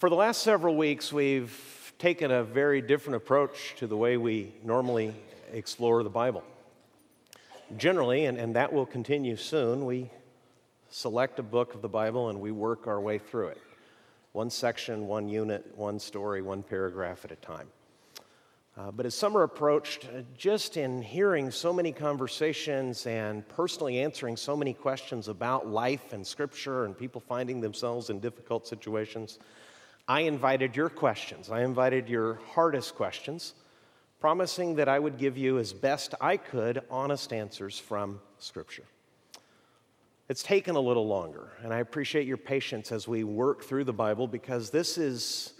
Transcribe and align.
For 0.00 0.08
the 0.08 0.16
last 0.16 0.40
several 0.40 0.76
weeks, 0.76 1.12
we've 1.12 1.92
taken 1.98 2.30
a 2.30 2.42
very 2.42 2.80
different 2.80 3.16
approach 3.16 3.74
to 3.76 3.86
the 3.86 3.98
way 3.98 4.16
we 4.16 4.54
normally 4.64 5.14
explore 5.52 6.02
the 6.02 6.08
Bible. 6.08 6.42
Generally, 7.76 8.24
and, 8.24 8.38
and 8.38 8.56
that 8.56 8.72
will 8.72 8.86
continue 8.86 9.36
soon, 9.36 9.84
we 9.84 10.08
select 10.88 11.38
a 11.38 11.42
book 11.42 11.74
of 11.74 11.82
the 11.82 11.88
Bible 11.90 12.30
and 12.30 12.40
we 12.40 12.50
work 12.50 12.86
our 12.86 12.98
way 12.98 13.18
through 13.18 13.48
it. 13.48 13.58
One 14.32 14.48
section, 14.48 15.06
one 15.06 15.28
unit, 15.28 15.70
one 15.76 15.98
story, 15.98 16.40
one 16.40 16.62
paragraph 16.62 17.26
at 17.26 17.32
a 17.32 17.36
time. 17.36 17.68
Uh, 18.78 18.90
but 18.90 19.04
as 19.04 19.14
summer 19.14 19.42
approached, 19.42 20.06
uh, 20.06 20.22
just 20.34 20.78
in 20.78 21.02
hearing 21.02 21.50
so 21.50 21.74
many 21.74 21.92
conversations 21.92 23.04
and 23.06 23.46
personally 23.50 24.00
answering 24.00 24.38
so 24.38 24.56
many 24.56 24.72
questions 24.72 25.28
about 25.28 25.66
life 25.66 26.14
and 26.14 26.26
scripture 26.26 26.86
and 26.86 26.96
people 26.96 27.20
finding 27.20 27.60
themselves 27.60 28.08
in 28.08 28.18
difficult 28.18 28.66
situations, 28.66 29.38
I 30.10 30.22
invited 30.22 30.74
your 30.74 30.88
questions. 30.88 31.50
I 31.50 31.62
invited 31.62 32.08
your 32.08 32.40
hardest 32.52 32.96
questions, 32.96 33.54
promising 34.18 34.74
that 34.74 34.88
I 34.88 34.98
would 34.98 35.18
give 35.18 35.38
you, 35.38 35.58
as 35.58 35.72
best 35.72 36.16
I 36.20 36.36
could, 36.36 36.82
honest 36.90 37.32
answers 37.32 37.78
from 37.78 38.20
Scripture. 38.40 38.82
It's 40.28 40.42
taken 40.42 40.74
a 40.74 40.80
little 40.80 41.06
longer, 41.06 41.52
and 41.62 41.72
I 41.72 41.78
appreciate 41.78 42.26
your 42.26 42.38
patience 42.38 42.90
as 42.90 43.06
we 43.06 43.22
work 43.22 43.62
through 43.62 43.84
the 43.84 43.92
Bible 43.92 44.26
because 44.26 44.70
this 44.70 44.98
is, 44.98 45.52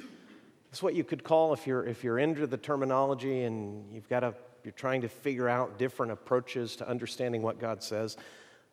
this 0.68 0.78
is 0.78 0.82
what 0.82 0.96
you 0.96 1.04
could 1.04 1.22
call, 1.22 1.52
if 1.52 1.64
you're, 1.64 1.86
if 1.86 2.02
you're 2.02 2.18
into 2.18 2.48
the 2.48 2.56
terminology 2.56 3.44
and 3.44 3.84
you've 3.94 4.08
got 4.08 4.24
a, 4.24 4.34
you're 4.64 4.72
trying 4.72 5.02
to 5.02 5.08
figure 5.08 5.48
out 5.48 5.78
different 5.78 6.10
approaches 6.10 6.74
to 6.74 6.88
understanding 6.88 7.40
what 7.40 7.60
God 7.60 7.84
says, 7.84 8.16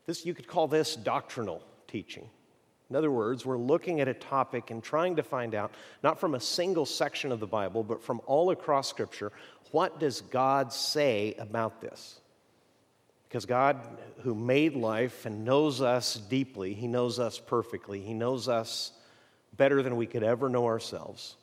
this, 0.08 0.26
you 0.26 0.34
could 0.34 0.48
call 0.48 0.68
this 0.68 0.96
doctrinal 0.96 1.62
teaching. 1.88 2.32
In 2.90 2.96
other 2.96 3.12
words, 3.12 3.46
we're 3.46 3.58
looking 3.58 4.00
at 4.00 4.08
a 4.08 4.14
topic 4.14 4.72
and 4.72 4.82
trying 4.82 5.18
to 5.18 5.24
find 5.24 5.54
out, 5.54 5.74
not 6.04 6.20
from 6.20 6.36
a 6.36 6.40
single 6.40 6.86
section 6.86 7.32
of 7.32 7.40
the 7.40 7.48
Bible, 7.48 7.84
but 7.84 8.02
from 8.02 8.22
all 8.26 8.52
across 8.52 8.90
Scripture, 8.90 9.32
what 9.72 10.00
does 10.00 10.22
God 10.22 10.72
say 10.72 11.36
about 11.38 11.82
this? 11.82 12.22
Because 13.28 13.46
God, 13.46 13.82
who 14.22 14.34
made 14.34 14.74
life 14.74 15.26
and 15.26 15.44
knows 15.44 15.82
us 15.82 16.16
deeply, 16.16 16.74
He 16.74 16.88
knows 16.88 17.20
us 17.20 17.40
perfectly, 17.40 18.00
He 18.00 18.14
knows 18.14 18.48
us 18.48 18.94
better 19.58 19.82
than 19.82 19.98
we 19.98 20.06
could 20.06 20.24
ever 20.24 20.48
know 20.48 20.66
ourselves, 20.66 21.36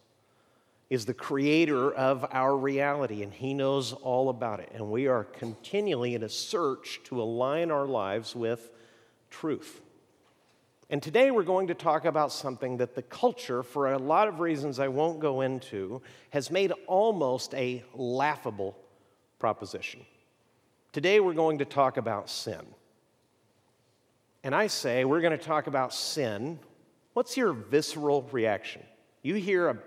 is 0.89 1.05
the 1.05 1.13
creator 1.13 1.93
of 1.93 2.25
our 2.31 2.57
reality, 2.57 3.23
and 3.23 3.35
He 3.35 3.53
knows 3.53 3.93
all 3.93 4.31
about 4.31 4.61
it. 4.61 4.71
And 4.75 4.91
we 4.91 5.09
are 5.09 5.25
continually 5.25 6.15
in 6.15 6.23
a 6.23 6.29
search 6.31 7.01
to 7.05 7.21
align 7.21 7.71
our 7.71 7.87
lives 7.87 8.35
with 8.35 8.71
truth. 9.29 9.83
And 10.91 11.03
today 11.03 11.31
we're 11.31 11.45
going 11.45 11.69
to 11.69 11.75
talk 11.75 12.05
about 12.05 12.31
something 12.31 12.77
that 12.77 12.95
the 12.95 13.03
culture, 13.03 13.63
for 13.63 13.93
a 13.93 13.99
lot 13.99 14.29
of 14.29 14.41
reasons 14.41 14.79
I 14.79 14.89
won't 14.89 15.19
go 15.19 15.41
into, 15.41 16.03
has 16.31 16.51
made 16.51 16.73
almost 16.87 17.55
a 17.55 17.83
laughable 17.95 18.77
proposition. 19.39 20.05
Today 20.93 21.21
we're 21.21 21.33
going 21.33 21.59
to 21.59 21.65
talk 21.65 21.97
about 21.97 22.29
sin. 22.29 22.61
And 24.43 24.55
I 24.55 24.67
say 24.67 25.05
we're 25.07 25.23
going 25.23 25.37
to 25.37 25.45
talk 25.45 25.67
about 25.67 25.95
sin. 25.95 26.59
What's 27.15 27.37
your 27.37 27.55
visceral 27.55 28.29
reaction? 28.31 28.83
You 29.23 29.37
hear 29.37 29.69
a 29.71 29.79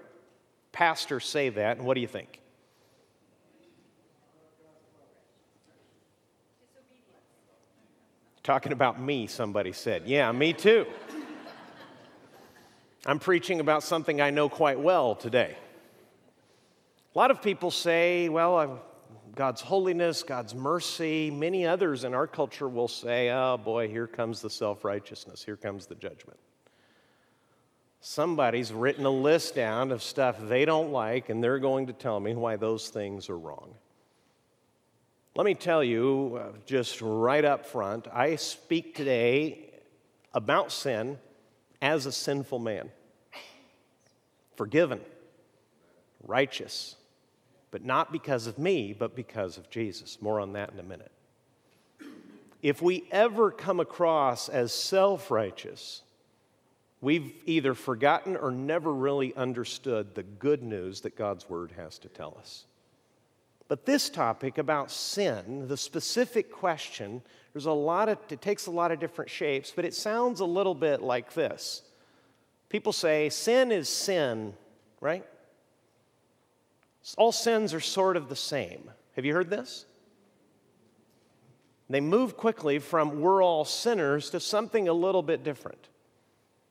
pastor 0.72 1.20
say 1.20 1.50
that, 1.50 1.78
and 1.78 1.86
what 1.86 1.94
do 1.94 2.02
you 2.02 2.08
think? 2.08 2.42
Talking 8.48 8.72
about 8.72 8.98
me, 8.98 9.28
somebody 9.28 9.73
said. 9.73 10.03
Yeah, 10.06 10.31
me 10.31 10.53
too. 10.53 10.86
I'm 13.06 13.20
preaching 13.20 13.59
about 13.59 13.84
something 13.84 14.22
I 14.22 14.30
know 14.30 14.48
quite 14.48 14.80
well 14.80 15.16
today. 15.16 15.58
A 17.14 17.17
lot 17.17 17.30
of 17.30 17.42
people 17.42 17.72
say, 17.72 18.30
well, 18.30 18.81
God's 19.36 19.59
holiness, 19.59 20.23
God's 20.23 20.56
mercy. 20.56 21.30
Many 21.30 21.66
others 21.66 22.05
in 22.05 22.14
our 22.14 22.26
culture 22.26 22.70
will 22.70 22.88
say, 22.88 23.30
oh 23.32 23.58
boy, 23.58 23.89
here 23.89 24.08
comes 24.08 24.39
the 24.42 24.49
self 24.49 24.86
righteousness, 24.86 25.43
here 25.43 25.58
comes 25.58 25.88
the 25.88 25.95
judgment. 25.95 26.39
Somebody's 27.99 28.72
written 28.72 29.05
a 29.05 29.10
list 29.10 29.55
down 29.55 29.92
of 29.92 30.02
stuff 30.02 30.38
they 30.42 30.64
don't 30.64 30.93
like, 30.93 31.27
and 31.27 31.43
they're 31.43 31.60
going 31.60 31.88
to 31.88 31.93
tell 31.93 32.22
me 32.22 32.33
why 32.33 32.55
those 32.55 32.88
things 32.88 33.30
are 33.30 33.38
wrong. 33.38 33.73
Let 35.37 35.45
me 35.45 35.53
tell 35.53 35.83
you, 35.83 36.39
uh, 36.42 36.58
just 36.65 36.99
right 36.99 37.45
up 37.45 37.64
front, 37.64 38.08
I 38.11 38.37
speak 38.37 38.95
today 38.95 39.70
about 40.33 40.71
sin 40.71 41.20
as 41.80 42.08
a 42.08 42.11
sinful 42.11 42.58
man. 42.58 42.89
Forgiven, 44.55 44.99
righteous, 46.23 46.95
but 47.70 47.86
not 47.86 48.11
because 48.11 48.48
of 48.48 48.58
me, 48.58 48.95
but 48.98 49.15
because 49.15 49.59
of 49.59 49.70
Jesus. 49.70 50.20
More 50.23 50.39
on 50.39 50.53
that 50.53 50.71
in 50.73 50.80
a 50.80 50.83
minute. 50.83 51.11
If 52.64 52.81
we 52.81 53.08
ever 53.11 53.52
come 53.52 53.80
across 53.80 54.49
as 54.49 54.73
self 54.73 55.30
righteous, 55.30 56.02
we've 56.99 57.31
either 57.45 57.75
forgotten 57.75 58.37
or 58.37 58.49
never 58.49 58.92
really 58.92 59.36
understood 59.36 60.15
the 60.15 60.23
good 60.23 60.64
news 60.64 61.02
that 61.02 61.15
God's 61.15 61.48
Word 61.48 61.73
has 61.77 61.99
to 61.99 62.09
tell 62.09 62.36
us. 62.39 62.65
But 63.67 63.86
this 63.86 64.10
topic 64.10 64.58
about 64.58 64.92
sin, 64.92 65.67
the 65.67 65.78
specific 65.78 66.52
question, 66.52 67.22
there's 67.54 67.66
a 67.66 67.72
lot 67.72 68.08
of, 68.08 68.17
it 68.30 68.42
takes 68.42 68.67
a 68.67 68.72
lot 68.72 68.92
of 68.92 69.00
different 69.00 69.30
shapes, 69.30 69.73
but 69.76 69.83
it 69.83 69.94
sounds 69.94 70.39
a 70.39 70.45
little 70.45 70.76
bit 70.76 71.02
like 71.02 71.33
this. 71.33 71.82
People 72.70 72.94
say 72.94 73.30
sin 73.30 73.72
is 73.72 73.89
sin, 73.89 74.54
right? 75.02 75.26
All 77.17 77.32
sins 77.32 77.73
are 77.73 77.80
sort 77.80 78.17
of 78.17 78.30
the 78.30 78.36
same. 78.36 78.89
Have 79.16 79.26
you 79.26 79.33
heard 79.33 79.50
this? 79.50 79.86
They 81.89 82.02
move 82.02 82.36
quickly 82.36 82.80
from 82.80 83.22
we're 83.22 83.42
all 83.42 83.64
sinners 83.64 84.30
to 84.32 84.39
something 84.39 84.88
a 84.88 84.94
little 84.94 85.23
bit 85.23 85.44
different. 85.44 85.88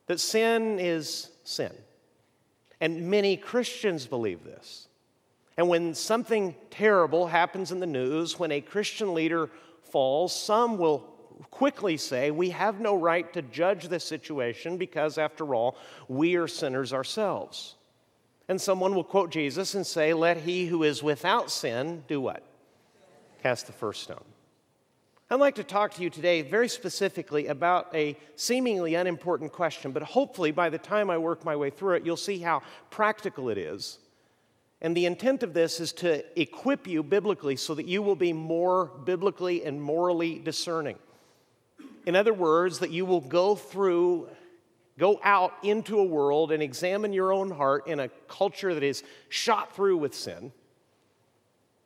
That 0.05 0.19
sin 0.19 0.79
is 0.79 1.31
sin. 1.43 1.73
And 2.79 3.09
many 3.09 3.35
Christians 3.35 4.05
believe 4.05 4.43
this. 4.43 4.86
And 5.57 5.67
when 5.67 5.95
something 5.95 6.55
terrible 6.69 7.27
happens 7.27 7.71
in 7.71 7.79
the 7.79 7.87
news, 7.87 8.37
when 8.37 8.51
a 8.51 8.61
Christian 8.61 9.15
leader 9.15 9.49
falls, 9.81 10.39
some 10.39 10.77
will 10.77 10.99
quickly 11.49 11.97
say, 11.97 12.29
We 12.29 12.51
have 12.51 12.79
no 12.79 12.95
right 12.95 13.31
to 13.33 13.41
judge 13.41 13.87
this 13.87 14.03
situation 14.03 14.77
because, 14.77 15.17
after 15.17 15.55
all, 15.55 15.75
we 16.07 16.35
are 16.35 16.47
sinners 16.47 16.93
ourselves. 16.93 17.75
And 18.47 18.61
someone 18.61 18.95
will 18.95 19.03
quote 19.03 19.31
Jesus 19.31 19.73
and 19.73 19.85
say, 19.85 20.13
Let 20.13 20.37
he 20.37 20.67
who 20.67 20.83
is 20.83 21.01
without 21.01 21.49
sin 21.49 22.03
do 22.07 22.21
what? 22.21 22.43
Cast 23.41 23.65
the 23.65 23.73
first 23.73 24.03
stone. 24.03 24.23
I'd 25.29 25.41
like 25.41 25.55
to 25.55 25.63
talk 25.63 25.93
to 25.95 26.03
you 26.03 26.09
today 26.09 26.41
very 26.41 26.69
specifically 26.69 27.47
about 27.47 27.93
a 27.93 28.15
seemingly 28.35 28.95
unimportant 28.95 29.51
question, 29.51 29.91
but 29.91 30.03
hopefully 30.03 30.51
by 30.51 30.69
the 30.69 30.77
time 30.77 31.09
I 31.09 31.17
work 31.17 31.43
my 31.43 31.55
way 31.55 31.69
through 31.69 31.95
it, 31.95 32.05
you'll 32.05 32.15
see 32.15 32.39
how 32.39 32.61
practical 32.91 33.49
it 33.49 33.57
is 33.57 33.99
and 34.81 34.95
the 34.95 35.05
intent 35.05 35.41
of 35.41 35.53
this 35.53 35.79
is 35.79 35.91
to 35.93 36.23
equip 36.39 36.87
you 36.87 37.01
biblically 37.01 37.55
so 37.55 37.73
that 37.73 37.87
you 37.87 38.01
will 38.01 38.15
be 38.15 38.33
more 38.33 38.85
biblically 39.05 39.65
and 39.65 39.81
morally 39.81 40.37
discerning. 40.37 40.97
In 42.05 42.15
other 42.15 42.33
words, 42.33 42.79
that 42.79 42.91
you 42.91 43.05
will 43.05 43.21
go 43.21 43.55
through, 43.55 44.29
go 44.99 45.19
out 45.23 45.53
into 45.63 45.99
a 45.99 46.03
world 46.03 46.51
and 46.51 46.61
examine 46.61 47.11
your 47.11 47.33
own 47.33 47.49
heart 47.49 47.87
in 47.87 47.99
a 47.99 48.09
culture 48.27 48.73
that 48.73 48.83
is 48.83 49.03
shot 49.29 49.75
through 49.75 49.97
with 49.97 50.13
sin, 50.13 50.51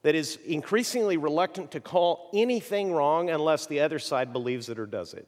that 0.03 0.13
is 0.13 0.37
increasingly 0.45 1.15
reluctant 1.15 1.71
to 1.71 1.79
call 1.79 2.29
anything 2.33 2.91
wrong 2.91 3.29
unless 3.29 3.67
the 3.67 3.79
other 3.79 3.99
side 3.99 4.33
believes 4.33 4.67
it 4.67 4.77
or 4.77 4.85
does 4.85 5.13
it. 5.13 5.27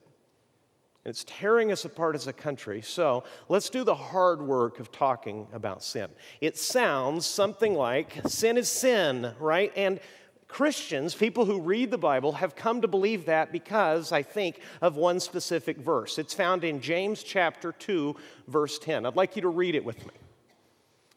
It's 1.05 1.25
tearing 1.25 1.71
us 1.71 1.83
apart 1.83 2.15
as 2.15 2.27
a 2.27 2.33
country. 2.33 2.81
So 2.81 3.25
let's 3.49 3.69
do 3.69 3.83
the 3.83 3.95
hard 3.95 4.41
work 4.41 4.79
of 4.79 4.91
talking 4.91 5.47
about 5.51 5.83
sin. 5.83 6.09
It 6.39 6.57
sounds 6.57 7.25
something 7.25 7.73
like 7.73 8.21
sin 8.27 8.57
is 8.57 8.69
sin, 8.69 9.33
right? 9.37 9.71
And 9.75 9.99
Christians, 10.47 11.15
people 11.15 11.45
who 11.45 11.59
read 11.59 11.91
the 11.91 11.97
Bible, 11.97 12.33
have 12.33 12.55
come 12.55 12.81
to 12.81 12.87
believe 12.87 13.25
that 13.25 13.51
because, 13.51 14.11
I 14.11 14.21
think, 14.21 14.61
of 14.81 14.95
one 14.95 15.19
specific 15.19 15.77
verse. 15.77 16.17
It's 16.17 16.33
found 16.33 16.63
in 16.63 16.79
James 16.79 17.23
chapter 17.23 17.71
2, 17.71 18.15
verse 18.47 18.79
10. 18.79 19.05
I'd 19.05 19.15
like 19.15 19.35
you 19.35 19.41
to 19.41 19.49
read 19.49 19.75
it 19.75 19.83
with 19.83 20.05
me. 20.05 20.13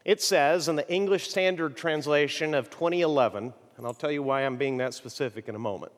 It 0.06 0.22
says 0.22 0.68
in 0.68 0.76
the 0.76 0.90
English 0.90 1.28
Standard 1.28 1.76
Translation 1.76 2.54
of 2.54 2.70
2011, 2.70 3.52
and 3.76 3.86
I'll 3.86 3.92
tell 3.92 4.10
you 4.10 4.22
why 4.22 4.40
I'm 4.40 4.56
being 4.56 4.78
that 4.78 4.94
specific 4.94 5.48
in 5.48 5.54
a 5.54 5.58
moment. 5.58 5.92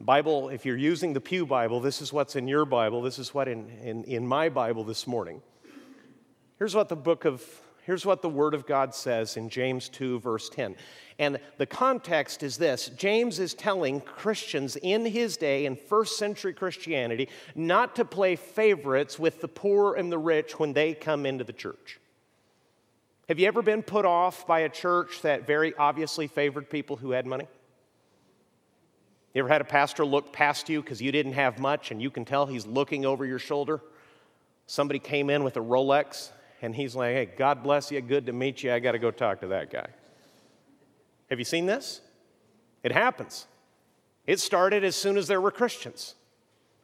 Bible, 0.00 0.48
if 0.48 0.64
you're 0.64 0.76
using 0.76 1.12
the 1.12 1.20
Pew 1.20 1.44
Bible, 1.44 1.80
this 1.80 2.00
is 2.00 2.12
what's 2.12 2.36
in 2.36 2.46
your 2.46 2.64
Bible. 2.64 3.02
This 3.02 3.18
is 3.18 3.34
what 3.34 3.48
in, 3.48 3.68
in, 3.82 4.04
in 4.04 4.26
my 4.26 4.48
Bible 4.48 4.84
this 4.84 5.06
morning. 5.06 5.42
Here's 6.58 6.74
what 6.74 6.88
the 6.88 6.96
book 6.96 7.24
of, 7.24 7.44
Here's 7.88 8.04
what 8.04 8.20
the 8.20 8.28
Word 8.28 8.52
of 8.52 8.66
God 8.66 8.94
says 8.94 9.38
in 9.38 9.48
James 9.48 9.88
2, 9.88 10.20
verse 10.20 10.50
10. 10.50 10.76
And 11.18 11.40
the 11.56 11.66
context 11.66 12.42
is 12.42 12.58
this 12.58 12.90
James 12.90 13.40
is 13.40 13.54
telling 13.54 14.02
Christians 14.02 14.76
in 14.76 15.06
his 15.06 15.36
day, 15.36 15.64
in 15.64 15.74
first 15.74 16.18
century 16.18 16.52
Christianity, 16.52 17.30
not 17.54 17.96
to 17.96 18.04
play 18.04 18.36
favorites 18.36 19.18
with 19.18 19.40
the 19.40 19.48
poor 19.48 19.94
and 19.94 20.12
the 20.12 20.18
rich 20.18 20.58
when 20.58 20.74
they 20.74 20.92
come 20.92 21.24
into 21.24 21.44
the 21.44 21.52
church. 21.52 21.98
Have 23.28 23.38
you 23.38 23.46
ever 23.48 23.62
been 23.62 23.82
put 23.82 24.04
off 24.04 24.46
by 24.46 24.60
a 24.60 24.68
church 24.68 25.22
that 25.22 25.46
very 25.46 25.74
obviously 25.74 26.28
favored 26.28 26.70
people 26.70 26.96
who 26.96 27.12
had 27.12 27.26
money? 27.26 27.48
You 29.38 29.44
ever 29.44 29.52
had 29.52 29.60
a 29.60 29.64
pastor 29.64 30.04
look 30.04 30.32
past 30.32 30.68
you 30.68 30.82
because 30.82 31.00
you 31.00 31.12
didn't 31.12 31.34
have 31.34 31.60
much 31.60 31.92
and 31.92 32.02
you 32.02 32.10
can 32.10 32.24
tell 32.24 32.46
he's 32.46 32.66
looking 32.66 33.06
over 33.06 33.24
your 33.24 33.38
shoulder? 33.38 33.80
Somebody 34.66 34.98
came 34.98 35.30
in 35.30 35.44
with 35.44 35.56
a 35.56 35.60
Rolex 35.60 36.30
and 36.60 36.74
he's 36.74 36.96
like, 36.96 37.12
hey, 37.14 37.26
God 37.26 37.62
bless 37.62 37.92
you, 37.92 38.00
good 38.00 38.26
to 38.26 38.32
meet 38.32 38.64
you, 38.64 38.72
I 38.72 38.80
got 38.80 38.92
to 38.92 38.98
go 38.98 39.12
talk 39.12 39.42
to 39.42 39.46
that 39.46 39.70
guy. 39.70 39.86
Have 41.30 41.38
you 41.38 41.44
seen 41.44 41.66
this? 41.66 42.00
It 42.82 42.90
happens. 42.90 43.46
It 44.26 44.40
started 44.40 44.82
as 44.82 44.96
soon 44.96 45.16
as 45.16 45.28
there 45.28 45.40
were 45.40 45.52
Christians. 45.52 46.16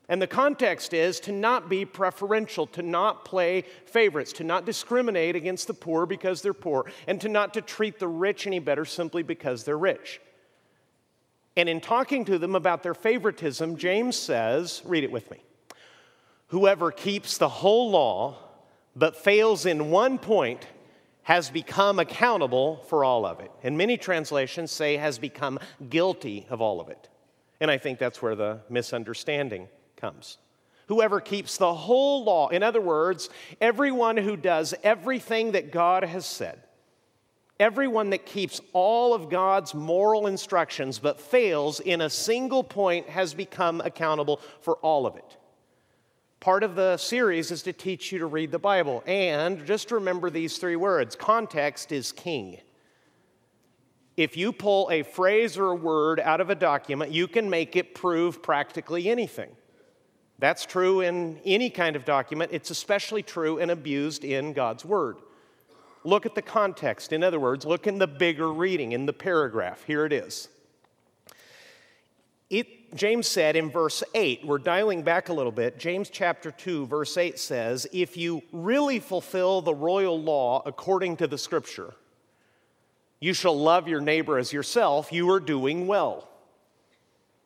And 0.08 0.22
the 0.22 0.28
context 0.28 0.94
is 0.94 1.18
to 1.20 1.32
not 1.32 1.68
be 1.68 1.84
preferential, 1.84 2.68
to 2.68 2.82
not 2.82 3.24
play 3.24 3.64
favorites, 3.86 4.32
to 4.34 4.44
not 4.44 4.64
discriminate 4.64 5.34
against 5.34 5.66
the 5.66 5.74
poor 5.74 6.06
because 6.06 6.40
they're 6.40 6.54
poor, 6.54 6.88
and 7.08 7.20
to 7.20 7.28
not 7.28 7.52
to 7.54 7.60
treat 7.60 7.98
the 7.98 8.06
rich 8.06 8.46
any 8.46 8.60
better 8.60 8.84
simply 8.84 9.24
because 9.24 9.64
they're 9.64 9.76
rich. 9.76 10.20
And 11.56 11.68
in 11.68 11.80
talking 11.80 12.24
to 12.24 12.38
them 12.38 12.54
about 12.54 12.82
their 12.82 12.94
favoritism, 12.94 13.76
James 13.76 14.16
says, 14.16 14.82
read 14.84 15.04
it 15.04 15.12
with 15.12 15.30
me. 15.30 15.42
Whoever 16.48 16.90
keeps 16.90 17.38
the 17.38 17.48
whole 17.48 17.90
law 17.90 18.36
but 18.96 19.16
fails 19.16 19.66
in 19.66 19.90
one 19.90 20.18
point 20.18 20.66
has 21.22 21.50
become 21.50 21.98
accountable 21.98 22.84
for 22.88 23.02
all 23.04 23.24
of 23.24 23.40
it. 23.40 23.50
And 23.62 23.78
many 23.78 23.96
translations 23.96 24.70
say 24.70 24.96
has 24.96 25.18
become 25.18 25.58
guilty 25.88 26.46
of 26.50 26.60
all 26.60 26.80
of 26.80 26.88
it. 26.88 27.08
And 27.60 27.70
I 27.70 27.78
think 27.78 27.98
that's 27.98 28.20
where 28.20 28.34
the 28.34 28.60
misunderstanding 28.68 29.68
comes. 29.96 30.38
Whoever 30.88 31.20
keeps 31.20 31.56
the 31.56 31.72
whole 31.72 32.24
law, 32.24 32.48
in 32.48 32.62
other 32.62 32.80
words, 32.80 33.30
everyone 33.60 34.18
who 34.18 34.36
does 34.36 34.74
everything 34.82 35.52
that 35.52 35.72
God 35.72 36.04
has 36.04 36.26
said, 36.26 36.60
everyone 37.60 38.10
that 38.10 38.26
keeps 38.26 38.60
all 38.72 39.14
of 39.14 39.30
God's 39.30 39.74
moral 39.74 40.26
instructions 40.26 40.98
but 40.98 41.20
fails 41.20 41.80
in 41.80 42.00
a 42.00 42.10
single 42.10 42.64
point 42.64 43.08
has 43.08 43.34
become 43.34 43.80
accountable 43.80 44.40
for 44.60 44.76
all 44.76 45.06
of 45.06 45.16
it. 45.16 45.36
Part 46.40 46.62
of 46.62 46.74
the 46.74 46.96
series 46.98 47.50
is 47.50 47.62
to 47.62 47.72
teach 47.72 48.12
you 48.12 48.18
to 48.18 48.26
read 48.26 48.50
the 48.50 48.58
Bible. 48.58 49.02
And 49.06 49.64
just 49.64 49.90
remember 49.90 50.28
these 50.28 50.58
three 50.58 50.76
words 50.76 51.16
context 51.16 51.90
is 51.90 52.12
king. 52.12 52.58
If 54.16 54.36
you 54.36 54.52
pull 54.52 54.90
a 54.92 55.02
phrase 55.02 55.56
or 55.56 55.70
a 55.70 55.74
word 55.74 56.20
out 56.20 56.40
of 56.40 56.50
a 56.50 56.54
document, 56.54 57.10
you 57.10 57.26
can 57.26 57.50
make 57.50 57.76
it 57.76 57.94
prove 57.94 58.42
practically 58.42 59.08
anything. 59.08 59.50
That's 60.38 60.66
true 60.66 61.00
in 61.00 61.40
any 61.44 61.70
kind 61.70 61.96
of 61.96 62.04
document. 62.04 62.50
It's 62.52 62.70
especially 62.70 63.22
true 63.22 63.58
and 63.58 63.70
abused 63.70 64.24
in 64.24 64.52
God's 64.52 64.84
Word. 64.84 65.16
Look 66.04 66.26
at 66.26 66.34
the 66.34 66.42
context. 66.42 67.12
In 67.12 67.24
other 67.24 67.40
words, 67.40 67.64
look 67.64 67.86
in 67.86 67.98
the 67.98 68.06
bigger 68.06 68.52
reading, 68.52 68.92
in 68.92 69.06
the 69.06 69.12
paragraph. 69.12 69.82
Here 69.84 70.04
it 70.04 70.12
is. 70.12 70.48
It, 72.50 72.94
James 72.94 73.26
said 73.26 73.56
in 73.56 73.70
verse 73.70 74.04
8, 74.14 74.46
we're 74.46 74.58
dialing 74.58 75.02
back 75.02 75.30
a 75.30 75.32
little 75.32 75.50
bit. 75.50 75.78
James 75.78 76.10
chapter 76.10 76.50
2, 76.50 76.86
verse 76.86 77.16
8 77.16 77.38
says, 77.38 77.86
If 77.90 78.18
you 78.18 78.42
really 78.52 79.00
fulfill 79.00 79.62
the 79.62 79.74
royal 79.74 80.20
law 80.20 80.62
according 80.66 81.16
to 81.16 81.26
the 81.26 81.38
scripture, 81.38 81.94
you 83.18 83.32
shall 83.32 83.58
love 83.58 83.88
your 83.88 84.02
neighbor 84.02 84.36
as 84.36 84.52
yourself, 84.52 85.10
you 85.10 85.30
are 85.30 85.40
doing 85.40 85.86
well. 85.86 86.28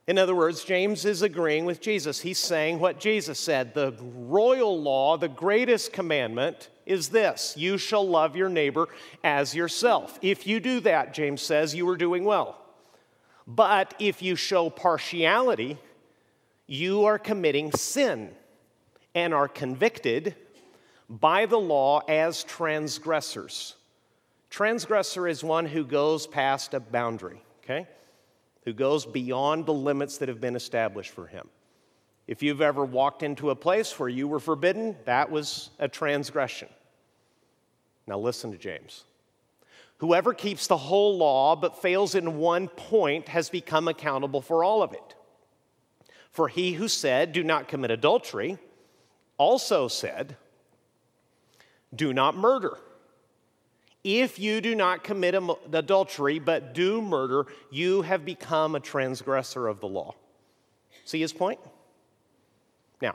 In 0.08 0.16
other 0.16 0.34
words, 0.34 0.64
James 0.64 1.04
is 1.04 1.20
agreeing 1.20 1.66
with 1.66 1.82
Jesus. 1.82 2.22
He's 2.22 2.38
saying 2.38 2.78
what 2.78 2.98
Jesus 2.98 3.38
said 3.38 3.74
the 3.74 3.94
royal 4.00 4.80
law, 4.80 5.18
the 5.18 5.28
greatest 5.28 5.92
commandment, 5.92 6.70
is 6.86 7.10
this 7.10 7.54
you 7.58 7.76
shall 7.76 8.08
love 8.08 8.34
your 8.34 8.48
neighbor 8.48 8.88
as 9.22 9.54
yourself. 9.54 10.18
If 10.22 10.46
you 10.46 10.60
do 10.60 10.80
that, 10.80 11.12
James 11.12 11.42
says, 11.42 11.74
you 11.74 11.86
are 11.90 11.96
doing 11.96 12.24
well. 12.24 12.58
But 13.46 13.94
if 13.98 14.22
you 14.22 14.34
show 14.34 14.70
partiality, 14.70 15.76
you 16.66 17.04
are 17.04 17.18
committing 17.18 17.70
sin 17.72 18.30
and 19.14 19.34
are 19.34 19.48
convicted 19.48 20.34
by 21.10 21.44
the 21.44 21.58
law 21.58 22.00
as 22.08 22.44
transgressors. 22.44 23.74
Transgressor 24.48 25.28
is 25.28 25.44
one 25.44 25.66
who 25.66 25.84
goes 25.84 26.26
past 26.26 26.72
a 26.72 26.80
boundary, 26.80 27.42
okay? 27.62 27.86
Who 28.68 28.74
goes 28.74 29.06
beyond 29.06 29.64
the 29.64 29.72
limits 29.72 30.18
that 30.18 30.28
have 30.28 30.42
been 30.42 30.54
established 30.54 31.12
for 31.12 31.26
him. 31.26 31.48
If 32.26 32.42
you've 32.42 32.60
ever 32.60 32.84
walked 32.84 33.22
into 33.22 33.48
a 33.48 33.56
place 33.56 33.98
where 33.98 34.10
you 34.10 34.28
were 34.28 34.40
forbidden, 34.40 34.94
that 35.06 35.30
was 35.30 35.70
a 35.78 35.88
transgression. 35.88 36.68
Now 38.06 38.18
listen 38.18 38.52
to 38.52 38.58
James. 38.58 39.04
Whoever 40.00 40.34
keeps 40.34 40.66
the 40.66 40.76
whole 40.76 41.16
law 41.16 41.56
but 41.56 41.80
fails 41.80 42.14
in 42.14 42.36
one 42.36 42.68
point 42.68 43.28
has 43.28 43.48
become 43.48 43.88
accountable 43.88 44.42
for 44.42 44.62
all 44.62 44.82
of 44.82 44.92
it. 44.92 45.14
For 46.30 46.48
he 46.48 46.74
who 46.74 46.88
said, 46.88 47.32
Do 47.32 47.42
not 47.42 47.68
commit 47.68 47.90
adultery, 47.90 48.58
also 49.38 49.88
said, 49.88 50.36
Do 51.94 52.12
not 52.12 52.36
murder. 52.36 52.76
If 54.04 54.38
you 54.38 54.60
do 54.60 54.74
not 54.74 55.02
commit 55.02 55.34
adultery 55.72 56.38
but 56.38 56.72
do 56.72 57.02
murder, 57.02 57.46
you 57.70 58.02
have 58.02 58.24
become 58.24 58.74
a 58.74 58.80
transgressor 58.80 59.66
of 59.66 59.80
the 59.80 59.88
law. 59.88 60.14
See 61.04 61.20
his 61.20 61.32
point? 61.32 61.58
Now, 63.02 63.14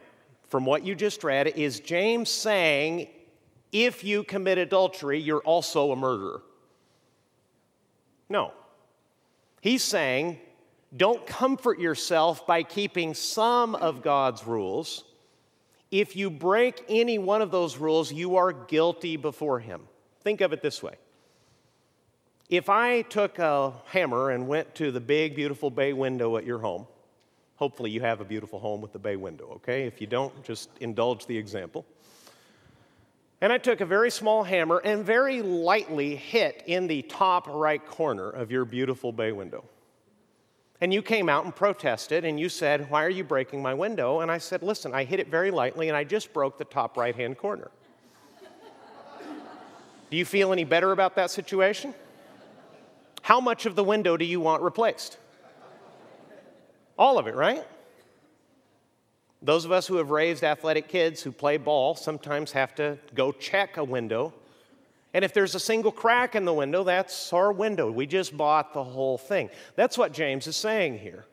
from 0.50 0.66
what 0.66 0.86
you 0.86 0.96
just 0.96 1.24
read, 1.24 1.48
is 1.48 1.80
James 1.80 2.30
saying, 2.30 3.08
if 3.72 4.04
you 4.04 4.24
commit 4.24 4.58
adultery, 4.58 5.20
you're 5.20 5.42
also 5.42 5.92
a 5.92 5.96
murderer? 5.96 6.42
No. 8.30 8.52
He's 9.62 9.84
saying, 9.84 10.40
don't 10.96 11.26
comfort 11.26 11.80
yourself 11.80 12.46
by 12.46 12.64
keeping 12.64 13.14
some 13.14 13.74
of 13.74 14.04
God's 14.04 14.46
rules. 14.46 15.06
If 15.90 16.16
you 16.16 16.30
break 16.30 16.84
any 16.90 17.18
one 17.18 17.42
of 17.42 17.50
those 17.52 17.78
rules, 17.78 18.12
you 18.12 18.36
are 18.36 18.52
guilty 18.52 19.18
before 19.18 19.60
Him. 19.60 19.82
Think 20.24 20.42
of 20.42 20.54
it 20.54 20.62
this 20.62 20.81
way 20.81 20.96
if 22.50 22.70
I 22.70 23.02
took 23.04 23.40
a 23.40 23.74
hammer 23.86 24.30
and 24.30 24.48
went 24.48 24.75
to 24.75 24.92
the 24.92 25.00
big, 25.00 25.36
beautiful 25.36 25.72
bay 25.72 25.94
window 25.94 26.38
at 26.38 26.46
your 26.46 26.60
home, 26.60 26.86
hopefully 27.56 27.90
you 27.90 28.02
have 28.02 28.22
a 28.22 28.25
beautiful 28.25 28.60
home 28.60 28.81
with 28.81 28.94
the 28.94 29.00
bay 29.00 29.16
window, 29.16 29.50
okay? 29.56 29.86
If 29.88 30.02
you 30.02 30.08
don't, 30.08 30.44
just 30.44 30.70
indulge 30.80 31.25
the 31.25 31.38
example. 31.38 31.86
And 33.42 33.52
I 33.52 33.58
took 33.58 33.81
a 33.81 33.86
very 33.86 34.12
small 34.12 34.44
hammer 34.44 34.78
and 34.86 35.04
very 35.04 35.42
lightly 35.42 36.15
hit 36.15 36.63
in 36.65 36.88
the 36.88 37.01
top 37.03 37.48
right 37.48 37.86
corner 37.86 38.30
of 38.30 38.51
your 38.51 38.65
beautiful 38.65 39.12
bay 39.12 39.32
window. 39.32 39.65
And 40.80 40.94
you 40.94 41.01
came 41.01 41.30
out 41.30 41.46
and 41.46 41.56
protested 41.56 42.24
and 42.24 42.39
you 42.39 42.50
said, 42.50 42.89
Why 42.89 43.03
are 43.03 43.10
you 43.10 43.24
breaking 43.24 43.62
my 43.62 43.74
window? 43.74 44.20
And 44.20 44.30
I 44.30 44.38
said, 44.38 44.63
Listen, 44.63 44.94
I 44.94 45.03
hit 45.03 45.20
it 45.20 45.30
very 45.30 45.50
lightly 45.50 45.88
and 45.88 45.98
I 45.98 46.03
just 46.03 46.34
broke 46.34 46.58
the 46.58 46.65
top 46.65 46.98
right 46.98 47.15
hand 47.15 47.38
corner. 47.38 47.72
Do 50.13 50.17
you 50.17 50.25
feel 50.25 50.53
any 50.53 50.63
better 50.63 50.91
about 50.91 51.15
that 51.15 51.32
situation? 51.32 51.91
How 53.24 53.39
much 53.39 53.65
of 53.65 53.75
the 53.75 53.84
window 53.84 54.15
do 54.15 54.24
you 54.24 54.39
want 54.39 54.62
replaced? 54.62 55.17
All 57.00 57.17
of 57.17 57.25
it, 57.25 57.34
right? 57.34 57.63
Those 59.41 59.65
of 59.65 59.72
us 59.72 59.88
who 59.88 59.96
have 59.96 60.12
raised 60.12 60.43
athletic 60.43 60.88
kids 60.88 61.24
who 61.24 61.32
play 61.32 61.58
ball 61.58 61.96
sometimes 61.96 62.51
have 62.51 62.75
to 62.75 63.00
go 63.15 63.32
check 63.32 63.77
a 63.77 63.84
window. 63.84 64.36
And 65.15 65.25
if 65.25 65.34
there's 65.34 65.55
a 65.55 65.60
single 65.60 65.91
crack 65.91 66.36
in 66.36 66.46
the 66.46 66.53
window, 66.53 66.84
that's 66.84 67.34
our 67.34 67.51
window. 67.51 67.89
We 67.89 68.05
just 68.05 68.38
bought 68.38 68.75
the 68.75 68.84
whole 68.84 69.17
thing. 69.17 69.50
That's 69.75 69.98
what 69.98 70.13
James 70.13 70.46
is 70.46 70.55
saying 70.55 71.00
here. 71.00 71.25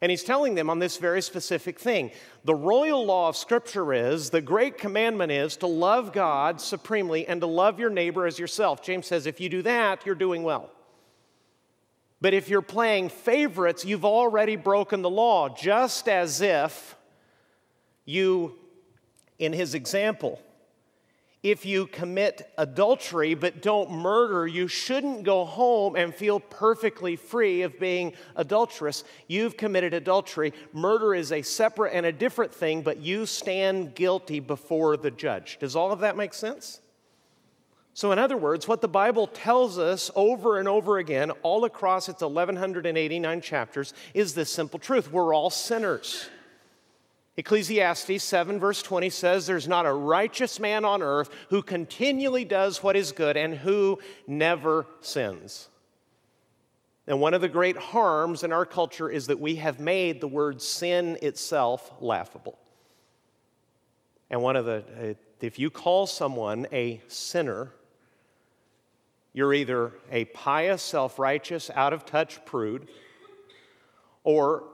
And 0.00 0.10
he's 0.10 0.22
telling 0.22 0.54
them 0.54 0.70
on 0.70 0.78
this 0.78 0.96
very 0.96 1.20
specific 1.20 1.78
thing. 1.78 2.12
The 2.44 2.54
royal 2.54 3.04
law 3.04 3.28
of 3.28 3.36
Scripture 3.36 3.92
is, 3.92 4.30
the 4.30 4.40
great 4.40 4.78
commandment 4.78 5.32
is 5.32 5.56
to 5.56 5.66
love 5.66 6.12
God 6.12 6.60
supremely 6.60 7.26
and 7.26 7.40
to 7.40 7.48
love 7.48 7.80
your 7.80 7.90
neighbor 7.90 8.26
as 8.26 8.38
yourself. 8.38 8.82
James 8.82 9.06
says, 9.06 9.26
if 9.26 9.40
you 9.40 9.48
do 9.48 9.62
that, 9.62 10.06
you're 10.06 10.14
doing 10.14 10.44
well. 10.44 10.70
But 12.20 12.34
if 12.34 12.48
you're 12.48 12.62
playing 12.62 13.08
favorites, 13.10 13.84
you've 13.84 14.04
already 14.04 14.56
broken 14.56 15.02
the 15.02 15.10
law, 15.10 15.48
just 15.48 16.08
as 16.08 16.40
if 16.40 16.96
you, 18.04 18.54
in 19.38 19.52
his 19.52 19.74
example, 19.74 20.40
if 21.42 21.64
you 21.64 21.86
commit 21.86 22.52
adultery 22.58 23.34
but 23.34 23.62
don't 23.62 23.90
murder, 23.90 24.46
you 24.46 24.66
shouldn't 24.66 25.22
go 25.22 25.44
home 25.44 25.94
and 25.94 26.14
feel 26.14 26.40
perfectly 26.40 27.16
free 27.16 27.62
of 27.62 27.78
being 27.78 28.12
adulterous. 28.34 29.04
You've 29.28 29.56
committed 29.56 29.94
adultery. 29.94 30.52
Murder 30.72 31.14
is 31.14 31.30
a 31.30 31.42
separate 31.42 31.94
and 31.94 32.06
a 32.06 32.12
different 32.12 32.52
thing, 32.52 32.82
but 32.82 32.98
you 32.98 33.24
stand 33.26 33.94
guilty 33.94 34.40
before 34.40 34.96
the 34.96 35.10
judge. 35.10 35.58
Does 35.60 35.76
all 35.76 35.92
of 35.92 36.00
that 36.00 36.16
make 36.16 36.34
sense? 36.34 36.80
So, 37.94 38.12
in 38.12 38.18
other 38.20 38.36
words, 38.36 38.68
what 38.68 38.80
the 38.80 38.86
Bible 38.86 39.26
tells 39.26 39.76
us 39.76 40.08
over 40.14 40.60
and 40.60 40.68
over 40.68 40.98
again, 40.98 41.32
all 41.42 41.64
across 41.64 42.08
its 42.08 42.22
1189 42.22 43.40
chapters, 43.40 43.92
is 44.14 44.34
this 44.34 44.50
simple 44.50 44.78
truth 44.78 45.10
we're 45.10 45.34
all 45.34 45.50
sinners. 45.50 46.28
Ecclesiastes 47.38 48.20
7, 48.20 48.58
verse 48.58 48.82
20 48.82 49.10
says, 49.10 49.46
There's 49.46 49.68
not 49.68 49.86
a 49.86 49.92
righteous 49.92 50.58
man 50.58 50.84
on 50.84 51.02
earth 51.02 51.30
who 51.50 51.62
continually 51.62 52.44
does 52.44 52.82
what 52.82 52.96
is 52.96 53.12
good 53.12 53.36
and 53.36 53.54
who 53.54 54.00
never 54.26 54.86
sins. 55.00 55.68
And 57.06 57.20
one 57.20 57.34
of 57.34 57.40
the 57.40 57.48
great 57.48 57.76
harms 57.76 58.42
in 58.42 58.52
our 58.52 58.66
culture 58.66 59.08
is 59.08 59.28
that 59.28 59.38
we 59.38 59.54
have 59.54 59.78
made 59.78 60.20
the 60.20 60.26
word 60.26 60.60
sin 60.60 61.16
itself 61.22 61.92
laughable. 62.00 62.58
And 64.30 64.42
one 64.42 64.56
of 64.56 64.64
the, 64.64 64.84
uh, 65.00 65.14
if 65.40 65.60
you 65.60 65.70
call 65.70 66.08
someone 66.08 66.66
a 66.72 67.00
sinner, 67.06 67.72
you're 69.32 69.54
either 69.54 69.92
a 70.10 70.24
pious, 70.24 70.82
self 70.82 71.20
righteous, 71.20 71.70
out 71.76 71.92
of 71.92 72.04
touch 72.04 72.44
prude, 72.44 72.88
or 74.24 74.64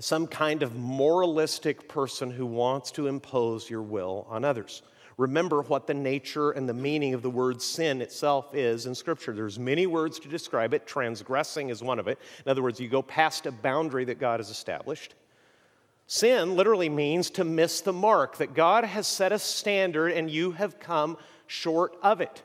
some 0.00 0.26
kind 0.26 0.62
of 0.62 0.76
moralistic 0.76 1.88
person 1.88 2.30
who 2.30 2.46
wants 2.46 2.90
to 2.92 3.06
impose 3.06 3.70
your 3.70 3.82
will 3.82 4.26
on 4.28 4.44
others. 4.44 4.82
Remember 5.16 5.62
what 5.62 5.86
the 5.86 5.94
nature 5.94 6.50
and 6.50 6.68
the 6.68 6.74
meaning 6.74 7.14
of 7.14 7.22
the 7.22 7.30
word 7.30 7.62
sin 7.62 8.02
itself 8.02 8.52
is 8.52 8.86
in 8.86 8.94
Scripture. 8.94 9.32
There's 9.32 9.58
many 9.58 9.86
words 9.86 10.18
to 10.20 10.28
describe 10.28 10.74
it. 10.74 10.86
Transgressing 10.86 11.68
is 11.68 11.82
one 11.82 12.00
of 12.00 12.08
it. 12.08 12.18
In 12.44 12.50
other 12.50 12.62
words, 12.62 12.80
you 12.80 12.88
go 12.88 13.02
past 13.02 13.46
a 13.46 13.52
boundary 13.52 14.04
that 14.06 14.18
God 14.18 14.40
has 14.40 14.50
established. 14.50 15.14
Sin 16.06 16.56
literally 16.56 16.88
means 16.88 17.30
to 17.30 17.44
miss 17.44 17.80
the 17.80 17.92
mark, 17.92 18.38
that 18.38 18.54
God 18.54 18.84
has 18.84 19.06
set 19.06 19.32
a 19.32 19.38
standard 19.38 20.08
and 20.12 20.28
you 20.28 20.50
have 20.50 20.80
come 20.80 21.16
short 21.46 21.96
of 22.02 22.20
it. 22.20 22.42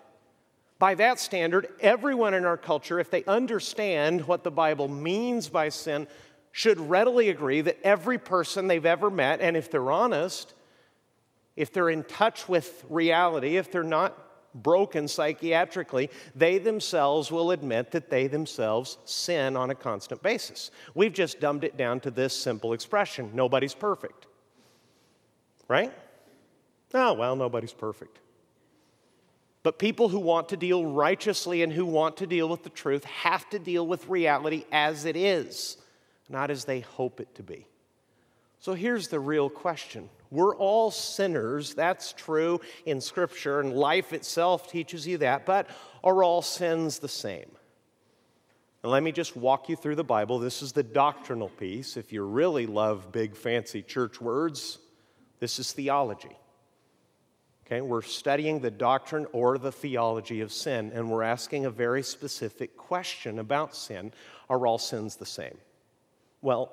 By 0.78 0.96
that 0.96 1.20
standard, 1.20 1.68
everyone 1.82 2.34
in 2.34 2.46
our 2.46 2.56
culture, 2.56 3.00
if 3.00 3.12
they 3.12 3.26
understand 3.26 4.26
what 4.28 4.46
the 4.46 4.52
Bible 4.52 4.88
means 4.88 5.50
by 5.50 5.68
sin, 5.70 6.08
should 6.52 6.80
readily 6.80 7.30
agree 7.30 7.62
that 7.62 7.78
every 7.84 8.18
person 8.18 8.68
they've 8.68 8.86
ever 8.86 9.10
met, 9.10 9.42
and 9.42 9.56
if 9.56 9.70
they're 9.70 9.92
honest, 9.92 10.54
if 11.56 11.72
they're 11.72 11.90
in 11.90 12.04
touch 12.04 12.48
with 12.50 12.86
reality, 12.90 13.58
if 13.58 13.72
they're 13.72 13.84
not 13.84 14.18
broken 14.56 15.06
psychiatrically, 15.06 16.10
they 16.36 16.58
themselves 16.58 17.32
will 17.32 17.52
admit 17.52 17.92
that 17.92 18.10
they 18.10 18.28
themselves 18.28 18.98
sin 19.06 19.56
on 19.56 19.70
a 19.70 19.76
constant 19.76 20.24
basis. 20.24 20.72
We've 20.96 21.14
just 21.14 21.40
dumbed 21.40 21.64
it 21.64 21.78
down 21.78 22.00
to 22.02 22.12
this 22.12 22.34
simple 22.34 22.74
expression 22.74 23.32
nobody's 23.34 23.76
perfect. 23.76 24.26
Right? 25.68 25.94
Oh, 26.94 27.14
well, 27.14 27.36
nobody's 27.36 27.74
perfect. 27.74 28.20
But 29.62 29.78
people 29.78 30.10
who 30.10 30.20
want 30.20 30.50
to 30.50 30.58
deal 30.58 30.86
righteously 30.86 31.62
and 31.62 31.72
who 31.72 31.86
want 31.86 32.18
to 32.18 32.28
deal 32.28 32.50
with 32.50 32.64
the 32.64 32.70
truth 32.70 33.04
have 33.04 33.48
to 33.50 33.60
deal 33.60 33.86
with 33.86 34.08
reality 34.08 34.66
as 34.72 35.06
it 35.06 35.16
is, 35.16 35.78
not 36.30 36.52
as 36.52 36.66
they 36.66 36.82
hope 36.82 37.20
it 37.20 37.36
to 37.36 37.44
be. 37.44 37.68
So 38.60 38.74
here's 38.74 39.08
the 39.08 39.20
real 39.20 39.50
question. 39.50 40.10
We're 40.32 40.56
all 40.56 40.92
sinners. 40.92 41.74
That's 41.74 42.14
true 42.14 42.60
in 42.86 43.02
Scripture, 43.02 43.62
and 43.62 43.74
life 43.74 44.14
itself 44.14 44.70
teaches 44.70 45.08
you 45.08 45.18
that. 45.20 45.46
But 45.46 45.68
are 46.04 46.24
all 46.24 46.42
sins 46.42 47.00
the 47.00 47.08
same? 47.08 47.50
And 48.84 48.92
let 48.92 49.02
me 49.02 49.12
just 49.12 49.36
walk 49.36 49.70
you 49.70 49.76
through 49.76 49.96
the 49.96 50.04
Bible. 50.04 50.40
This 50.40 50.62
is 50.62 50.72
the 50.72 50.84
doctrinal 50.84 51.50
piece. 51.50 51.98
If 51.98 52.14
you 52.14 52.24
really 52.24 52.66
love 52.66 53.12
big, 53.12 53.36
fancy 53.36 53.82
church 53.82 54.22
words, 54.22 54.78
this 55.40 55.60
is 55.60 55.74
theology. 55.74 56.38
Okay, 57.66 57.82
we're 57.82 58.02
studying 58.02 58.60
the 58.60 58.72
doctrine 58.72 59.28
or 59.32 59.58
the 59.58 59.72
theology 59.72 60.42
of 60.42 60.52
sin, 60.52 60.92
and 60.94 61.10
we're 61.10 61.24
asking 61.24 61.66
a 61.66 61.70
very 61.70 62.02
specific 62.04 62.76
question 62.76 63.40
about 63.40 63.76
sin. 63.76 64.12
Are 64.50 64.66
all 64.66 64.80
sins 64.80 65.18
the 65.18 65.26
same? 65.26 65.58
Well, 66.42 66.72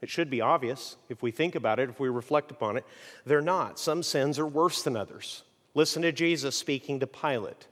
it 0.00 0.08
should 0.08 0.30
be 0.30 0.40
obvious 0.40 0.96
if 1.08 1.22
we 1.22 1.30
think 1.30 1.54
about 1.54 1.78
it, 1.78 1.90
if 1.90 2.00
we 2.00 2.08
reflect 2.08 2.50
upon 2.50 2.76
it. 2.76 2.84
They're 3.26 3.42
not. 3.42 3.78
Some 3.78 4.02
sins 4.02 4.38
are 4.38 4.46
worse 4.46 4.82
than 4.82 4.96
others. 4.96 5.42
Listen 5.74 6.02
to 6.02 6.12
Jesus 6.12 6.56
speaking 6.56 7.00
to 7.00 7.06
Pilate 7.06 7.66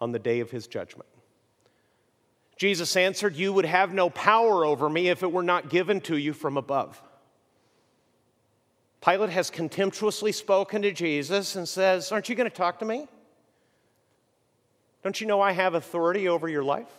on 0.00 0.12
the 0.12 0.18
day 0.18 0.40
of 0.40 0.50
his 0.50 0.66
judgment. 0.66 1.08
Jesus 2.56 2.96
answered, 2.96 3.36
You 3.36 3.52
would 3.52 3.64
have 3.64 3.94
no 3.94 4.10
power 4.10 4.64
over 4.64 4.88
me 4.88 5.08
if 5.08 5.22
it 5.22 5.32
were 5.32 5.42
not 5.42 5.70
given 5.70 6.00
to 6.02 6.16
you 6.16 6.32
from 6.32 6.56
above. 6.56 7.00
Pilate 9.00 9.30
has 9.30 9.48
contemptuously 9.48 10.32
spoken 10.32 10.82
to 10.82 10.92
Jesus 10.92 11.56
and 11.56 11.68
says, 11.68 12.12
Aren't 12.12 12.28
you 12.28 12.34
going 12.34 12.50
to 12.50 12.56
talk 12.56 12.80
to 12.80 12.84
me? 12.84 13.06
Don't 15.02 15.20
you 15.20 15.26
know 15.26 15.40
I 15.40 15.52
have 15.52 15.74
authority 15.74 16.28
over 16.28 16.48
your 16.48 16.64
life? 16.64 16.90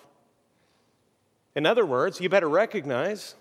In 1.56 1.66
other 1.66 1.86
words, 1.86 2.22
you 2.22 2.30
better 2.30 2.50
recognize, 2.50 3.36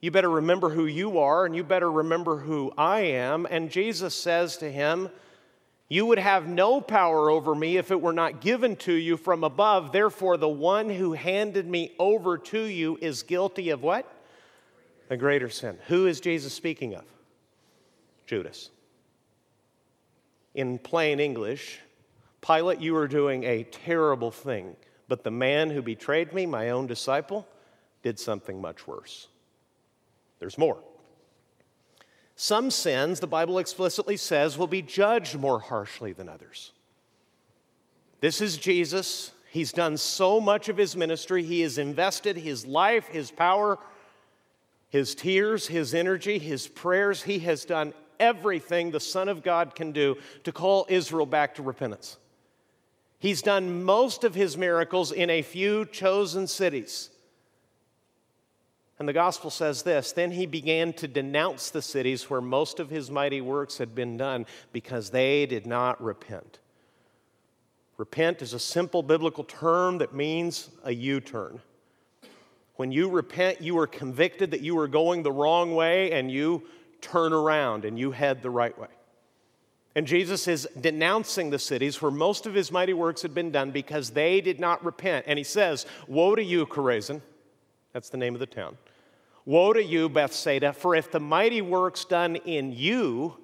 you 0.00 0.10
better 0.10 0.30
remember 0.30 0.70
who 0.70 0.86
you 0.86 1.18
are, 1.18 1.46
and 1.46 1.56
you 1.56 1.64
better 1.64 1.90
remember 1.90 2.38
who 2.38 2.72
I 2.76 3.00
am. 3.00 3.46
And 3.50 3.70
Jesus 3.70 4.14
says 4.14 4.56
to 4.58 4.70
him, 4.70 5.08
You 5.88 6.06
would 6.06 6.18
have 6.18 6.46
no 6.46 6.80
power 6.80 7.30
over 7.30 7.54
me 7.54 7.76
if 7.76 7.90
it 7.90 8.00
were 8.00 8.12
not 8.12 8.40
given 8.40 8.76
to 8.76 8.92
you 8.92 9.16
from 9.16 9.44
above. 9.44 9.92
Therefore, 9.92 10.36
the 10.36 10.48
one 10.48 10.90
who 10.90 11.12
handed 11.12 11.66
me 11.66 11.92
over 11.98 12.38
to 12.38 12.62
you 12.62 12.98
is 13.00 13.22
guilty 13.22 13.70
of 13.70 13.82
what? 13.82 14.06
a 15.12 15.16
greater 15.16 15.50
sin. 15.50 15.76
Who 15.88 16.06
is 16.06 16.20
Jesus 16.20 16.54
speaking 16.54 16.94
of? 16.94 17.04
Judas. 18.26 18.70
In 20.54 20.78
plain 20.78 21.20
English, 21.20 21.80
Pilate, 22.40 22.80
you 22.80 22.96
are 22.96 23.06
doing 23.06 23.44
a 23.44 23.64
terrible 23.64 24.30
thing, 24.30 24.74
but 25.08 25.24
the 25.24 25.30
man 25.30 25.70
who 25.70 25.82
betrayed 25.82 26.32
me, 26.32 26.46
my 26.46 26.70
own 26.70 26.86
disciple, 26.86 27.46
did 28.02 28.18
something 28.18 28.60
much 28.60 28.86
worse. 28.86 29.28
There's 30.38 30.58
more. 30.58 30.78
Some 32.34 32.70
sins, 32.70 33.20
the 33.20 33.26
Bible 33.26 33.58
explicitly 33.58 34.16
says, 34.16 34.58
will 34.58 34.66
be 34.66 34.82
judged 34.82 35.38
more 35.38 35.60
harshly 35.60 36.12
than 36.12 36.28
others. 36.28 36.72
This 38.20 38.40
is 38.40 38.56
Jesus. 38.56 39.32
He's 39.50 39.72
done 39.72 39.96
so 39.96 40.40
much 40.40 40.68
of 40.68 40.76
his 40.76 40.96
ministry. 40.96 41.42
He 41.42 41.60
has 41.60 41.78
invested 41.78 42.36
his 42.36 42.64
life, 42.66 43.06
his 43.08 43.30
power, 43.30 43.78
his 44.88 45.14
tears, 45.14 45.66
his 45.66 45.94
energy, 45.94 46.38
his 46.38 46.66
prayers. 46.66 47.22
He 47.22 47.40
has 47.40 47.64
done 47.64 47.94
everything 48.18 48.90
the 48.90 49.00
Son 49.00 49.28
of 49.28 49.42
God 49.42 49.74
can 49.74 49.92
do 49.92 50.16
to 50.44 50.52
call 50.52 50.86
Israel 50.88 51.26
back 51.26 51.56
to 51.56 51.62
repentance. 51.62 52.16
He's 53.22 53.40
done 53.40 53.84
most 53.84 54.24
of 54.24 54.34
his 54.34 54.56
miracles 54.56 55.12
in 55.12 55.30
a 55.30 55.42
few 55.42 55.86
chosen 55.86 56.48
cities. 56.48 57.08
And 58.98 59.08
the 59.08 59.12
gospel 59.12 59.48
says 59.48 59.84
this 59.84 60.10
Then 60.10 60.32
he 60.32 60.44
began 60.44 60.92
to 60.94 61.06
denounce 61.06 61.70
the 61.70 61.82
cities 61.82 62.28
where 62.28 62.40
most 62.40 62.80
of 62.80 62.90
his 62.90 63.12
mighty 63.12 63.40
works 63.40 63.78
had 63.78 63.94
been 63.94 64.16
done 64.16 64.44
because 64.72 65.10
they 65.10 65.46
did 65.46 65.68
not 65.68 66.02
repent. 66.02 66.58
Repent 67.96 68.42
is 68.42 68.54
a 68.54 68.58
simple 68.58 69.04
biblical 69.04 69.44
term 69.44 69.98
that 69.98 70.12
means 70.12 70.70
a 70.82 70.92
U 70.92 71.20
turn. 71.20 71.60
When 72.74 72.90
you 72.90 73.08
repent, 73.08 73.60
you 73.60 73.78
are 73.78 73.86
convicted 73.86 74.50
that 74.50 74.62
you 74.62 74.76
are 74.80 74.88
going 74.88 75.22
the 75.22 75.30
wrong 75.30 75.76
way 75.76 76.10
and 76.10 76.28
you 76.28 76.64
turn 77.00 77.32
around 77.32 77.84
and 77.84 77.96
you 77.96 78.10
head 78.10 78.42
the 78.42 78.50
right 78.50 78.76
way. 78.76 78.88
And 79.94 80.06
Jesus 80.06 80.48
is 80.48 80.66
denouncing 80.80 81.50
the 81.50 81.58
cities 81.58 82.00
where 82.00 82.10
most 82.10 82.46
of 82.46 82.54
his 82.54 82.72
mighty 82.72 82.94
works 82.94 83.22
had 83.22 83.34
been 83.34 83.50
done 83.50 83.70
because 83.70 84.10
they 84.10 84.40
did 84.40 84.58
not 84.58 84.82
repent. 84.84 85.26
And 85.28 85.38
he 85.38 85.44
says, 85.44 85.84
Woe 86.06 86.34
to 86.34 86.42
you, 86.42 86.66
Chorazin. 86.66 87.20
That's 87.92 88.08
the 88.08 88.16
name 88.16 88.34
of 88.34 88.40
the 88.40 88.46
town. 88.46 88.78
Woe 89.44 89.72
to 89.72 89.82
you, 89.82 90.08
Bethsaida, 90.08 90.72
for 90.72 90.94
if 90.94 91.10
the 91.10 91.20
mighty 91.20 91.60
works 91.60 92.04
done 92.04 92.36
in 92.36 92.72
you 92.72 93.36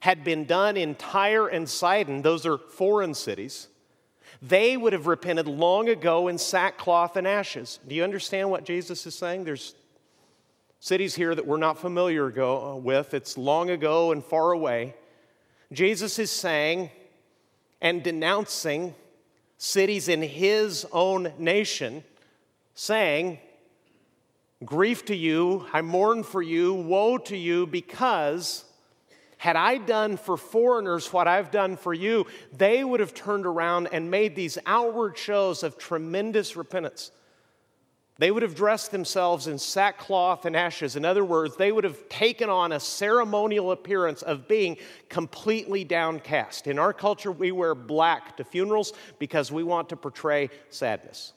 had 0.00 0.22
been 0.22 0.44
done 0.44 0.76
in 0.76 0.94
Tyre 0.94 1.48
and 1.48 1.68
Sidon, 1.68 2.22
those 2.22 2.46
are 2.46 2.58
foreign 2.58 3.14
cities, 3.14 3.68
they 4.42 4.76
would 4.76 4.92
have 4.92 5.06
repented 5.06 5.48
long 5.48 5.88
ago 5.88 6.28
in 6.28 6.38
sackcloth 6.38 7.16
and 7.16 7.26
ashes. 7.26 7.80
Do 7.88 7.94
you 7.94 8.04
understand 8.04 8.50
what 8.50 8.64
Jesus 8.64 9.06
is 9.06 9.14
saying? 9.14 9.44
There's 9.44 9.74
cities 10.78 11.14
here 11.14 11.34
that 11.34 11.46
we're 11.46 11.56
not 11.56 11.78
familiar 11.78 12.28
with, 12.76 13.14
it's 13.14 13.36
long 13.36 13.70
ago 13.70 14.12
and 14.12 14.22
far 14.22 14.52
away. 14.52 14.94
Jesus 15.72 16.18
is 16.18 16.30
saying 16.30 16.90
and 17.80 18.02
denouncing 18.02 18.94
cities 19.58 20.08
in 20.08 20.22
his 20.22 20.86
own 20.92 21.32
nation, 21.38 22.04
saying, 22.74 23.38
Grief 24.64 25.04
to 25.06 25.14
you, 25.14 25.66
I 25.72 25.82
mourn 25.82 26.22
for 26.22 26.40
you, 26.40 26.72
woe 26.72 27.18
to 27.18 27.36
you, 27.36 27.66
because 27.66 28.64
had 29.38 29.56
I 29.56 29.76
done 29.78 30.16
for 30.16 30.36
foreigners 30.36 31.12
what 31.12 31.28
I've 31.28 31.50
done 31.50 31.76
for 31.76 31.92
you, 31.92 32.26
they 32.52 32.82
would 32.82 33.00
have 33.00 33.12
turned 33.12 33.44
around 33.44 33.88
and 33.92 34.10
made 34.10 34.34
these 34.34 34.56
outward 34.64 35.18
shows 35.18 35.62
of 35.62 35.76
tremendous 35.76 36.56
repentance. 36.56 37.10
They 38.18 38.30
would 38.30 38.42
have 38.42 38.54
dressed 38.54 38.92
themselves 38.92 39.46
in 39.46 39.58
sackcloth 39.58 40.46
and 40.46 40.56
ashes. 40.56 40.96
In 40.96 41.04
other 41.04 41.24
words, 41.24 41.56
they 41.56 41.70
would 41.70 41.84
have 41.84 42.08
taken 42.08 42.48
on 42.48 42.72
a 42.72 42.80
ceremonial 42.80 43.72
appearance 43.72 44.22
of 44.22 44.48
being 44.48 44.78
completely 45.10 45.84
downcast. 45.84 46.66
In 46.66 46.78
our 46.78 46.94
culture, 46.94 47.30
we 47.30 47.52
wear 47.52 47.74
black 47.74 48.38
to 48.38 48.44
funerals 48.44 48.94
because 49.18 49.52
we 49.52 49.62
want 49.62 49.90
to 49.90 49.96
portray 49.96 50.48
sadness. 50.70 51.34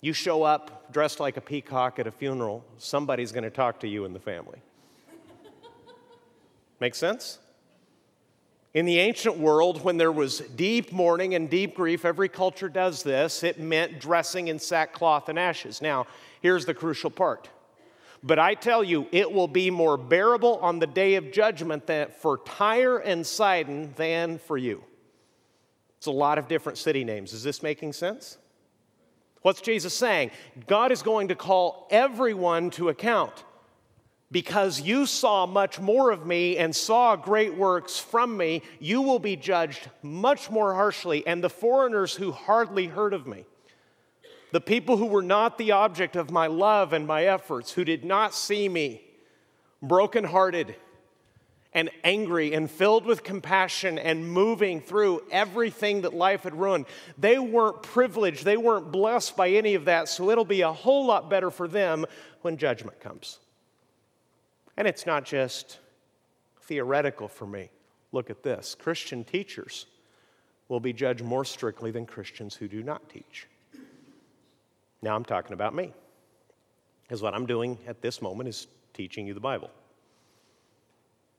You 0.00 0.12
show 0.12 0.44
up 0.44 0.92
dressed 0.92 1.18
like 1.18 1.36
a 1.36 1.40
peacock 1.40 1.98
at 1.98 2.06
a 2.06 2.12
funeral, 2.12 2.64
somebody's 2.78 3.32
going 3.32 3.44
to 3.44 3.50
talk 3.50 3.80
to 3.80 3.88
you 3.88 4.04
in 4.04 4.12
the 4.12 4.20
family. 4.20 4.60
Make 6.78 6.94
sense? 6.94 7.40
In 8.74 8.84
the 8.84 8.98
ancient 8.98 9.38
world, 9.38 9.82
when 9.82 9.96
there 9.96 10.12
was 10.12 10.40
deep 10.40 10.92
mourning 10.92 11.34
and 11.34 11.48
deep 11.48 11.76
grief, 11.76 12.04
every 12.04 12.28
culture 12.28 12.68
does 12.68 13.02
this, 13.02 13.42
it 13.42 13.58
meant 13.58 13.98
dressing 13.98 14.48
in 14.48 14.58
sackcloth 14.58 15.28
and 15.28 15.38
ashes. 15.38 15.80
Now, 15.80 16.06
here's 16.42 16.66
the 16.66 16.74
crucial 16.74 17.10
part. 17.10 17.48
But 18.22 18.38
I 18.38 18.54
tell 18.54 18.84
you, 18.84 19.06
it 19.12 19.32
will 19.32 19.48
be 19.48 19.70
more 19.70 19.96
bearable 19.96 20.58
on 20.58 20.80
the 20.80 20.86
day 20.86 21.14
of 21.14 21.32
judgment 21.32 21.86
than 21.86 22.08
for 22.10 22.38
Tyre 22.38 22.98
and 22.98 23.26
Sidon 23.26 23.94
than 23.96 24.38
for 24.38 24.58
you. 24.58 24.84
It's 25.96 26.06
a 26.06 26.12
lot 26.12 26.38
of 26.38 26.46
different 26.46 26.78
city 26.78 27.04
names. 27.04 27.32
Is 27.32 27.42
this 27.42 27.62
making 27.62 27.92
sense? 27.92 28.38
What's 29.42 29.60
Jesus 29.60 29.94
saying? 29.94 30.30
God 30.66 30.92
is 30.92 31.02
going 31.02 31.28
to 31.28 31.34
call 31.34 31.86
everyone 31.90 32.70
to 32.70 32.88
account 32.88 33.44
because 34.30 34.80
you 34.80 35.06
saw 35.06 35.46
much 35.46 35.80
more 35.80 36.10
of 36.10 36.26
me 36.26 36.58
and 36.58 36.74
saw 36.74 37.16
great 37.16 37.54
works 37.54 37.98
from 37.98 38.36
me, 38.36 38.62
you 38.78 39.00
will 39.00 39.18
be 39.18 39.36
judged 39.36 39.88
much 40.02 40.50
more 40.50 40.74
harshly. 40.74 41.26
And 41.26 41.42
the 41.42 41.48
foreigners 41.48 42.14
who 42.14 42.32
hardly 42.32 42.86
heard 42.86 43.14
of 43.14 43.26
me, 43.26 43.46
the 44.52 44.60
people 44.60 44.96
who 44.96 45.06
were 45.06 45.22
not 45.22 45.56
the 45.56 45.72
object 45.72 46.14
of 46.16 46.30
my 46.30 46.46
love 46.46 46.92
and 46.92 47.06
my 47.06 47.24
efforts, 47.24 47.72
who 47.72 47.84
did 47.84 48.04
not 48.04 48.34
see 48.34 48.68
me, 48.68 49.02
brokenhearted 49.80 50.74
and 51.72 51.90
angry 52.02 52.54
and 52.54 52.70
filled 52.70 53.04
with 53.04 53.22
compassion 53.22 53.98
and 53.98 54.30
moving 54.30 54.80
through 54.80 55.22
everything 55.30 56.02
that 56.02 56.14
life 56.14 56.42
had 56.42 56.54
ruined, 56.54 56.86
they 57.16 57.38
weren't 57.38 57.82
privileged, 57.82 58.44
they 58.44 58.56
weren't 58.56 58.90
blessed 58.90 59.36
by 59.36 59.50
any 59.50 59.74
of 59.74 59.84
that. 59.86 60.08
So 60.08 60.30
it'll 60.30 60.44
be 60.44 60.62
a 60.62 60.72
whole 60.72 61.06
lot 61.06 61.30
better 61.30 61.50
for 61.50 61.68
them 61.68 62.04
when 62.42 62.56
judgment 62.56 63.00
comes. 63.00 63.38
And 64.78 64.86
it's 64.86 65.06
not 65.06 65.24
just 65.24 65.80
theoretical 66.62 67.26
for 67.26 67.48
me. 67.48 67.68
Look 68.12 68.30
at 68.30 68.44
this 68.44 68.76
Christian 68.76 69.24
teachers 69.24 69.86
will 70.68 70.78
be 70.78 70.92
judged 70.92 71.24
more 71.24 71.44
strictly 71.44 71.90
than 71.90 72.06
Christians 72.06 72.54
who 72.54 72.68
do 72.68 72.84
not 72.84 73.10
teach. 73.10 73.48
Now 75.02 75.16
I'm 75.16 75.24
talking 75.24 75.52
about 75.52 75.74
me. 75.74 75.92
Because 77.02 77.22
what 77.22 77.34
I'm 77.34 77.44
doing 77.44 77.76
at 77.88 78.02
this 78.02 78.22
moment 78.22 78.48
is 78.48 78.68
teaching 78.94 79.26
you 79.26 79.34
the 79.34 79.40
Bible. 79.40 79.70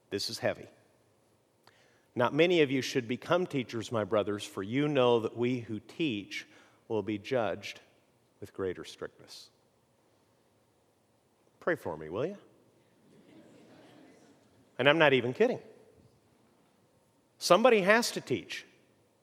This 0.10 0.30
is 0.30 0.40
heavy. 0.40 0.68
Not 2.16 2.34
many 2.34 2.62
of 2.62 2.70
you 2.70 2.82
should 2.82 3.08
become 3.08 3.46
teachers, 3.46 3.90
my 3.90 4.04
brothers, 4.04 4.44
for 4.44 4.64
you 4.64 4.90
know 4.90 5.22
that 5.22 5.38
we 5.38 5.60
who 5.60 5.80
teach 5.80 6.46
will 6.90 7.04
be 7.04 7.18
judged 7.18 7.80
with 8.42 8.54
greater 8.54 8.84
strictness. 8.84 9.50
Pray 11.62 11.76
for 11.76 11.96
me, 11.96 12.10
will 12.10 12.26
you? 12.26 12.38
And 14.80 14.90
I'm 14.90 14.98
not 14.98 15.14
even 15.14 15.34
kidding. 15.34 15.60
Somebody 17.38 17.82
has 17.82 18.10
to 18.12 18.22
teach. 18.22 18.66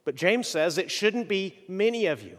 But 0.04 0.14
James 0.14 0.46
says 0.46 0.78
it 0.78 0.90
shouldn't 0.90 1.26
be 1.26 1.58
many 1.66 2.06
of 2.06 2.22
you. 2.22 2.38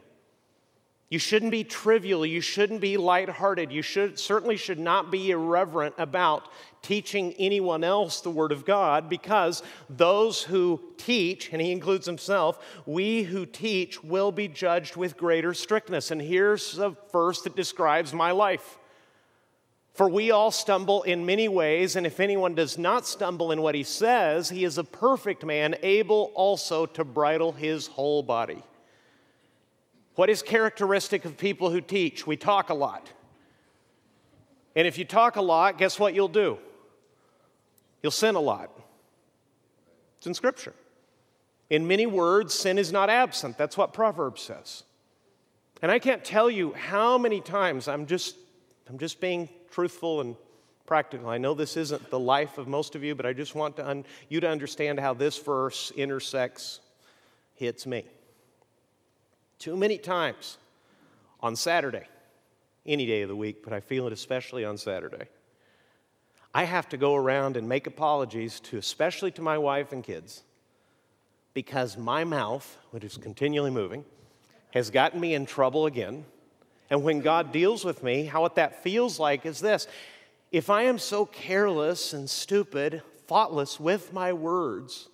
You 1.09 1.19
shouldn't 1.19 1.51
be 1.51 1.63
trivial. 1.63 2.25
You 2.25 2.41
shouldn't 2.41 2.81
be 2.81 2.97
lighthearted. 2.97 3.71
You 3.71 3.81
should, 3.81 4.19
certainly 4.19 4.57
should 4.57 4.79
not 4.79 5.09
be 5.09 5.31
irreverent 5.31 5.95
about 5.97 6.50
teaching 6.81 7.33
anyone 7.39 7.83
else 7.83 8.21
the 8.21 8.29
Word 8.29 8.51
of 8.51 8.65
God 8.65 9.09
because 9.09 9.63
those 9.89 10.43
who 10.43 10.81
teach, 10.97 11.51
and 11.53 11.62
he 11.62 11.71
includes 11.71 12.05
himself, 12.05 12.59
we 12.86 13.24
who 13.24 13.45
teach 13.45 14.03
will 14.03 14.31
be 14.31 14.50
judged 14.50 14.97
with 14.97 15.17
greater 15.17 15.53
strictness. 15.53 16.12
And 16.12 16.21
here's 16.21 16.77
a 16.77 16.95
verse 17.12 17.41
that 17.43 17.55
describes 17.55 18.13
my 18.13 18.31
life. 18.31 18.77
For 19.98 20.08
we 20.08 20.30
all 20.30 20.51
stumble 20.51 21.01
in 21.01 21.25
many 21.25 21.48
ways, 21.48 21.96
and 21.96 22.06
if 22.06 22.20
anyone 22.20 22.54
does 22.54 22.77
not 22.77 23.08
stumble 23.08 23.51
in 23.51 23.63
what 23.63 23.74
he 23.74 23.82
says, 23.82 24.48
he 24.48 24.63
is 24.63 24.77
a 24.77 24.84
perfect 24.84 25.44
man, 25.44 25.74
able 25.82 26.32
also 26.36 26.86
to 26.86 27.04
bridle 27.04 27.51
his 27.51 27.88
whole 27.88 28.22
body. 28.22 28.62
What 30.13 30.30
is 30.30 30.43
characteristic 30.43 31.26
of 31.26 31.36
people 31.36 31.71
who 31.71 31.82
teach? 31.82 32.28
We 32.28 32.38
talk 32.38 32.69
a 32.69 32.76
lot. 32.76 33.10
And 34.76 34.86
if 34.86 35.00
you 35.00 35.04
talk 35.04 35.36
a 35.36 35.41
lot, 35.41 35.80
guess 35.80 36.00
what 36.00 36.13
you'll 36.13 36.28
do? 36.28 36.60
You'll 38.04 38.12
sin 38.12 38.36
a 38.36 38.39
lot. 38.39 38.69
It's 40.19 40.28
in 40.28 40.36
Scripture. 40.36 40.76
In 41.71 41.88
many 41.88 42.06
words, 42.06 42.54
sin 42.54 42.78
is 42.78 42.91
not 42.91 43.10
absent. 43.10 43.58
That's 43.58 43.76
what 43.76 43.93
Proverbs 43.93 44.43
says. 44.43 44.84
And 45.82 45.91
I 45.91 45.98
can't 45.98 46.24
tell 46.24 46.52
you 46.52 46.74
how 46.74 47.17
many 47.17 47.41
times 47.41 47.88
I'm 47.88 48.06
just 48.06 48.36
I'm 48.88 49.00
just 49.00 49.19
being 49.19 49.50
truthful 49.71 50.21
and 50.21 50.36
practical. 50.86 51.30
I 51.30 51.38
know 51.38 51.53
this 51.53 51.77
isn't 51.77 52.10
the 52.10 52.19
life 52.19 52.58
of 52.58 52.67
most 52.67 52.95
of 52.95 53.03
you, 53.03 53.13
but 53.13 53.25
I 53.25 53.34
just 53.34 53.53
want 53.53 53.75
to 53.75 53.88
un- 53.88 54.06
you 54.30 54.39
to 54.39 54.49
understand 54.49 54.99
how 54.99 55.13
this 55.13 55.38
verse 55.38 55.91
intersects, 55.95 56.80
hits 57.56 57.86
me. 57.86 58.06
Too 59.60 59.75
many 59.75 59.97
times 59.97 60.58
on 61.41 61.56
Saturday, 61.56 62.08
any 62.86 63.06
day 63.06 63.21
of 63.23 63.30
the 63.30 63.36
week, 63.36 63.63
but 63.63 63.73
I 63.73 63.80
feel 63.80 64.08
it 64.08 64.13
especially 64.13 64.63
on 64.63 64.77
Saturday. 64.77 65.27
I 66.53 66.63
have 66.63 66.89
to 66.89 66.97
go 66.97 67.15
around 67.15 67.58
and 67.58 67.67
make 67.67 67.86
apologies 67.86 68.60
to, 68.62 68.77
especially 68.77 69.32
to 69.32 69.41
my 69.41 69.58
wife 69.58 69.91
and 69.91 70.03
kids, 70.03 70.43
because 71.53 71.97
my 71.97 72.23
mouth, 72.23 72.77
which 72.91 73.03
is 73.03 73.17
continually 73.17 73.71
moving, 73.71 74.06
has 74.71 74.89
gotten 74.89 75.19
me 75.19 75.34
in 75.34 75.45
trouble 75.45 75.86
again 75.86 76.25
and 76.89 77.04
when 77.04 77.19
God 77.19 77.52
deals 77.52 77.84
with 77.84 78.04
me, 78.04 78.26
how 78.26 78.41
what 78.41 78.56
that 78.56 78.84
feels 78.84 79.19
like 79.19 79.45
is 79.45 79.60
this 79.60 79.88
if 80.52 80.69
I 80.69 80.84
am 80.84 80.97
so 80.97 81.26
careless 81.26 82.13
and 82.13 82.30
stupid, 82.30 83.02
thoughtless 83.28 83.80
with 83.80 84.13
my 84.13 84.32
words, 84.32 85.10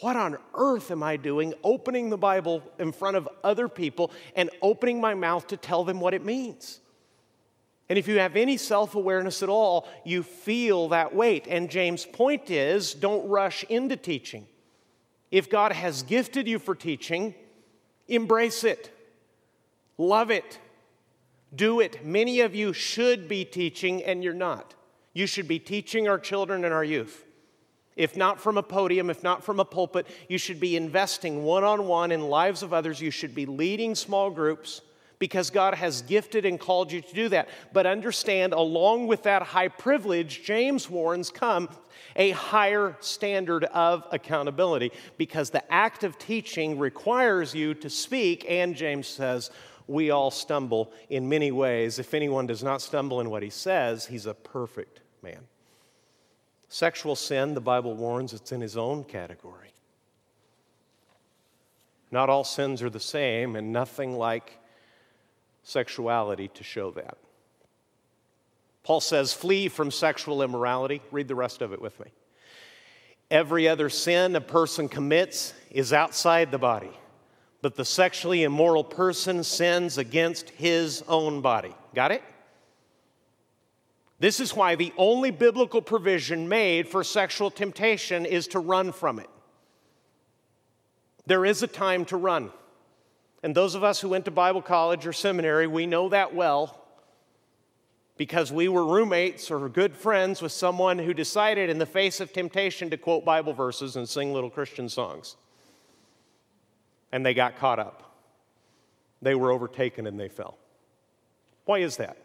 what 0.00 0.16
on 0.16 0.38
earth 0.54 0.90
am 0.90 1.02
I 1.02 1.18
doing 1.18 1.52
opening 1.62 2.08
the 2.08 2.16
Bible 2.16 2.62
in 2.78 2.92
front 2.92 3.18
of 3.18 3.28
other 3.44 3.68
people 3.68 4.10
and 4.34 4.48
opening 4.62 5.00
my 5.00 5.14
mouth 5.14 5.46
to 5.48 5.58
tell 5.58 5.84
them 5.84 6.00
what 6.00 6.14
it 6.14 6.24
means? 6.24 6.80
And 7.90 7.98
if 7.98 8.08
you 8.08 8.20
have 8.20 8.36
any 8.36 8.56
self 8.56 8.94
awareness 8.94 9.42
at 9.42 9.48
all, 9.50 9.86
you 10.04 10.22
feel 10.22 10.88
that 10.88 11.14
weight. 11.14 11.46
And 11.48 11.68
James' 11.68 12.06
point 12.06 12.48
is 12.48 12.94
don't 12.94 13.28
rush 13.28 13.64
into 13.64 13.96
teaching. 13.96 14.46
If 15.30 15.50
God 15.50 15.72
has 15.72 16.02
gifted 16.02 16.48
you 16.48 16.58
for 16.58 16.74
teaching, 16.74 17.34
embrace 18.08 18.64
it, 18.64 18.90
love 19.98 20.30
it, 20.30 20.58
do 21.54 21.80
it. 21.80 22.04
Many 22.04 22.40
of 22.40 22.54
you 22.54 22.72
should 22.72 23.28
be 23.28 23.44
teaching, 23.44 24.02
and 24.02 24.22
you're 24.22 24.32
not. 24.34 24.74
You 25.12 25.26
should 25.26 25.48
be 25.48 25.58
teaching 25.58 26.08
our 26.08 26.18
children 26.18 26.64
and 26.64 26.72
our 26.72 26.84
youth. 26.84 27.24
If 27.96 28.16
not 28.16 28.40
from 28.40 28.56
a 28.56 28.62
podium, 28.62 29.10
if 29.10 29.22
not 29.22 29.44
from 29.44 29.60
a 29.60 29.64
pulpit, 29.64 30.06
you 30.28 30.38
should 30.38 30.60
be 30.60 30.76
investing 30.76 31.42
one 31.42 31.64
on 31.64 31.86
one 31.86 32.12
in 32.12 32.22
lives 32.22 32.62
of 32.62 32.72
others. 32.72 33.00
You 33.00 33.10
should 33.10 33.34
be 33.34 33.46
leading 33.46 33.94
small 33.94 34.30
groups 34.30 34.80
because 35.18 35.50
God 35.50 35.74
has 35.74 36.02
gifted 36.02 36.46
and 36.46 36.58
called 36.58 36.90
you 36.90 37.02
to 37.02 37.14
do 37.14 37.28
that. 37.28 37.48
But 37.72 37.86
understand, 37.86 38.54
along 38.54 39.06
with 39.06 39.24
that 39.24 39.42
high 39.42 39.68
privilege, 39.68 40.42
James 40.44 40.88
warns, 40.88 41.30
come 41.30 41.68
a 42.16 42.30
higher 42.30 42.96
standard 43.00 43.64
of 43.64 44.04
accountability 44.10 44.92
because 45.18 45.50
the 45.50 45.72
act 45.72 46.02
of 46.04 46.18
teaching 46.18 46.78
requires 46.78 47.54
you 47.54 47.74
to 47.74 47.90
speak, 47.90 48.46
and 48.48 48.74
James 48.74 49.06
says, 49.06 49.50
we 49.90 50.10
all 50.10 50.30
stumble 50.30 50.92
in 51.08 51.28
many 51.28 51.50
ways. 51.50 51.98
If 51.98 52.14
anyone 52.14 52.46
does 52.46 52.62
not 52.62 52.80
stumble 52.80 53.20
in 53.20 53.28
what 53.28 53.42
he 53.42 53.50
says, 53.50 54.06
he's 54.06 54.26
a 54.26 54.34
perfect 54.34 55.00
man. 55.20 55.40
Sexual 56.68 57.16
sin, 57.16 57.54
the 57.54 57.60
Bible 57.60 57.94
warns, 57.94 58.32
it's 58.32 58.52
in 58.52 58.60
his 58.60 58.76
own 58.76 59.02
category. 59.02 59.72
Not 62.12 62.30
all 62.30 62.44
sins 62.44 62.82
are 62.82 62.90
the 62.90 63.00
same, 63.00 63.56
and 63.56 63.72
nothing 63.72 64.16
like 64.16 64.58
sexuality 65.64 66.48
to 66.54 66.62
show 66.62 66.92
that. 66.92 67.18
Paul 68.84 69.00
says, 69.00 69.32
flee 69.32 69.68
from 69.68 69.90
sexual 69.90 70.42
immorality. 70.42 71.02
Read 71.10 71.26
the 71.26 71.34
rest 71.34 71.62
of 71.62 71.72
it 71.72 71.82
with 71.82 71.98
me. 71.98 72.06
Every 73.30 73.68
other 73.68 73.88
sin 73.88 74.36
a 74.36 74.40
person 74.40 74.88
commits 74.88 75.52
is 75.70 75.92
outside 75.92 76.50
the 76.50 76.58
body 76.58 76.90
but 77.62 77.76
the 77.76 77.84
sexually 77.84 78.42
immoral 78.42 78.84
person 78.84 79.44
sins 79.44 79.98
against 79.98 80.50
his 80.50 81.02
own 81.08 81.40
body. 81.40 81.74
Got 81.94 82.12
it? 82.12 82.22
This 84.18 84.40
is 84.40 84.54
why 84.54 84.74
the 84.74 84.92
only 84.96 85.30
biblical 85.30 85.80
provision 85.80 86.48
made 86.48 86.88
for 86.88 87.02
sexual 87.02 87.50
temptation 87.50 88.26
is 88.26 88.46
to 88.48 88.58
run 88.58 88.92
from 88.92 89.18
it. 89.18 89.30
There 91.26 91.44
is 91.44 91.62
a 91.62 91.66
time 91.66 92.04
to 92.06 92.16
run. 92.16 92.50
And 93.42 93.54
those 93.54 93.74
of 93.74 93.82
us 93.82 94.00
who 94.00 94.10
went 94.10 94.26
to 94.26 94.30
Bible 94.30 94.60
college 94.60 95.06
or 95.06 95.12
seminary, 95.12 95.66
we 95.66 95.86
know 95.86 96.10
that 96.10 96.34
well 96.34 96.76
because 98.18 98.52
we 98.52 98.68
were 98.68 98.84
roommates 98.84 99.50
or 99.50 99.66
good 99.70 99.96
friends 99.96 100.42
with 100.42 100.52
someone 100.52 100.98
who 100.98 101.14
decided, 101.14 101.70
in 101.70 101.78
the 101.78 101.86
face 101.86 102.20
of 102.20 102.34
temptation, 102.34 102.90
to 102.90 102.98
quote 102.98 103.24
Bible 103.24 103.54
verses 103.54 103.96
and 103.96 104.06
sing 104.06 104.34
little 104.34 104.50
Christian 104.50 104.90
songs. 104.90 105.36
And 107.12 107.24
they 107.24 107.34
got 107.34 107.58
caught 107.58 107.78
up. 107.78 108.02
They 109.22 109.34
were 109.34 109.50
overtaken 109.50 110.06
and 110.06 110.18
they 110.18 110.28
fell. 110.28 110.56
Why 111.64 111.78
is 111.78 111.96
that? 111.98 112.16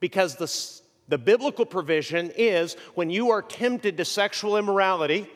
Because 0.00 0.36
the, 0.36 0.52
the 1.08 1.18
biblical 1.18 1.64
provision 1.64 2.32
is 2.36 2.76
when 2.94 3.10
you 3.10 3.30
are 3.30 3.42
tempted 3.42 3.96
to 3.96 4.04
sexual 4.04 4.56
immorality, 4.56 5.28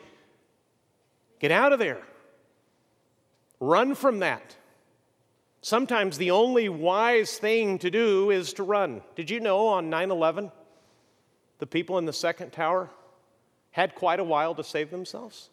get 1.39 1.51
out 1.51 1.73
of 1.73 1.79
there. 1.79 2.01
Run 3.59 3.95
from 3.95 4.19
that. 4.19 4.55
Sometimes 5.61 6.17
the 6.17 6.31
only 6.31 6.69
wise 6.69 7.37
thing 7.37 7.77
to 7.79 7.91
do 7.91 8.31
is 8.31 8.53
to 8.53 8.63
run. 8.63 9.01
Did 9.15 9.29
you 9.29 9.39
know 9.39 9.67
on 9.67 9.89
9 9.89 10.09
11, 10.09 10.51
the 11.59 11.67
people 11.67 11.99
in 11.99 12.05
the 12.05 12.13
second 12.13 12.51
tower 12.51 12.89
had 13.69 13.93
quite 13.93 14.19
a 14.19 14.23
while 14.23 14.55
to 14.55 14.63
save 14.63 14.89
themselves? 14.89 15.49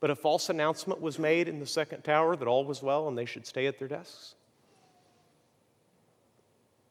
But 0.00 0.10
a 0.10 0.16
false 0.16 0.48
announcement 0.48 1.00
was 1.00 1.18
made 1.18 1.46
in 1.46 1.60
the 1.60 1.66
second 1.66 2.02
tower 2.02 2.34
that 2.34 2.48
all 2.48 2.64
was 2.64 2.82
well 2.82 3.06
and 3.06 3.16
they 3.16 3.26
should 3.26 3.46
stay 3.46 3.66
at 3.66 3.78
their 3.78 3.88
desks. 3.88 4.34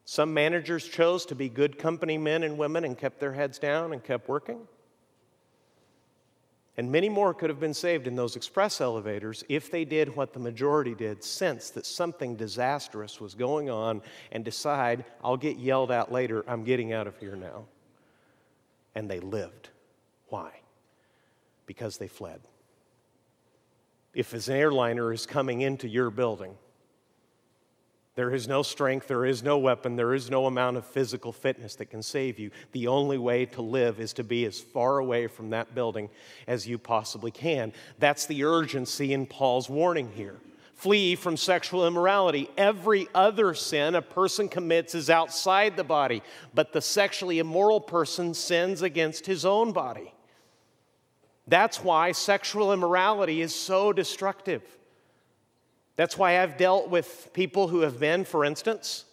Some 0.04 0.34
managers 0.34 0.88
chose 0.88 1.24
to 1.26 1.34
be 1.34 1.48
good 1.48 1.78
company 1.78 2.18
men 2.18 2.42
and 2.42 2.58
women 2.58 2.84
and 2.84 2.98
kept 2.98 3.20
their 3.20 3.32
heads 3.32 3.58
down 3.58 3.92
and 3.92 4.02
kept 4.02 4.28
working. 4.28 4.60
And 6.76 6.90
many 6.90 7.08
more 7.08 7.34
could 7.34 7.50
have 7.50 7.60
been 7.60 7.74
saved 7.74 8.06
in 8.06 8.16
those 8.16 8.36
express 8.36 8.80
elevators 8.80 9.44
if 9.48 9.70
they 9.70 9.84
did 9.84 10.16
what 10.16 10.32
the 10.32 10.40
majority 10.40 10.94
did 10.94 11.22
sense 11.22 11.70
that 11.70 11.84
something 11.84 12.36
disastrous 12.36 13.20
was 13.20 13.34
going 13.34 13.68
on 13.68 14.02
and 14.32 14.44
decide, 14.44 15.04
I'll 15.22 15.36
get 15.36 15.58
yelled 15.58 15.90
at 15.90 16.10
later, 16.10 16.42
I'm 16.48 16.64
getting 16.64 16.92
out 16.92 17.06
of 17.06 17.18
here 17.18 17.36
now. 17.36 17.66
And 18.94 19.10
they 19.10 19.20
lived. 19.20 19.68
Why? 20.28 20.52
Because 21.66 21.98
they 21.98 22.08
fled. 22.08 22.40
If 24.12 24.32
an 24.32 24.52
airliner 24.54 25.12
is 25.12 25.26
coming 25.26 25.60
into 25.60 25.88
your 25.88 26.10
building, 26.10 26.54
there 28.16 28.34
is 28.34 28.48
no 28.48 28.62
strength, 28.62 29.06
there 29.06 29.24
is 29.24 29.42
no 29.42 29.56
weapon, 29.56 29.96
there 29.96 30.14
is 30.14 30.30
no 30.30 30.46
amount 30.46 30.76
of 30.76 30.84
physical 30.84 31.32
fitness 31.32 31.76
that 31.76 31.86
can 31.86 32.02
save 32.02 32.38
you. 32.38 32.50
The 32.72 32.88
only 32.88 33.18
way 33.18 33.46
to 33.46 33.62
live 33.62 34.00
is 34.00 34.12
to 34.14 34.24
be 34.24 34.44
as 34.44 34.60
far 34.60 34.98
away 34.98 35.28
from 35.28 35.50
that 35.50 35.74
building 35.74 36.10
as 36.46 36.66
you 36.66 36.76
possibly 36.76 37.30
can. 37.30 37.72
That's 37.98 38.26
the 38.26 38.44
urgency 38.44 39.12
in 39.12 39.26
Paul's 39.26 39.70
warning 39.70 40.10
here. 40.12 40.36
Flee 40.74 41.14
from 41.14 41.36
sexual 41.36 41.86
immorality. 41.86 42.50
Every 42.56 43.06
other 43.14 43.54
sin 43.54 43.94
a 43.94 44.02
person 44.02 44.48
commits 44.48 44.94
is 44.94 45.08
outside 45.08 45.76
the 45.76 45.84
body, 45.84 46.22
but 46.52 46.72
the 46.72 46.80
sexually 46.80 47.38
immoral 47.38 47.80
person 47.80 48.34
sins 48.34 48.82
against 48.82 49.26
his 49.26 49.44
own 49.44 49.72
body. 49.72 50.12
That's 51.50 51.82
why 51.82 52.12
sexual 52.12 52.72
immorality 52.72 53.42
is 53.42 53.52
so 53.52 53.92
destructive. 53.92 54.62
That's 55.96 56.16
why 56.16 56.40
I've 56.40 56.56
dealt 56.56 56.88
with 56.88 57.30
people 57.32 57.66
who 57.66 57.80
have 57.80 57.98
been, 57.98 58.24
for 58.24 58.44
instance, 58.44 59.04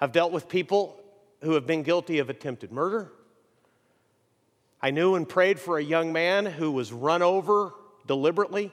I've 0.00 0.10
dealt 0.10 0.32
with 0.32 0.48
people 0.48 1.00
who 1.42 1.52
have 1.52 1.64
been 1.64 1.84
guilty 1.84 2.18
of 2.18 2.28
attempted 2.28 2.72
murder. 2.72 3.12
I 4.82 4.90
knew 4.90 5.14
and 5.14 5.28
prayed 5.28 5.60
for 5.60 5.78
a 5.78 5.84
young 5.84 6.12
man 6.12 6.44
who 6.44 6.72
was 6.72 6.92
run 6.92 7.22
over 7.22 7.72
deliberately 8.04 8.72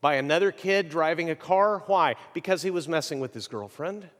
by 0.00 0.16
another 0.16 0.50
kid 0.50 0.88
driving 0.88 1.30
a 1.30 1.36
car. 1.36 1.84
Why? 1.86 2.16
Because 2.34 2.62
he 2.62 2.72
was 2.72 2.88
messing 2.88 3.20
with 3.20 3.32
his 3.32 3.46
girlfriend. 3.46 4.10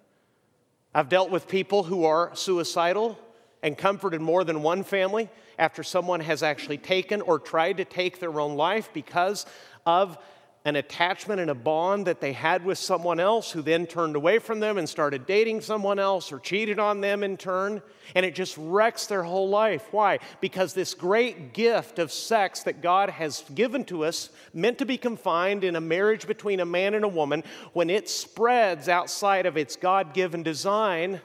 I've 0.94 1.08
dealt 1.08 1.30
with 1.30 1.48
people 1.48 1.82
who 1.82 2.04
are 2.04 2.30
suicidal 2.36 3.18
and 3.62 3.78
comforted 3.78 4.20
more 4.20 4.44
than 4.44 4.62
one 4.62 4.82
family 4.82 5.28
after 5.58 5.82
someone 5.82 6.20
has 6.20 6.42
actually 6.42 6.78
taken 6.78 7.20
or 7.20 7.38
tried 7.38 7.76
to 7.76 7.84
take 7.84 8.18
their 8.18 8.40
own 8.40 8.56
life 8.56 8.90
because 8.92 9.46
of 9.86 10.18
an 10.64 10.76
attachment 10.76 11.40
and 11.40 11.50
a 11.50 11.54
bond 11.54 12.06
that 12.06 12.20
they 12.20 12.32
had 12.32 12.64
with 12.64 12.78
someone 12.78 13.18
else 13.18 13.50
who 13.50 13.62
then 13.62 13.84
turned 13.84 14.14
away 14.14 14.38
from 14.38 14.60
them 14.60 14.78
and 14.78 14.88
started 14.88 15.26
dating 15.26 15.60
someone 15.60 15.98
else 15.98 16.30
or 16.30 16.38
cheated 16.38 16.78
on 16.78 17.00
them 17.00 17.24
in 17.24 17.36
turn. 17.36 17.82
And 18.14 18.24
it 18.24 18.34
just 18.34 18.56
wrecks 18.56 19.06
their 19.06 19.24
whole 19.24 19.48
life. 19.48 19.88
Why? 19.90 20.20
Because 20.40 20.72
this 20.72 20.94
great 20.94 21.52
gift 21.52 21.98
of 21.98 22.12
sex 22.12 22.62
that 22.62 22.80
God 22.80 23.10
has 23.10 23.42
given 23.54 23.84
to 23.86 24.04
us, 24.04 24.30
meant 24.54 24.78
to 24.78 24.86
be 24.86 24.96
confined 24.96 25.64
in 25.64 25.74
a 25.74 25.80
marriage 25.80 26.28
between 26.28 26.60
a 26.60 26.64
man 26.64 26.94
and 26.94 27.04
a 27.04 27.08
woman, 27.08 27.42
when 27.72 27.90
it 27.90 28.08
spreads 28.08 28.88
outside 28.88 29.46
of 29.46 29.56
its 29.56 29.74
God 29.74 30.14
given 30.14 30.44
design, 30.44 31.20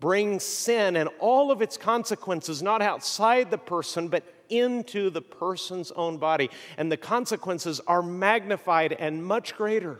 brings 0.00 0.42
sin 0.42 0.96
and 0.96 1.08
all 1.18 1.50
of 1.50 1.62
its 1.62 1.76
consequences, 1.76 2.62
not 2.62 2.82
outside 2.82 3.50
the 3.50 3.58
person, 3.58 4.08
but 4.08 4.24
into 4.48 5.10
the 5.10 5.22
person's 5.22 5.90
own 5.92 6.18
body. 6.18 6.50
And 6.76 6.90
the 6.90 6.96
consequences 6.96 7.80
are 7.86 8.02
magnified 8.02 8.92
and 8.92 9.24
much 9.24 9.56
greater. 9.56 9.98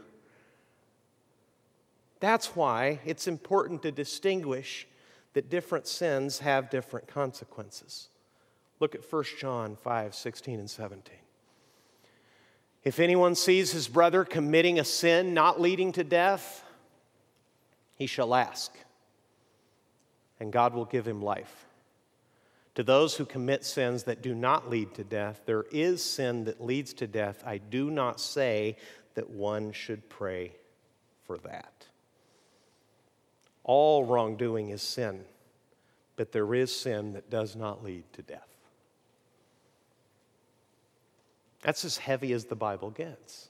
That's 2.20 2.56
why 2.56 3.00
it's 3.04 3.26
important 3.26 3.82
to 3.82 3.92
distinguish 3.92 4.86
that 5.34 5.50
different 5.50 5.86
sins 5.86 6.38
have 6.38 6.70
different 6.70 7.08
consequences. 7.08 8.08
Look 8.80 8.94
at 8.94 9.10
1 9.10 9.24
John 9.38 9.76
5 9.76 10.14
16 10.14 10.58
and 10.58 10.70
17. 10.70 11.14
If 12.84 13.00
anyone 13.00 13.34
sees 13.34 13.72
his 13.72 13.88
brother 13.88 14.24
committing 14.24 14.78
a 14.78 14.84
sin 14.84 15.34
not 15.34 15.60
leading 15.60 15.92
to 15.92 16.04
death, 16.04 16.64
he 17.96 18.06
shall 18.06 18.34
ask, 18.34 18.72
and 20.40 20.52
God 20.52 20.74
will 20.74 20.84
give 20.84 21.06
him 21.06 21.22
life. 21.22 21.66
To 22.74 22.82
those 22.82 23.16
who 23.16 23.24
commit 23.24 23.64
sins 23.64 24.02
that 24.04 24.22
do 24.22 24.34
not 24.34 24.68
lead 24.68 24.94
to 24.94 25.04
death, 25.04 25.40
there 25.46 25.64
is 25.72 26.04
sin 26.04 26.44
that 26.44 26.62
leads 26.62 26.92
to 26.94 27.06
death. 27.06 27.42
I 27.46 27.56
do 27.58 27.90
not 27.90 28.20
say 28.20 28.76
that 29.14 29.30
one 29.30 29.72
should 29.72 30.08
pray 30.10 30.52
for 31.24 31.38
that. 31.38 31.86
All 33.64 34.04
wrongdoing 34.04 34.68
is 34.68 34.82
sin, 34.82 35.24
but 36.16 36.32
there 36.32 36.54
is 36.54 36.74
sin 36.74 37.14
that 37.14 37.30
does 37.30 37.56
not 37.56 37.82
lead 37.82 38.04
to 38.12 38.22
death. 38.22 38.46
That's 41.62 41.84
as 41.84 41.96
heavy 41.96 42.32
as 42.32 42.44
the 42.44 42.54
Bible 42.56 42.90
gets. 42.90 43.48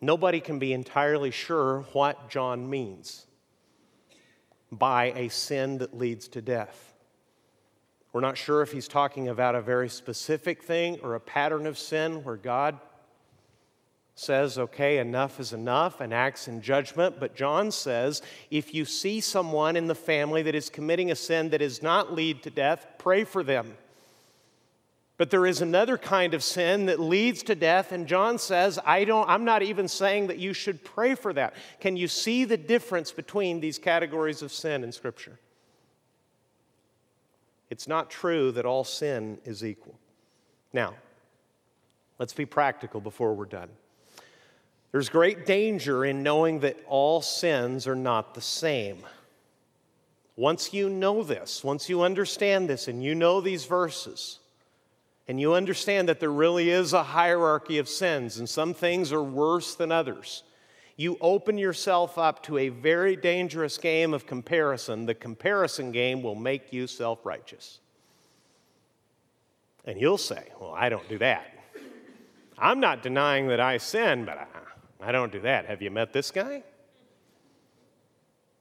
Nobody 0.00 0.40
can 0.40 0.58
be 0.58 0.74
entirely 0.74 1.30
sure 1.30 1.80
what 1.94 2.28
John 2.28 2.68
means 2.68 3.24
by 4.74 5.12
a 5.16 5.28
sin 5.28 5.78
that 5.78 5.96
leads 5.96 6.28
to 6.28 6.42
death. 6.42 6.94
We're 8.12 8.20
not 8.20 8.38
sure 8.38 8.62
if 8.62 8.70
he's 8.70 8.86
talking 8.86 9.28
about 9.28 9.54
a 9.54 9.60
very 9.60 9.88
specific 9.88 10.62
thing 10.62 11.00
or 11.02 11.14
a 11.14 11.20
pattern 11.20 11.66
of 11.66 11.76
sin 11.76 12.22
where 12.22 12.36
God 12.36 12.78
says, 14.14 14.58
okay, 14.58 14.98
enough 14.98 15.40
is 15.40 15.52
enough 15.52 16.00
and 16.00 16.14
acts 16.14 16.46
in 16.46 16.62
judgment. 16.62 17.18
But 17.18 17.34
John 17.34 17.72
says, 17.72 18.22
if 18.50 18.72
you 18.72 18.84
see 18.84 19.20
someone 19.20 19.76
in 19.76 19.88
the 19.88 19.94
family 19.94 20.42
that 20.42 20.54
is 20.54 20.70
committing 20.70 21.10
a 21.10 21.16
sin 21.16 21.50
that 21.50 21.58
does 21.58 21.82
not 21.82 22.12
lead 22.12 22.42
to 22.44 22.50
death, 22.50 22.86
pray 22.98 23.24
for 23.24 23.42
them. 23.42 23.76
But 25.16 25.30
there 25.30 25.46
is 25.46 25.60
another 25.60 25.96
kind 25.96 26.34
of 26.34 26.42
sin 26.42 26.86
that 26.86 26.98
leads 26.98 27.44
to 27.44 27.54
death, 27.54 27.92
and 27.92 28.06
John 28.06 28.36
says, 28.36 28.80
I 28.84 29.04
don't, 29.04 29.28
I'm 29.28 29.44
not 29.44 29.62
even 29.62 29.86
saying 29.86 30.26
that 30.26 30.38
you 30.38 30.52
should 30.52 30.82
pray 30.82 31.14
for 31.14 31.32
that. 31.34 31.54
Can 31.78 31.96
you 31.96 32.08
see 32.08 32.44
the 32.44 32.56
difference 32.56 33.12
between 33.12 33.60
these 33.60 33.78
categories 33.78 34.42
of 34.42 34.52
sin 34.52 34.82
in 34.82 34.90
Scripture? 34.90 35.38
It's 37.70 37.86
not 37.86 38.10
true 38.10 38.50
that 38.52 38.66
all 38.66 38.82
sin 38.82 39.38
is 39.44 39.64
equal. 39.64 39.98
Now, 40.72 40.94
let's 42.18 42.34
be 42.34 42.44
practical 42.44 43.00
before 43.00 43.34
we're 43.34 43.44
done. 43.44 43.68
There's 44.90 45.08
great 45.08 45.46
danger 45.46 46.04
in 46.04 46.22
knowing 46.22 46.60
that 46.60 46.76
all 46.86 47.20
sins 47.22 47.86
are 47.86 47.96
not 47.96 48.34
the 48.34 48.40
same. 48.40 48.98
Once 50.36 50.72
you 50.72 50.88
know 50.88 51.22
this, 51.22 51.62
once 51.62 51.88
you 51.88 52.02
understand 52.02 52.68
this, 52.68 52.88
and 52.88 53.02
you 53.02 53.14
know 53.14 53.40
these 53.40 53.64
verses, 53.64 54.40
and 55.26 55.40
you 55.40 55.54
understand 55.54 56.08
that 56.08 56.20
there 56.20 56.30
really 56.30 56.70
is 56.70 56.92
a 56.92 57.02
hierarchy 57.02 57.78
of 57.78 57.88
sins, 57.88 58.38
and 58.38 58.48
some 58.48 58.74
things 58.74 59.12
are 59.12 59.22
worse 59.22 59.74
than 59.74 59.90
others, 59.90 60.42
you 60.96 61.16
open 61.20 61.58
yourself 61.58 62.18
up 62.18 62.42
to 62.44 62.58
a 62.58 62.68
very 62.68 63.16
dangerous 63.16 63.78
game 63.78 64.14
of 64.14 64.26
comparison. 64.26 65.06
The 65.06 65.14
comparison 65.14 65.90
game 65.90 66.22
will 66.22 66.36
make 66.36 66.72
you 66.72 66.86
self 66.86 67.24
righteous. 67.26 67.80
And 69.84 70.00
you'll 70.00 70.18
say, 70.18 70.50
Well, 70.60 70.72
I 70.76 70.88
don't 70.88 71.08
do 71.08 71.18
that. 71.18 71.46
I'm 72.56 72.78
not 72.78 73.02
denying 73.02 73.48
that 73.48 73.58
I 73.58 73.78
sin, 73.78 74.24
but 74.24 74.38
I, 74.38 75.08
I 75.08 75.10
don't 75.10 75.32
do 75.32 75.40
that. 75.40 75.66
Have 75.66 75.82
you 75.82 75.90
met 75.90 76.12
this 76.12 76.30
guy? 76.30 76.62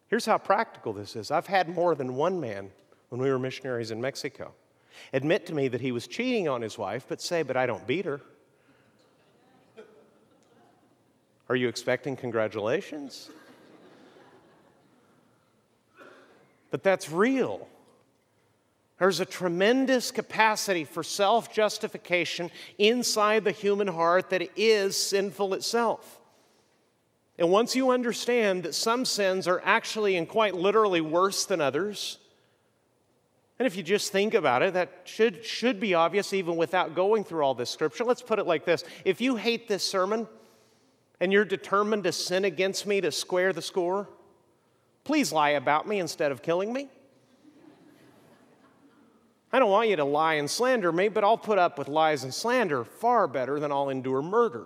Here's 0.07 0.25
how 0.25 0.39
practical 0.39 0.93
this 0.93 1.15
is 1.15 1.29
I've 1.29 1.47
had 1.47 1.69
more 1.69 1.93
than 1.93 2.15
one 2.15 2.39
man 2.39 2.71
when 3.09 3.21
we 3.21 3.29
were 3.29 3.37
missionaries 3.37 3.91
in 3.91 4.01
Mexico 4.01 4.53
Admit 5.13 5.45
to 5.47 5.53
me 5.53 5.67
that 5.67 5.81
he 5.81 5.91
was 5.91 6.07
cheating 6.07 6.47
on 6.47 6.61
his 6.61 6.77
wife, 6.77 7.05
but 7.07 7.21
say, 7.21 7.43
But 7.43 7.57
I 7.57 7.65
don't 7.65 7.85
beat 7.85 8.05
her. 8.05 8.21
Are 11.49 11.55
you 11.55 11.67
expecting 11.67 12.15
congratulations? 12.15 13.29
But 16.71 16.81
that's 16.81 17.11
real. 17.11 17.67
There's 18.97 19.19
a 19.19 19.25
tremendous 19.25 20.11
capacity 20.11 20.85
for 20.85 21.03
self 21.03 21.53
justification 21.53 22.49
inside 22.77 23.43
the 23.43 23.51
human 23.51 23.87
heart 23.87 24.29
that 24.29 24.49
is 24.55 24.95
sinful 24.95 25.53
itself. 25.53 26.19
And 27.37 27.49
once 27.49 27.75
you 27.75 27.89
understand 27.89 28.63
that 28.63 28.73
some 28.75 29.05
sins 29.05 29.47
are 29.47 29.61
actually 29.65 30.15
and 30.15 30.27
quite 30.27 30.55
literally 30.55 31.01
worse 31.01 31.45
than 31.45 31.61
others, 31.61 32.19
and 33.59 33.67
if 33.67 33.75
you 33.75 33.83
just 33.83 34.11
think 34.11 34.33
about 34.33 34.63
it, 34.63 34.73
that 34.73 35.01
should, 35.05 35.45
should 35.45 35.79
be 35.79 35.93
obvious 35.93 36.33
even 36.33 36.55
without 36.55 36.95
going 36.95 37.23
through 37.23 37.43
all 37.43 37.53
this 37.53 37.69
scripture. 37.69 38.03
Let's 38.03 38.21
put 38.21 38.39
it 38.39 38.47
like 38.47 38.65
this 38.65 38.83
If 39.05 39.21
you 39.21 39.35
hate 39.35 39.67
this 39.67 39.83
sermon 39.83 40.27
and 41.19 41.31
you're 41.31 41.45
determined 41.45 42.03
to 42.05 42.11
sin 42.11 42.45
against 42.45 42.87
me 42.87 42.99
to 43.01 43.11
square 43.11 43.53
the 43.53 43.61
score, 43.61 44.09
please 45.03 45.31
lie 45.31 45.51
about 45.51 45.87
me 45.87 45.99
instead 45.99 46.31
of 46.31 46.41
killing 46.41 46.73
me. 46.73 46.89
I 49.51 49.59
don't 49.59 49.69
want 49.69 49.87
you 49.87 49.97
to 49.97 50.03
lie 50.03 50.33
and 50.33 50.49
slander 50.49 50.91
me, 50.91 51.09
but 51.09 51.23
I'll 51.23 51.37
put 51.37 51.59
up 51.59 51.77
with 51.77 51.87
lies 51.87 52.23
and 52.23 52.33
slander 52.33 52.83
far 52.83 53.27
better 53.27 53.59
than 53.59 53.71
I'll 53.71 53.89
endure 53.89 54.23
murder. 54.23 54.65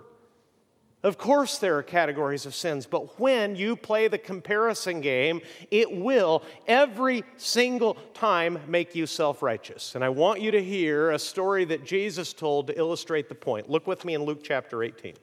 Of 1.04 1.16
course, 1.16 1.58
there 1.58 1.78
are 1.78 1.82
categories 1.84 2.44
of 2.44 2.56
sins, 2.56 2.84
but 2.84 3.20
when 3.20 3.54
you 3.54 3.76
play 3.76 4.08
the 4.08 4.18
comparison 4.18 5.00
game, 5.00 5.40
it 5.70 5.92
will 5.92 6.42
every 6.66 7.22
single 7.36 7.94
time 8.14 8.58
make 8.66 8.96
you 8.96 9.06
self 9.06 9.40
righteous. 9.40 9.94
And 9.94 10.02
I 10.02 10.08
want 10.08 10.40
you 10.40 10.50
to 10.50 10.62
hear 10.62 11.12
a 11.12 11.18
story 11.18 11.64
that 11.66 11.84
Jesus 11.84 12.32
told 12.32 12.66
to 12.66 12.76
illustrate 12.76 13.28
the 13.28 13.36
point. 13.36 13.70
Look 13.70 13.86
with 13.86 14.04
me 14.04 14.14
in 14.14 14.24
Luke 14.24 14.40
chapter 14.42 14.82
18. 14.82 15.14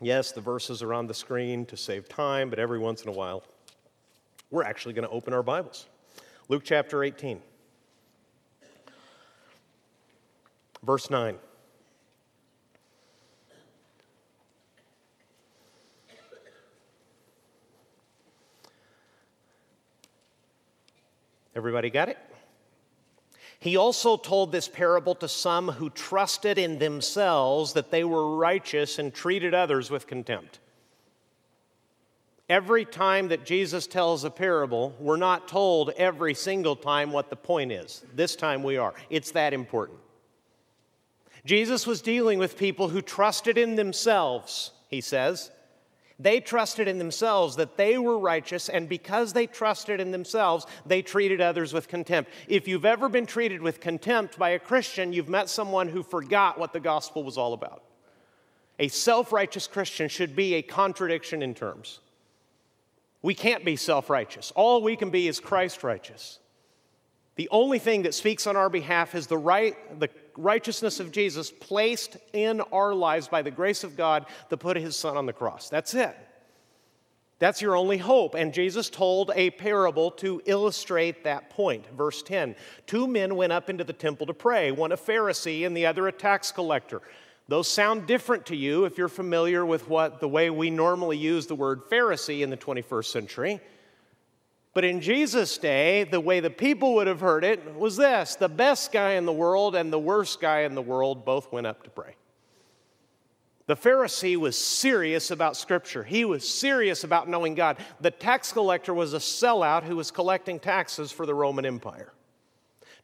Yes, 0.00 0.32
the 0.32 0.40
verses 0.40 0.82
are 0.82 0.92
on 0.92 1.06
the 1.06 1.14
screen 1.14 1.64
to 1.66 1.76
save 1.76 2.08
time, 2.08 2.50
but 2.50 2.58
every 2.58 2.80
once 2.80 3.02
in 3.02 3.08
a 3.08 3.12
while, 3.12 3.44
we're 4.50 4.64
actually 4.64 4.94
going 4.94 5.06
to 5.06 5.14
open 5.14 5.32
our 5.32 5.44
Bibles. 5.44 5.86
Luke 6.48 6.62
chapter 6.64 7.04
18, 7.04 7.40
verse 10.82 11.08
9. 11.08 11.38
Everybody 21.54 21.90
got 21.90 22.08
it? 22.08 22.18
He 23.58 23.76
also 23.76 24.16
told 24.16 24.50
this 24.50 24.66
parable 24.66 25.14
to 25.16 25.28
some 25.28 25.68
who 25.68 25.88
trusted 25.90 26.58
in 26.58 26.78
themselves 26.78 27.74
that 27.74 27.92
they 27.92 28.02
were 28.02 28.36
righteous 28.36 28.98
and 28.98 29.14
treated 29.14 29.54
others 29.54 29.88
with 29.88 30.08
contempt. 30.08 30.58
Every 32.48 32.84
time 32.84 33.28
that 33.28 33.46
Jesus 33.46 33.86
tells 33.86 34.24
a 34.24 34.30
parable, 34.30 34.94
we're 34.98 35.16
not 35.16 35.46
told 35.46 35.90
every 35.90 36.34
single 36.34 36.74
time 36.74 37.12
what 37.12 37.30
the 37.30 37.36
point 37.36 37.70
is. 37.70 38.04
This 38.14 38.34
time 38.34 38.62
we 38.62 38.78
are. 38.78 38.94
It's 39.10 39.30
that 39.30 39.54
important. 39.54 40.00
Jesus 41.44 41.86
was 41.86 42.02
dealing 42.02 42.38
with 42.38 42.58
people 42.58 42.88
who 42.88 43.00
trusted 43.00 43.58
in 43.58 43.76
themselves, 43.76 44.72
he 44.88 45.00
says, 45.00 45.50
they 46.22 46.40
trusted 46.40 46.88
in 46.88 46.98
themselves 46.98 47.56
that 47.56 47.76
they 47.76 47.98
were 47.98 48.18
righteous, 48.18 48.68
and 48.68 48.88
because 48.88 49.32
they 49.32 49.46
trusted 49.46 50.00
in 50.00 50.10
themselves, 50.12 50.66
they 50.86 51.02
treated 51.02 51.40
others 51.40 51.72
with 51.72 51.88
contempt. 51.88 52.30
If 52.48 52.68
you've 52.68 52.84
ever 52.84 53.08
been 53.08 53.26
treated 53.26 53.60
with 53.60 53.80
contempt 53.80 54.38
by 54.38 54.50
a 54.50 54.58
Christian, 54.58 55.12
you've 55.12 55.28
met 55.28 55.48
someone 55.48 55.88
who 55.88 56.02
forgot 56.02 56.58
what 56.58 56.72
the 56.72 56.80
gospel 56.80 57.24
was 57.24 57.36
all 57.36 57.52
about. 57.52 57.82
A 58.78 58.88
self 58.88 59.32
righteous 59.32 59.66
Christian 59.66 60.08
should 60.08 60.34
be 60.34 60.54
a 60.54 60.62
contradiction 60.62 61.42
in 61.42 61.54
terms. 61.54 62.00
We 63.20 63.34
can't 63.34 63.64
be 63.64 63.76
self 63.76 64.10
righteous. 64.10 64.52
All 64.54 64.82
we 64.82 64.96
can 64.96 65.10
be 65.10 65.28
is 65.28 65.40
Christ 65.40 65.82
righteous. 65.82 66.38
The 67.36 67.48
only 67.50 67.78
thing 67.78 68.02
that 68.02 68.14
speaks 68.14 68.46
on 68.46 68.56
our 68.56 68.68
behalf 68.68 69.14
is 69.14 69.26
the, 69.26 69.38
right, 69.38 69.76
the 69.98 70.10
righteousness 70.36 71.00
of 71.00 71.12
Jesus 71.12 71.50
placed 71.50 72.16
in 72.32 72.60
our 72.72 72.94
lives 72.94 73.28
by 73.28 73.42
the 73.42 73.50
grace 73.50 73.84
of 73.84 73.96
God 73.96 74.26
to 74.50 74.56
put 74.56 74.76
his 74.76 74.96
son 74.96 75.16
on 75.16 75.26
the 75.26 75.32
cross. 75.32 75.68
That's 75.68 75.94
it. 75.94 76.16
That's 77.42 77.60
your 77.60 77.74
only 77.74 77.98
hope. 77.98 78.36
And 78.36 78.54
Jesus 78.54 78.88
told 78.88 79.32
a 79.34 79.50
parable 79.50 80.12
to 80.12 80.40
illustrate 80.46 81.24
that 81.24 81.50
point. 81.50 81.84
Verse 81.96 82.22
10 82.22 82.54
Two 82.86 83.08
men 83.08 83.34
went 83.34 83.52
up 83.52 83.68
into 83.68 83.82
the 83.82 83.92
temple 83.92 84.26
to 84.26 84.34
pray, 84.34 84.70
one 84.70 84.92
a 84.92 84.96
Pharisee 84.96 85.66
and 85.66 85.76
the 85.76 85.86
other 85.86 86.06
a 86.06 86.12
tax 86.12 86.52
collector. 86.52 87.02
Those 87.48 87.66
sound 87.66 88.06
different 88.06 88.46
to 88.46 88.56
you 88.56 88.84
if 88.84 88.96
you're 88.96 89.08
familiar 89.08 89.66
with 89.66 89.88
what 89.88 90.20
the 90.20 90.28
way 90.28 90.50
we 90.50 90.70
normally 90.70 91.18
use 91.18 91.48
the 91.48 91.56
word 91.56 91.82
Pharisee 91.90 92.42
in 92.42 92.50
the 92.50 92.56
21st 92.56 93.06
century. 93.06 93.60
But 94.74 94.84
in 94.84 95.00
Jesus' 95.00 95.58
day, 95.58 96.04
the 96.04 96.20
way 96.20 96.40
the 96.40 96.50
people 96.50 96.94
would 96.94 97.06
have 97.06 97.20
heard 97.20 97.44
it 97.44 97.74
was 97.76 97.96
this 97.96 98.36
the 98.36 98.48
best 98.48 98.90
guy 98.90 99.12
in 99.12 99.26
the 99.26 99.32
world 99.32 99.76
and 99.76 99.92
the 99.92 99.98
worst 99.98 100.40
guy 100.40 100.60
in 100.60 100.74
the 100.74 100.82
world 100.82 101.24
both 101.24 101.52
went 101.52 101.66
up 101.66 101.82
to 101.84 101.90
pray. 101.90 102.16
The 103.66 103.76
Pharisee 103.76 104.36
was 104.36 104.58
serious 104.58 105.30
about 105.30 105.56
Scripture. 105.56 106.02
He 106.02 106.24
was 106.24 106.48
serious 106.48 107.04
about 107.04 107.28
knowing 107.28 107.54
God. 107.54 107.76
The 108.00 108.10
tax 108.10 108.52
collector 108.52 108.92
was 108.92 109.14
a 109.14 109.18
sellout 109.18 109.84
who 109.84 109.96
was 109.96 110.10
collecting 110.10 110.58
taxes 110.58 111.12
for 111.12 111.26
the 111.26 111.34
Roman 111.34 111.64
Empire. 111.64 112.12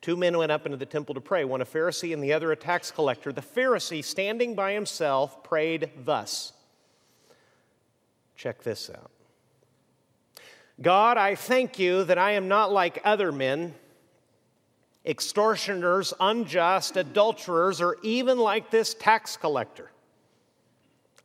Two 0.01 0.17
men 0.17 0.37
went 0.37 0.53
up 0.53 0.65
into 0.67 0.77
the 0.77 0.87
temple 0.87 1.15
to 1.15 1.21
pray, 1.21 1.45
one 1.45 1.61
a 1.61 1.65
Pharisee 1.65 2.13
and 2.13 2.23
the 2.23 2.33
other 2.33 2.51
a 2.51 2.57
tax 2.57 2.91
collector. 2.91 3.33
The 3.33 3.43
Pharisee, 3.43 4.05
standing 4.05 4.55
by 4.55 4.73
himself, 4.73 5.45
prayed 5.45 5.91
thus. 6.05 6.53
Check 8.37 8.63
this 8.63 8.91
out 8.91 9.11
God, 10.81 11.17
I 11.17 11.35
thank 11.35 11.79
you 11.79 12.05
that 12.05 12.19
I 12.19 12.33
am 12.33 12.47
not 12.47 12.73
like 12.73 13.01
other 13.05 13.33
men, 13.33 13.75
extortioners, 15.05 16.15
unjust, 16.21 16.97
adulterers, 16.97 17.81
or 17.81 17.97
even 18.03 18.39
like 18.39 18.71
this 18.71 18.95
tax 18.95 19.37
collector. 19.37 19.91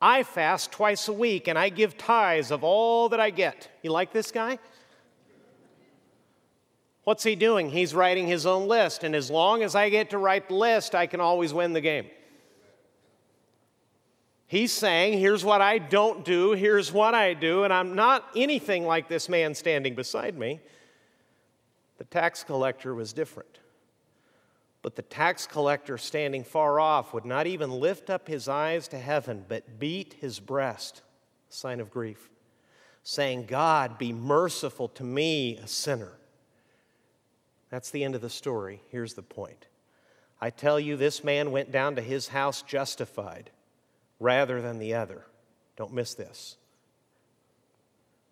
I 0.01 0.23
fast 0.23 0.71
twice 0.71 1.07
a 1.07 1.13
week 1.13 1.47
and 1.47 1.57
I 1.57 1.69
give 1.69 1.97
tithes 1.97 2.51
of 2.51 2.63
all 2.63 3.09
that 3.09 3.19
I 3.19 3.29
get. 3.29 3.69
You 3.83 3.91
like 3.91 4.11
this 4.11 4.31
guy? 4.31 4.57
What's 7.03 7.23
he 7.23 7.35
doing? 7.35 7.69
He's 7.69 7.93
writing 7.93 8.27
his 8.27 8.45
own 8.45 8.67
list, 8.67 9.03
and 9.03 9.13
as 9.13 9.29
long 9.29 9.61
as 9.61 9.75
I 9.75 9.89
get 9.89 10.09
to 10.11 10.17
write 10.17 10.47
the 10.47 10.55
list, 10.55 10.95
I 10.95 11.05
can 11.05 11.19
always 11.19 11.53
win 11.53 11.73
the 11.73 11.81
game. 11.81 12.07
He's 14.47 14.71
saying, 14.71 15.19
Here's 15.19 15.43
what 15.43 15.61
I 15.61 15.77
don't 15.77 16.23
do, 16.23 16.51
here's 16.51 16.91
what 16.91 17.15
I 17.15 17.33
do, 17.33 17.63
and 17.63 17.73
I'm 17.73 17.95
not 17.95 18.27
anything 18.35 18.85
like 18.85 19.07
this 19.07 19.29
man 19.29 19.55
standing 19.55 19.95
beside 19.95 20.37
me. 20.37 20.59
The 21.97 22.03
tax 22.05 22.43
collector 22.43 22.93
was 22.93 23.13
different. 23.13 23.59
But 24.81 24.97
the 24.97 25.01
tax 25.01 25.47
collector 25.47 25.97
standing 25.97 26.43
far 26.43 26.79
off 26.79 27.13
would 27.13 27.23
not 27.23 27.47
even 27.47 27.71
lift 27.71 28.09
up 28.09 28.27
his 28.27 28.49
eyes 28.49 28.89
to 28.89 28.99
heaven, 28.99 29.45
but 29.47 29.79
beat 29.79 30.15
his 30.19 30.41
breast, 30.41 31.01
sign 31.49 31.79
of 31.79 31.89
grief, 31.89 32.29
saying, 33.01 33.45
God, 33.45 33.97
be 33.97 34.11
merciful 34.11 34.89
to 34.89 35.03
me, 35.03 35.55
a 35.57 35.67
sinner. 35.67 36.11
That's 37.69 37.91
the 37.91 38.03
end 38.03 38.13
of 38.13 38.21
the 38.21 38.29
story. 38.29 38.81
Here's 38.89 39.13
the 39.13 39.23
point. 39.23 39.67
I 40.41 40.49
tell 40.49 40.79
you, 40.79 40.97
this 40.97 41.23
man 41.23 41.51
went 41.51 41.71
down 41.71 41.95
to 41.95 42.01
his 42.01 42.27
house 42.27 42.61
justified 42.61 43.49
rather 44.23 44.61
than 44.61 44.79
the 44.79 44.93
other. 44.93 45.25
Don't 45.75 45.93
miss 45.93 46.13
this. 46.13 46.55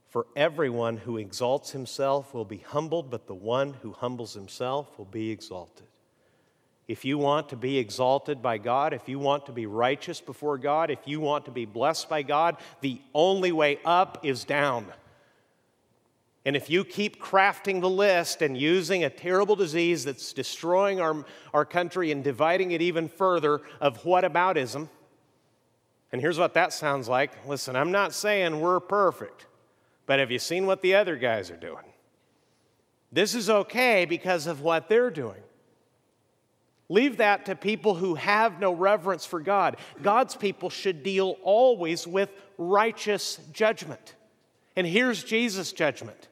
For 0.10 0.26
everyone 0.36 0.98
who 0.98 1.18
exalts 1.18 1.72
himself 1.72 2.34
will 2.34 2.46
be 2.46 2.58
humbled, 2.58 3.10
but 3.10 3.28
the 3.28 3.36
one 3.36 3.74
who 3.82 3.92
humbles 3.92 4.34
himself 4.34 4.98
will 4.98 5.06
be 5.06 5.30
exalted. 5.32 5.88
If 6.88 7.06
you 7.06 7.18
want 7.18 7.50
to 7.50 7.56
be 7.56 7.78
exalted 7.78 8.42
by 8.42 8.58
God, 8.58 8.94
if 8.94 9.08
you 9.08 9.20
want 9.20 9.46
to 9.46 9.52
be 9.52 9.66
righteous 9.66 10.20
before 10.20 10.58
God, 10.58 10.92
if 10.92 11.00
you 11.06 11.20
want 11.20 11.46
to 11.46 11.52
be 11.52 11.66
blessed 11.66 12.10
by 12.10 12.24
God, 12.24 12.58
the 12.82 13.02
only 13.14 13.52
way 13.52 13.80
up 13.86 14.20
is 14.24 14.44
down. 14.44 14.88
And 16.44 16.56
if 16.56 16.70
you 16.70 16.84
keep 16.84 17.22
crafting 17.22 17.82
the 17.82 17.90
list 17.90 18.42
and 18.42 18.58
using 18.58 19.04
a 19.04 19.10
terrible 19.10 19.56
disease 19.56 20.06
that's 20.06 20.34
destroying 20.34 21.00
our, 21.00 21.24
our 21.54 21.66
country 21.66 22.12
and 22.12 22.24
dividing 22.24 22.72
it 22.72 22.82
even 22.82 23.08
further 23.08 23.62
of 23.80 24.04
whataboutism, 24.04 24.90
and 26.12 26.21
here's 26.21 26.38
what 26.38 26.54
that 26.56 26.74
sounds 26.74 27.08
like. 27.08 27.32
Listen, 27.47 27.76
I'm 27.76 27.91
not 27.91 28.13
saying 28.13 28.60
we're 28.60 28.80
perfect, 28.80 29.47
but 30.06 30.19
have 30.19 30.32
you 30.32 30.39
seen 30.39 30.65
what 30.65 30.82
the 30.82 30.95
other 30.95 31.15
guys 31.15 31.50
are 31.50 31.58
doing? 31.58 31.86
This 33.12 33.36
is 33.36 33.50
okay 33.50 34.06
because 34.06 34.47
of 34.47 34.62
what 34.62 34.89
they're 34.89 35.10
doing. 35.10 35.41
Leave 36.89 37.17
that 37.17 37.45
to 37.45 37.56
people 37.56 37.95
who 37.95 38.15
have 38.15 38.60
no 38.60 38.74
reverence 38.74 39.26
for 39.26 39.39
God. 39.39 39.78
God's 40.02 40.36
people 40.36 40.69
should 40.69 41.04
deal 41.04 41.38
always 41.43 42.06
with 42.06 42.30
righteous 42.58 43.39
judgment. 43.54 44.15
And 44.76 44.86
here's 44.86 45.24
Jesus' 45.24 45.71
judgment 45.71 46.28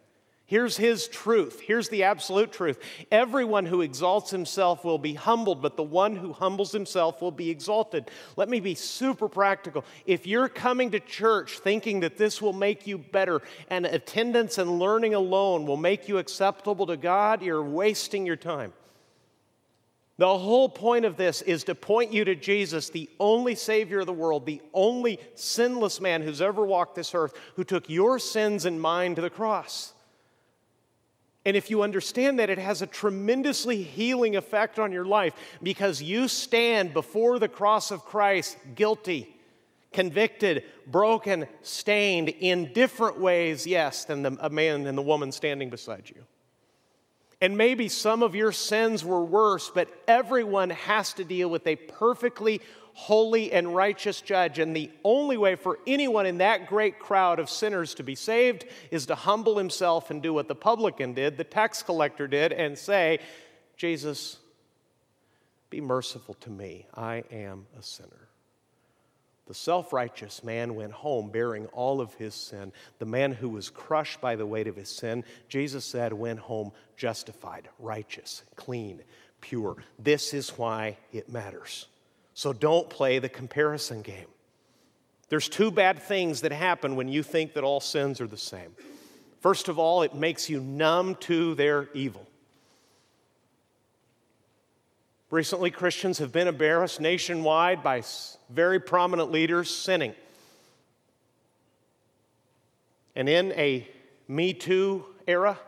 Here's 0.50 0.78
his 0.78 1.08
truth. 1.08 1.60
Here's 1.60 1.90
the 1.90 2.02
absolute 2.02 2.52
truth. 2.52 2.80
Everyone 3.12 3.68
who 3.68 3.82
exalts 3.82 4.32
himself 4.32 4.84
will 4.84 4.98
be 4.98 5.14
humbled, 5.14 5.62
but 5.62 5.78
the 5.78 5.84
one 5.84 6.16
who 6.16 6.34
humbles 6.34 6.72
himself 6.72 7.22
will 7.22 7.30
be 7.30 7.52
exalted. 7.52 8.10
Let 8.36 8.50
me 8.50 8.60
be 8.60 8.74
super 8.74 9.30
practical. 9.30 9.86
If 10.08 10.26
you're 10.26 10.50
coming 10.50 10.90
to 10.90 11.00
church 11.00 11.60
thinking 11.60 12.00
that 12.00 12.18
this 12.18 12.42
will 12.42 12.54
make 12.54 12.88
you 12.88 12.98
better 12.98 13.44
and 13.70 13.86
attendance 13.86 14.58
and 14.58 14.80
learning 14.80 15.14
alone 15.14 15.68
will 15.68 15.78
make 15.78 16.10
you 16.10 16.18
acceptable 16.18 16.88
to 16.88 16.98
God, 16.98 17.44
you're 17.44 17.62
wasting 17.62 18.26
your 18.26 18.36
time. 18.36 18.74
The 20.18 20.36
whole 20.36 20.68
point 20.68 21.06
of 21.06 21.16
this 21.16 21.44
is 21.44 21.64
to 21.66 21.76
point 21.76 22.12
you 22.12 22.26
to 22.26 22.34
Jesus, 22.34 22.90
the 22.90 23.08
only 23.20 23.54
Savior 23.54 24.00
of 24.00 24.08
the 24.08 24.14
world, 24.14 24.48
the 24.48 24.64
only 24.74 25.20
sinless 25.36 26.02
man 26.02 26.24
who's 26.24 26.42
ever 26.42 26.66
walked 26.66 26.96
this 26.96 27.14
earth, 27.14 27.34
who 27.56 27.64
took 27.64 27.88
your 27.88 28.18
sins 28.18 28.66
and 28.66 28.82
mine 28.82 29.14
to 29.14 29.22
the 29.22 29.30
cross. 29.30 29.94
And 31.50 31.58
if 31.58 31.72
you 31.72 31.82
understand 31.82 32.38
that, 32.38 32.52
it 32.52 32.60
has 32.60 32.84
a 32.84 32.86
tremendously 32.86 33.82
healing 33.82 34.36
effect 34.36 34.78
on 34.78 34.92
your 34.92 35.06
life 35.06 35.34
because 35.64 36.00
you 36.00 36.28
stand 36.28 36.94
before 36.94 37.40
the 37.40 37.48
cross 37.48 37.90
of 37.90 38.06
Christ 38.06 38.56
guilty, 38.76 39.36
convicted, 39.92 40.64
broken, 40.86 41.48
stained 41.64 42.30
in 42.30 42.72
different 42.72 43.20
ways, 43.20 43.66
yes, 43.66 44.06
than 44.06 44.22
the, 44.22 44.38
a 44.40 44.52
man 44.52 44.86
and 44.86 44.96
the 44.96 45.02
woman 45.02 45.32
standing 45.32 45.72
beside 45.72 46.04
you. 46.16 46.24
And 47.42 47.58
maybe 47.58 47.90
some 47.90 48.22
of 48.22 48.36
your 48.36 48.52
sins 48.52 49.04
were 49.04 49.26
worse, 49.26 49.72
but 49.74 49.90
everyone 50.08 50.70
has 50.70 51.14
to 51.14 51.24
deal 51.24 51.50
with 51.50 51.66
a 51.66 51.78
perfectly 51.78 52.62
holy 53.00 53.54
and 53.54 53.74
righteous 53.74 54.20
judge. 54.20 54.60
And 54.60 54.76
the 54.76 54.92
only 55.06 55.38
way 55.38 55.56
for 55.56 55.80
anyone 55.88 56.26
in 56.26 56.40
that 56.40 56.68
great 56.68 57.00
crowd 57.00 57.40
of 57.40 57.50
sinners 57.50 57.94
to 57.96 58.04
be 58.04 58.14
saved 58.14 58.66
is 58.92 59.06
to 59.06 59.16
humble 59.16 59.58
himself 59.58 60.12
and 60.12 60.22
do 60.22 60.34
what 60.34 60.50
the 60.50 60.56
publican 60.56 61.14
did, 61.14 61.38
the 61.38 61.46
tax 61.46 61.82
collector 61.82 62.28
did, 62.28 62.52
and 62.52 62.78
say, 62.78 63.20
Jesus, 63.78 64.38
be 65.70 65.80
merciful 65.80 66.34
to 66.42 66.50
me. 66.50 66.88
I 66.94 67.24
am 67.32 67.68
a 67.80 67.82
sinner. 67.82 68.28
The 69.48 69.54
self 69.54 69.94
righteous 69.94 70.44
man 70.44 70.76
went 70.76 70.92
home 70.92 71.30
bearing 71.30 71.68
all 71.68 72.02
of 72.02 72.14
his 72.16 72.36
sin. 72.36 72.74
The 73.00 73.06
man 73.06 73.32
who 73.32 73.48
was 73.48 73.70
crushed 73.70 74.20
by 74.20 74.36
the 74.36 74.46
weight 74.46 74.68
of 74.68 74.76
his 74.76 74.90
sin, 74.90 75.24
Jesus 75.48 75.86
said, 75.86 76.12
went 76.12 76.40
home 76.40 76.74
justified, 76.98 77.70
righteous, 77.80 78.44
clean, 78.58 79.02
pure. 79.40 79.78
This 79.98 80.34
is 80.34 80.50
why 80.50 80.98
it 81.14 81.30
matters. 81.30 81.88
So 82.40 82.54
don't 82.54 82.90
play 82.90 83.20
the 83.20 83.28
comparison 83.28 84.02
game. 84.02 84.28
There's 85.28 85.50
two 85.50 85.72
bad 85.72 86.02
things 86.02 86.40
that 86.40 86.54
happen 86.54 86.96
when 86.96 87.10
you 87.10 87.22
think 87.22 87.56
that 87.56 87.66
all 87.66 87.82
sins 87.82 88.22
are 88.22 88.28
the 88.28 88.38
same. 88.38 88.74
First 89.42 89.68
of 89.68 89.78
all, 89.78 90.04
it 90.04 90.16
makes 90.16 90.50
you 90.50 90.62
numb 90.62 91.16
to 91.16 91.54
their 91.56 91.90
evil. 91.94 92.26
Recently, 95.30 95.70
Christians 95.70 96.20
have 96.20 96.32
been 96.32 96.48
embarrassed 96.48 97.02
nationwide 97.02 97.84
by 97.84 98.04
very 98.50 98.80
prominent 98.80 99.34
leaders 99.34 99.70
sinning. 99.70 100.14
And 103.18 103.28
in 103.28 103.52
a 103.52 103.86
Me 104.30 104.54
Too 104.54 105.04
era, 105.28 105.60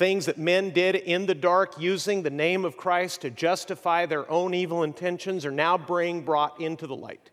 things 0.00 0.24
that 0.24 0.38
men 0.38 0.70
did 0.70 0.96
in 0.96 1.26
the 1.26 1.34
dark 1.34 1.78
using 1.78 2.22
the 2.22 2.30
name 2.30 2.64
of 2.64 2.78
Christ 2.78 3.20
to 3.20 3.28
justify 3.28 4.06
their 4.06 4.28
own 4.30 4.54
evil 4.54 4.82
intentions 4.82 5.44
are 5.44 5.50
now 5.50 5.76
being 5.76 6.22
brought 6.22 6.58
into 6.58 6.86
the 6.86 6.96
light. 6.96 7.28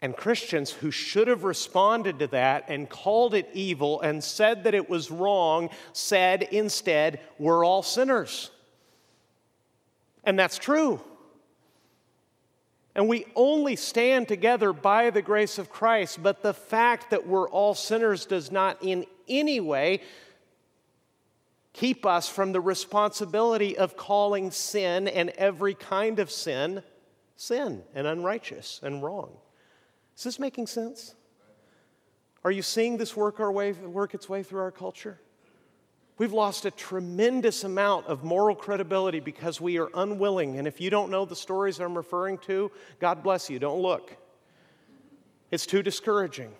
And 0.00 0.16
Christians 0.16 0.70
who 0.70 0.90
should 0.90 1.28
have 1.28 1.44
responded 1.44 2.20
to 2.20 2.26
that 2.28 2.64
and 2.68 2.88
called 2.88 3.34
it 3.34 3.50
evil 3.52 4.00
and 4.00 4.24
said 4.24 4.64
that 4.64 4.74
it 4.74 4.88
was 4.88 5.10
wrong 5.10 5.68
said 5.92 6.42
instead, 6.42 7.20
We're 7.38 7.62
all 7.62 7.82
sinners. 7.82 8.50
And 10.24 10.38
that's 10.38 10.56
true. 10.56 11.02
And 12.98 13.08
we 13.08 13.26
only 13.36 13.76
stand 13.76 14.26
together 14.26 14.72
by 14.72 15.10
the 15.10 15.22
grace 15.22 15.56
of 15.56 15.70
Christ, 15.70 16.20
but 16.20 16.42
the 16.42 16.52
fact 16.52 17.10
that 17.10 17.28
we're 17.28 17.48
all 17.48 17.76
sinners 17.76 18.26
does 18.26 18.50
not 18.50 18.76
in 18.82 19.06
any 19.28 19.60
way 19.60 20.00
keep 21.72 22.04
us 22.04 22.28
from 22.28 22.50
the 22.50 22.60
responsibility 22.60 23.78
of 23.78 23.96
calling 23.96 24.50
sin 24.50 25.06
and 25.06 25.30
every 25.38 25.74
kind 25.74 26.18
of 26.18 26.28
sin 26.28 26.82
sin 27.36 27.84
and 27.94 28.08
unrighteous 28.08 28.80
and 28.82 29.00
wrong. 29.00 29.30
Is 30.16 30.24
this 30.24 30.40
making 30.40 30.66
sense? 30.66 31.14
Are 32.42 32.50
you 32.50 32.62
seeing 32.62 32.96
this 32.96 33.16
work, 33.16 33.38
our 33.38 33.52
way, 33.52 33.70
work 33.74 34.12
its 34.12 34.28
way 34.28 34.42
through 34.42 34.62
our 34.62 34.72
culture? 34.72 35.20
We've 36.18 36.32
lost 36.32 36.64
a 36.64 36.72
tremendous 36.72 37.62
amount 37.62 38.06
of 38.06 38.24
moral 38.24 38.56
credibility 38.56 39.20
because 39.20 39.60
we 39.60 39.78
are 39.78 39.88
unwilling. 39.94 40.58
And 40.58 40.66
if 40.66 40.80
you 40.80 40.90
don't 40.90 41.10
know 41.10 41.24
the 41.24 41.36
stories 41.36 41.78
I'm 41.78 41.96
referring 41.96 42.38
to, 42.38 42.72
God 42.98 43.22
bless 43.22 43.48
you, 43.48 43.60
don't 43.60 43.80
look. 43.80 44.16
It's 45.52 45.64
too 45.64 45.82
discouraging. 45.82 46.52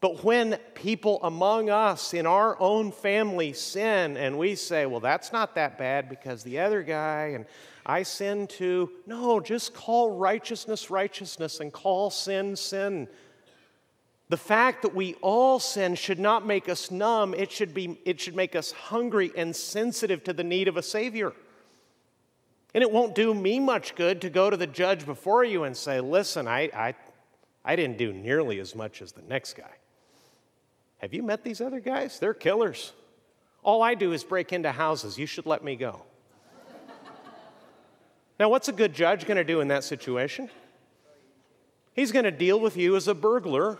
But 0.00 0.22
when 0.22 0.58
people 0.74 1.18
among 1.22 1.70
us 1.70 2.12
in 2.12 2.26
our 2.26 2.60
own 2.60 2.92
family 2.92 3.52
sin 3.54 4.16
and 4.18 4.38
we 4.38 4.54
say, 4.54 4.84
well, 4.84 5.00
that's 5.00 5.32
not 5.32 5.54
that 5.54 5.78
bad 5.78 6.10
because 6.10 6.42
the 6.42 6.58
other 6.58 6.82
guy 6.82 7.32
and 7.34 7.46
I 7.86 8.02
sin 8.02 8.46
too, 8.46 8.90
no, 9.06 9.40
just 9.40 9.72
call 9.72 10.10
righteousness 10.16 10.90
righteousness 10.90 11.60
and 11.60 11.72
call 11.72 12.10
sin 12.10 12.56
sin. 12.56 13.08
The 14.30 14.36
fact 14.36 14.82
that 14.82 14.94
we 14.94 15.14
all 15.20 15.58
sin 15.58 15.94
should 15.94 16.18
not 16.18 16.46
make 16.46 16.68
us 16.68 16.90
numb, 16.90 17.34
it 17.34 17.52
should, 17.52 17.74
be, 17.74 17.98
it 18.04 18.20
should 18.20 18.34
make 18.34 18.56
us 18.56 18.72
hungry 18.72 19.30
and 19.36 19.54
sensitive 19.54 20.24
to 20.24 20.32
the 20.32 20.44
need 20.44 20.66
of 20.66 20.76
a 20.76 20.82
Savior. 20.82 21.32
And 22.72 22.82
it 22.82 22.90
won't 22.90 23.14
do 23.14 23.34
me 23.34 23.60
much 23.60 23.94
good 23.94 24.22
to 24.22 24.30
go 24.30 24.48
to 24.48 24.56
the 24.56 24.66
judge 24.66 25.04
before 25.04 25.44
you 25.44 25.64
and 25.64 25.76
say, 25.76 26.00
listen, 26.00 26.48
I, 26.48 26.70
I, 26.74 26.94
I 27.64 27.76
didn't 27.76 27.98
do 27.98 28.12
nearly 28.12 28.60
as 28.60 28.74
much 28.74 29.02
as 29.02 29.12
the 29.12 29.22
next 29.22 29.54
guy. 29.54 29.70
Have 30.98 31.12
you 31.12 31.22
met 31.22 31.44
these 31.44 31.60
other 31.60 31.80
guys? 31.80 32.18
They're 32.18 32.34
killers. 32.34 32.92
All 33.62 33.82
I 33.82 33.94
do 33.94 34.12
is 34.12 34.24
break 34.24 34.52
into 34.52 34.72
houses. 34.72 35.18
You 35.18 35.26
should 35.26 35.44
let 35.44 35.62
me 35.62 35.76
go. 35.76 36.02
now, 38.40 38.48
what's 38.48 38.68
a 38.68 38.72
good 38.72 38.94
judge 38.94 39.26
going 39.26 39.36
to 39.36 39.44
do 39.44 39.60
in 39.60 39.68
that 39.68 39.84
situation? 39.84 40.48
He's 41.92 42.10
going 42.10 42.24
to 42.24 42.30
deal 42.30 42.58
with 42.58 42.76
you 42.76 42.96
as 42.96 43.06
a 43.06 43.14
burglar 43.14 43.78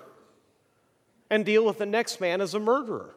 and 1.34 1.44
deal 1.44 1.64
with 1.64 1.78
the 1.78 1.86
next 1.86 2.20
man 2.20 2.40
as 2.40 2.54
a 2.54 2.60
murderer. 2.60 3.12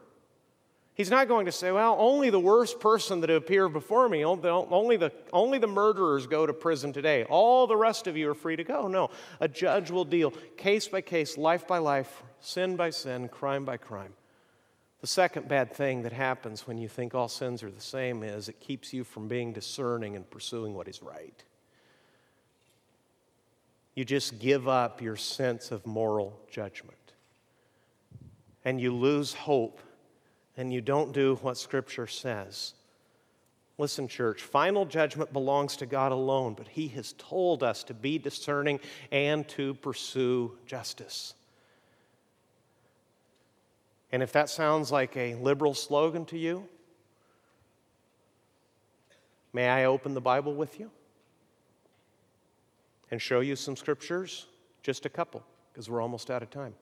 He's 0.95 1.12
not 1.12 1.27
going 1.27 1.45
to 1.45 1.51
say, 1.51 1.71
well, 1.71 1.95
only 1.99 2.32
the 2.32 2.39
worst 2.39 2.80
person 2.80 3.21
that 3.21 3.30
appeared 3.30 3.73
before 3.73 4.10
me, 4.10 4.25
only 4.25 4.97
the, 4.97 5.12
only 5.32 5.60
the 5.60 5.67
murderers 5.67 6.25
go 6.25 6.47
to 6.47 6.51
prison 6.51 6.91
today. 6.91 7.25
All 7.25 7.67
the 7.67 7.77
rest 7.77 8.08
of 8.08 8.17
you 8.17 8.32
are 8.32 8.34
free 8.34 8.56
to 8.56 8.63
go. 8.63 8.88
No, 8.88 9.12
a 9.39 9.47
judge 9.47 9.91
will 9.91 10.03
deal 10.03 10.32
case 10.58 10.88
by 10.88 11.01
case, 11.01 11.38
life 11.38 11.67
by 11.67 11.77
life, 11.77 12.23
sin 12.41 12.75
by 12.75 12.89
sin, 12.89 13.30
crime 13.30 13.65
by 13.65 13.77
crime. 13.77 14.13
The 15.01 15.08
second 15.08 15.47
bad 15.47 15.71
thing 15.71 16.01
that 16.01 16.13
happens 16.13 16.65
when 16.65 16.80
you 16.80 16.88
think 16.88 17.13
all 17.13 17.27
sins 17.27 17.62
are 17.62 17.69
the 17.69 17.80
same 17.80 18.23
is 18.23 18.49
it 18.49 18.60
keeps 18.60 18.93
you 18.93 19.03
from 19.03 19.27
being 19.27 19.53
discerning 19.53 20.15
and 20.15 20.27
pursuing 20.27 20.73
what 20.73 20.88
is 20.88 21.03
right. 21.03 21.43
You 23.93 24.03
just 24.03 24.39
give 24.39 24.67
up 24.67 25.03
your 25.03 25.17
sense 25.17 25.69
of 25.69 25.86
moral 25.86 26.39
judgment. 26.49 26.97
And 28.67 28.82
you 28.82 28.93
lose 28.93 29.34
hope 29.34 29.80
and 30.58 30.73
you 30.73 30.82
don't 30.82 31.13
do 31.13 31.36
what 31.41 31.58
Scripture 31.58 32.06
says. 32.06 32.73
Listen, 33.77 34.10
church, 34.10 34.41
final 34.41 34.86
judgment 34.86 35.32
belongs 35.32 35.77
to 35.77 35.86
God 35.86 36.12
alone, 36.12 36.53
but 36.53 36.67
He 36.67 36.89
has 36.89 37.13
told 37.17 37.63
us 37.63 37.86
to 37.86 37.93
be 37.93 38.17
discerning 38.17 38.82
and 39.10 39.47
to 39.47 39.75
pursue 39.75 40.58
justice. 40.65 41.34
And 44.12 44.21
if 44.21 44.34
that 44.34 44.49
sounds 44.49 44.91
like 44.91 45.15
a 45.15 45.36
liberal 45.36 45.73
slogan 45.73 46.25
to 46.25 46.38
you, 46.38 46.67
may 49.53 49.69
I 49.69 49.86
open 49.86 50.13
the 50.13 50.19
Bible 50.19 50.53
with 50.53 50.77
you 50.77 50.91
and 53.12 53.21
show 53.21 53.39
you 53.39 53.56
some 53.56 53.77
scriptures? 53.77 54.45
Just 54.84 55.06
a 55.06 55.10
couple, 55.10 55.41
because 55.71 55.89
we're 55.89 56.01
almost 56.01 56.30
out 56.30 56.43
of 56.43 56.49
time. 56.49 56.73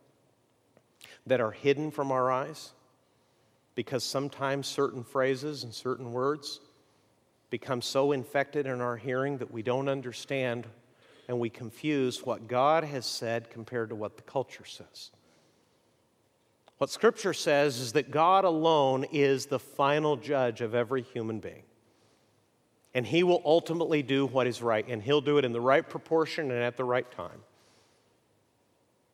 That 1.28 1.42
are 1.42 1.52
hidden 1.52 1.92
from 1.92 2.12
our 2.12 2.32
eyes 2.32 2.72
because 3.74 4.04
sometimes 4.04 4.68
certain 4.68 5.04
phrases 5.04 5.64
and 5.64 5.74
certain 5.74 6.12
words 6.12 6.62
become 7.50 7.82
so 7.82 8.12
infected 8.12 8.66
in 8.66 8.82
our 8.82 8.98
hearing 8.98 9.38
that 9.38 9.52
we 9.52 9.62
don't 9.62 9.90
understand 9.90 10.68
and 11.28 11.40
we 11.40 11.50
confuse 11.50 12.26
what 12.26 12.48
God 12.48 12.84
has 12.84 13.06
said 13.06 13.50
compared 13.50 13.90
to 13.90 13.96
what 13.96 14.18
the 14.18 14.24
culture 14.24 14.66
says. 14.66 15.12
What 16.78 16.90
Scripture 16.90 17.34
says 17.34 17.80
is 17.80 17.94
that 17.94 18.12
God 18.12 18.44
alone 18.44 19.06
is 19.12 19.46
the 19.46 19.60
final 19.60 20.18
judge 20.18 20.62
of 20.62 20.76
every 20.76 21.02
human 21.02 21.40
being. 21.40 21.64
And 22.94 23.06
He 23.06 23.24
will 23.24 23.42
ultimately 23.46 24.04
do 24.04 24.26
what 24.26 24.48
is 24.48 24.62
right, 24.62 24.86
and 24.88 25.02
He'll 25.02 25.22
do 25.22 25.38
it 25.38 25.46
in 25.46 25.54
the 25.54 25.62
right 25.62 25.88
proportion 25.88 26.52
and 26.52 26.62
at 26.62 26.78
the 26.78 26.84
right 26.84 27.10
time. 27.12 27.42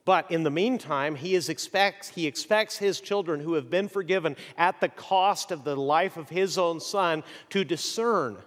But 0.04 0.32
in 0.32 0.43
the 0.43 0.49
meantime, 0.49 1.16
he, 1.16 1.36
expects, 1.36 2.10
he 2.10 2.26
expects 2.26 2.78
his 2.78 2.99
children 2.99 3.39
who 3.39 3.54
have 3.54 3.70
been 3.70 3.88
forgiven 3.88 4.36
at 4.58 4.80
the 4.82 4.89
cost 4.89 5.52
of 5.52 5.64
the 5.64 5.76
life 5.76 6.18
of 6.18 6.30
his 6.30 6.58
own 6.58 6.80
son 6.80 7.24
to 7.49 7.64
discern 7.64 8.38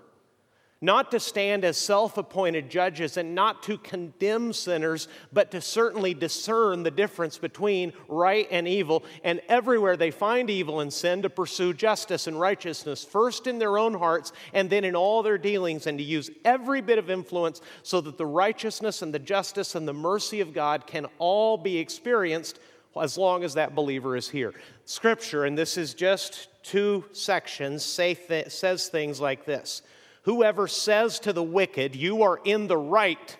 not 0.80 1.10
to 1.10 1.20
stand 1.20 1.64
as 1.64 1.78
self 1.78 2.18
appointed 2.18 2.68
judges 2.68 3.16
and 3.16 3.34
not 3.34 3.62
to 3.62 3.78
condemn 3.78 4.52
sinners, 4.52 5.08
but 5.32 5.50
to 5.50 5.60
certainly 5.60 6.14
discern 6.14 6.82
the 6.82 6.90
difference 6.90 7.38
between 7.38 7.92
right 8.08 8.46
and 8.50 8.68
evil, 8.68 9.04
and 9.22 9.40
everywhere 9.48 9.96
they 9.96 10.10
find 10.10 10.50
evil 10.50 10.80
and 10.80 10.92
sin, 10.92 11.22
to 11.22 11.30
pursue 11.30 11.72
justice 11.72 12.26
and 12.26 12.38
righteousness, 12.38 13.04
first 13.04 13.46
in 13.46 13.58
their 13.58 13.78
own 13.78 13.94
hearts 13.94 14.32
and 14.52 14.68
then 14.68 14.84
in 14.84 14.94
all 14.94 15.22
their 15.22 15.38
dealings, 15.38 15.86
and 15.86 15.98
to 15.98 16.04
use 16.04 16.30
every 16.44 16.80
bit 16.80 16.98
of 16.98 17.08
influence 17.08 17.60
so 17.82 18.00
that 18.00 18.18
the 18.18 18.26
righteousness 18.26 19.00
and 19.00 19.14
the 19.14 19.18
justice 19.18 19.74
and 19.74 19.88
the 19.88 19.92
mercy 19.92 20.40
of 20.40 20.52
God 20.52 20.86
can 20.86 21.06
all 21.18 21.56
be 21.56 21.78
experienced 21.78 22.58
as 23.00 23.18
long 23.18 23.42
as 23.42 23.54
that 23.54 23.74
believer 23.74 24.16
is 24.16 24.28
here. 24.28 24.52
Scripture, 24.84 25.44
and 25.44 25.56
this 25.56 25.76
is 25.76 25.94
just 25.94 26.48
two 26.62 27.04
sections, 27.12 27.84
say 27.84 28.14
th- 28.14 28.50
says 28.50 28.88
things 28.88 29.20
like 29.20 29.44
this. 29.44 29.82
Whoever 30.24 30.66
says 30.68 31.18
to 31.20 31.32
the 31.32 31.42
wicked, 31.42 31.94
You 31.94 32.22
are 32.22 32.40
in 32.44 32.66
the 32.66 32.76
right, 32.76 33.36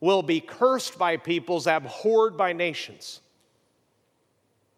will 0.00 0.22
be 0.22 0.40
cursed 0.40 0.98
by 0.98 1.16
peoples, 1.16 1.66
abhorred 1.66 2.36
by 2.36 2.52
nations. 2.52 3.20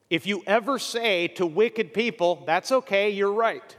If 0.09 0.27
you 0.27 0.45
ever 0.47 0.79
say 0.79 1.29
to 1.29 1.47
wicked 1.47 1.93
people, 1.93 2.45
That's 2.47 2.71
okay, 2.71 3.11
you're 3.11 3.33
right. 3.33 3.77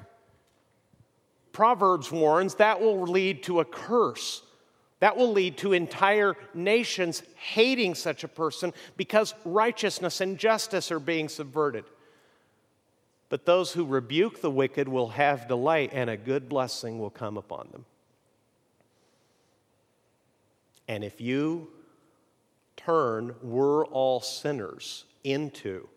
Proverbs 1.54 2.12
warns 2.12 2.56
that 2.56 2.82
will 2.82 3.02
lead 3.02 3.44
to 3.44 3.62
a 3.62 3.66
curse. 3.66 4.44
That 5.00 5.16
will 5.16 5.32
lead 5.32 5.58
to 5.60 5.74
entire 5.74 6.36
nations 6.54 7.24
hating 7.36 7.96
such 7.96 8.24
a 8.24 8.28
person 8.28 8.74
because 8.98 9.34
righteousness 9.46 10.22
and 10.22 10.38
justice 10.38 10.92
are 10.92 11.00
being 11.00 11.30
subverted. 11.30 11.86
But 13.30 13.46
those 13.46 13.74
who 13.74 13.86
rebuke 13.86 14.42
the 14.42 14.52
wicked 14.52 14.88
will 14.88 15.10
have 15.10 15.48
delight, 15.48 15.92
and 15.94 16.10
a 16.10 16.18
good 16.18 16.48
blessing 16.48 17.00
will 17.00 17.10
come 17.10 17.38
upon 17.38 17.70
them. 17.72 17.86
And 20.88 21.04
if 21.04 21.20
you 21.20 21.68
turn, 22.78 23.36
we're 23.42 23.86
all 23.88 24.22
sinners 24.22 25.04
into, 25.24 25.90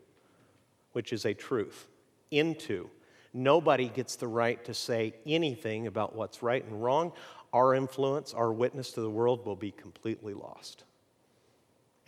which 0.92 1.12
is 1.12 1.24
a 1.24 1.34
truth, 1.34 1.86
into, 2.32 2.90
nobody 3.32 3.88
gets 3.88 4.16
the 4.16 4.26
right 4.26 4.64
to 4.64 4.74
say 4.74 5.14
anything 5.24 5.86
about 5.86 6.16
what's 6.16 6.42
right 6.42 6.64
and 6.64 6.82
wrong. 6.82 7.12
Our 7.52 7.74
influence, 7.74 8.34
our 8.34 8.52
witness 8.52 8.90
to 8.92 9.00
the 9.00 9.10
world 9.10 9.46
will 9.46 9.56
be 9.56 9.70
completely 9.70 10.34
lost. 10.34 10.82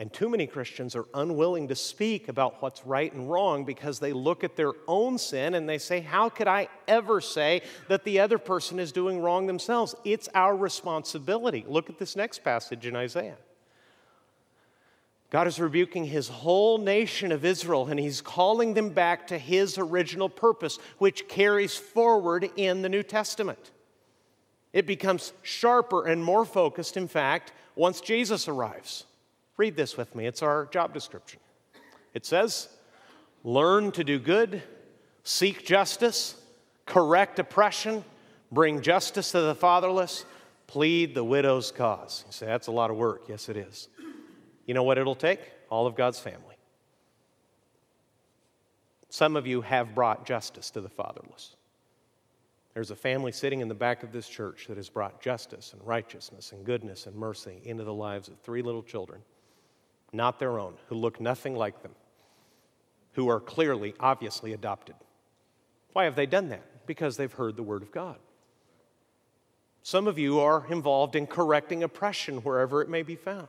And 0.03 0.13
too 0.13 0.29
many 0.29 0.49
Christians 0.49 0.97
are 0.97 1.07
unwilling 1.15 1.69
to 1.69 1.77
speak 1.77 2.27
about 2.27 2.61
what's 2.61 2.85
right 2.85 3.13
and 3.13 3.31
wrong 3.31 3.65
because 3.65 4.01
they 4.01 4.13
look 4.13 4.43
at 4.43 4.57
their 4.57 4.73
own 4.89 5.17
sin 5.17 5.55
and 5.55 5.69
they 5.69 5.79
say, 5.79 6.01
How 6.01 6.29
could 6.29 6.49
I 6.49 6.67
ever 6.89 7.21
say 7.21 7.63
that 7.87 8.03
the 8.03 8.19
other 8.19 8.37
person 8.37 8.81
is 8.81 8.91
doing 8.91 9.21
wrong 9.21 9.47
themselves? 9.47 9.95
It's 10.03 10.29
our 10.35 10.57
responsibility. 10.57 11.65
Look 11.69 11.89
at 11.89 12.01
this 12.01 12.17
next 12.17 12.43
passage 12.43 12.85
in 12.85 12.97
Isaiah. 12.97 13.37
God 15.31 15.47
is 15.47 15.61
rebuking 15.61 16.07
his 16.07 16.27
whole 16.27 16.79
nation 16.79 17.31
of 17.31 17.45
Israel 17.45 17.87
and 17.87 18.01
he's 18.01 18.21
calling 18.21 18.75
them 18.75 18.89
back 18.89 19.29
to 19.29 19.39
his 19.39 19.79
original 19.79 20.29
purpose, 20.29 20.81
which 20.99 21.29
carries 21.29 21.77
forward 21.77 22.51
in 22.57 22.83
the 22.83 22.89
New 22.89 23.05
Testament. 23.05 23.71
It 24.73 24.85
becomes 24.85 25.33
sharper 25.43 26.07
and 26.07 26.25
more 26.25 26.45
focused, 26.45 26.97
in 26.97 27.07
fact, 27.07 27.53
once 27.77 28.01
Jesus 28.01 28.49
arrives. 28.49 29.05
Read 29.57 29.77
this 29.77 29.97
with 29.97 30.15
me. 30.15 30.27
It's 30.27 30.43
our 30.43 30.67
job 30.67 30.95
description. 30.95 31.41
It 32.15 32.25
says, 32.27 32.69
Learn 33.45 33.93
to 33.93 34.05
do 34.05 34.19
good, 34.19 34.63
seek 35.25 35.65
justice, 35.65 36.41
correct 36.87 37.39
oppression, 37.39 38.05
bring 38.51 38.81
justice 38.83 39.33
to 39.33 39.41
the 39.41 39.55
fatherless, 39.55 40.25
plead 40.67 41.15
the 41.15 41.25
widow's 41.25 41.71
cause. 41.71 42.25
You 42.27 42.33
say, 42.33 42.47
That's 42.47 42.69
a 42.69 42.73
lot 42.73 42.91
of 42.91 42.97
work. 42.97 43.25
Yes, 43.29 43.49
it 43.49 43.57
is. 43.57 43.89
You 44.67 44.75
know 44.75 44.85
what 44.85 44.99
it'll 44.99 45.15
take? 45.15 45.41
All 45.71 45.87
of 45.87 45.97
God's 45.97 46.19
family. 46.19 46.57
Some 49.09 49.37
of 49.37 49.47
you 49.47 49.61
have 49.61 49.95
brought 49.95 50.25
justice 50.25 50.71
to 50.71 50.81
the 50.81 50.89
fatherless. 50.89 51.57
There's 52.73 52.91
a 52.91 52.97
family 52.97 53.33
sitting 53.33 53.61
in 53.61 53.69
the 53.69 53.75
back 53.75 54.03
of 54.03 54.13
this 54.13 54.27
church 54.27 54.67
that 54.69 54.79
has 54.79 54.89
brought 54.89 55.21
justice 55.21 55.75
and 55.75 55.87
righteousness 55.87 56.53
and 56.53 56.65
goodness 56.65 57.07
and 57.07 57.15
mercy 57.15 57.61
into 57.65 57.85
the 57.85 57.93
lives 57.93 58.29
of 58.29 58.39
three 58.39 58.63
little 58.63 58.83
children 58.83 59.21
not 60.13 60.39
their 60.39 60.59
own, 60.59 60.75
who 60.89 60.95
look 60.95 61.21
nothing 61.21 61.57
like 61.57 61.83
them, 61.83 61.93
who 63.13 63.29
are 63.29 63.41
clearly, 63.41 63.95
obviously 63.99 64.53
adopted. 64.53 64.97
Why 65.93 66.05
have 66.05 66.17
they 66.17 66.27
done 66.27 66.49
that? 66.49 66.87
Because 66.87 67.17
they've 67.17 67.33
heard 67.33 67.57
the 67.57 67.63
Word 67.63 67.83
of 67.83 67.93
God. 67.93 68.17
Some 69.83 70.07
of 70.07 70.19
you 70.19 70.41
are 70.41 70.67
involved 70.71 71.17
in 71.17 71.27
correcting 71.27 71.83
oppression 71.83 72.39
wherever 72.39 72.83
it 72.83 72.89
may 72.89 73.03
be 73.03 73.17
found. 73.17 73.49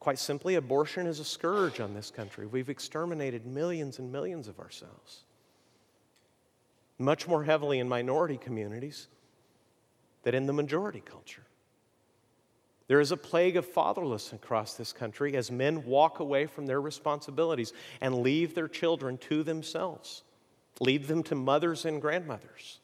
Quite 0.00 0.18
simply, 0.18 0.56
abortion 0.56 1.06
is 1.06 1.20
a 1.20 1.24
scourge 1.24 1.78
on 1.78 1.94
this 1.94 2.10
country. 2.10 2.44
We've 2.44 2.68
exterminated 2.68 3.46
millions 3.46 4.00
and 4.00 4.10
millions 4.10 4.48
of 4.48 4.58
ourselves, 4.58 5.22
much 6.98 7.28
more 7.28 7.44
heavily 7.44 7.78
in 7.78 7.88
minority 7.88 8.36
communities 8.36 9.06
than 10.24 10.34
in 10.34 10.46
the 10.46 10.52
majority 10.52 11.00
culture. 11.00 11.44
There 12.92 13.00
is 13.00 13.10
a 13.10 13.16
plague 13.16 13.56
of 13.56 13.66
fatherlessness 13.66 14.34
across 14.34 14.74
this 14.74 14.92
country 14.92 15.34
as 15.34 15.50
men 15.50 15.86
walk 15.86 16.20
away 16.20 16.44
from 16.44 16.66
their 16.66 16.78
responsibilities 16.78 17.72
and 18.02 18.18
leave 18.18 18.54
their 18.54 18.68
children 18.68 19.16
to 19.16 19.42
themselves, 19.42 20.24
leave 20.78 21.08
them 21.08 21.22
to 21.22 21.34
mothers 21.34 21.86
and 21.86 22.02
grandmothers. 22.02 22.80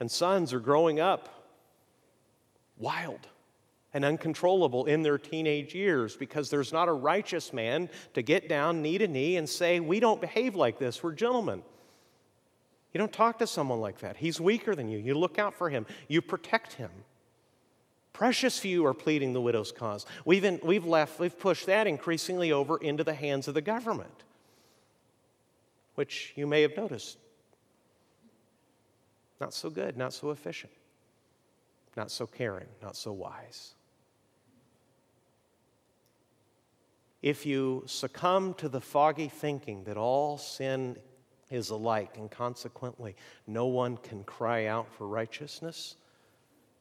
And 0.00 0.10
sons 0.10 0.54
are 0.54 0.60
growing 0.60 0.98
up 0.98 1.28
wild 2.78 3.28
and 3.92 4.02
uncontrollable 4.02 4.86
in 4.86 5.02
their 5.02 5.18
teenage 5.18 5.74
years 5.74 6.16
because 6.16 6.48
there's 6.48 6.72
not 6.72 6.88
a 6.88 6.92
righteous 6.94 7.52
man 7.52 7.90
to 8.14 8.22
get 8.22 8.48
down 8.48 8.80
knee 8.80 8.96
to 8.96 9.08
knee 9.08 9.36
and 9.36 9.46
say, 9.46 9.78
We 9.78 10.00
don't 10.00 10.22
behave 10.22 10.54
like 10.54 10.78
this, 10.78 11.02
we're 11.02 11.12
gentlemen. 11.12 11.62
You 12.94 12.98
don't 12.98 13.12
talk 13.12 13.40
to 13.40 13.46
someone 13.46 13.82
like 13.82 13.98
that. 13.98 14.16
He's 14.16 14.40
weaker 14.40 14.74
than 14.74 14.88
you. 14.88 14.96
You 14.96 15.12
look 15.12 15.38
out 15.38 15.52
for 15.52 15.68
him, 15.68 15.84
you 16.08 16.22
protect 16.22 16.72
him. 16.72 16.90
Precious 18.16 18.58
few 18.58 18.86
are 18.86 18.94
pleading 18.94 19.34
the 19.34 19.42
widow's 19.42 19.72
cause. 19.72 20.06
We've, 20.24 20.42
in, 20.42 20.58
we've 20.64 20.86
left, 20.86 21.20
we've 21.20 21.38
pushed 21.38 21.66
that 21.66 21.86
increasingly 21.86 22.50
over 22.50 22.78
into 22.78 23.04
the 23.04 23.12
hands 23.12 23.46
of 23.46 23.52
the 23.52 23.60
government, 23.60 24.22
which 25.96 26.32
you 26.34 26.46
may 26.46 26.62
have 26.62 26.74
noticed. 26.78 27.18
Not 29.38 29.52
so 29.52 29.68
good, 29.68 29.98
not 29.98 30.14
so 30.14 30.30
efficient, 30.30 30.72
not 31.94 32.10
so 32.10 32.26
caring, 32.26 32.68
not 32.80 32.96
so 32.96 33.12
wise. 33.12 33.74
If 37.20 37.44
you 37.44 37.82
succumb 37.84 38.54
to 38.54 38.70
the 38.70 38.80
foggy 38.80 39.28
thinking 39.28 39.84
that 39.84 39.98
all 39.98 40.38
sin 40.38 40.96
is 41.50 41.68
alike 41.68 42.16
and 42.16 42.30
consequently 42.30 43.14
no 43.46 43.66
one 43.66 43.98
can 43.98 44.24
cry 44.24 44.64
out 44.64 44.90
for 44.90 45.06
righteousness, 45.06 45.96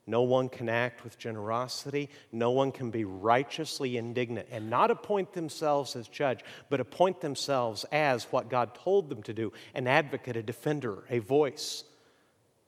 no 0.07 0.21
one 0.21 0.49
can 0.49 0.69
act 0.69 1.03
with 1.03 1.17
generosity. 1.17 2.09
No 2.31 2.51
one 2.51 2.71
can 2.71 2.91
be 2.91 3.05
righteously 3.05 3.97
indignant 3.97 4.47
and 4.51 4.69
not 4.69 4.91
appoint 4.91 5.33
themselves 5.33 5.95
as 5.95 6.07
judge, 6.07 6.41
but 6.69 6.79
appoint 6.79 7.21
themselves 7.21 7.85
as 7.91 8.25
what 8.25 8.49
God 8.49 8.75
told 8.75 9.09
them 9.09 9.23
to 9.23 9.33
do 9.33 9.51
an 9.73 9.87
advocate, 9.87 10.37
a 10.37 10.43
defender, 10.43 11.03
a 11.09 11.19
voice. 11.19 11.83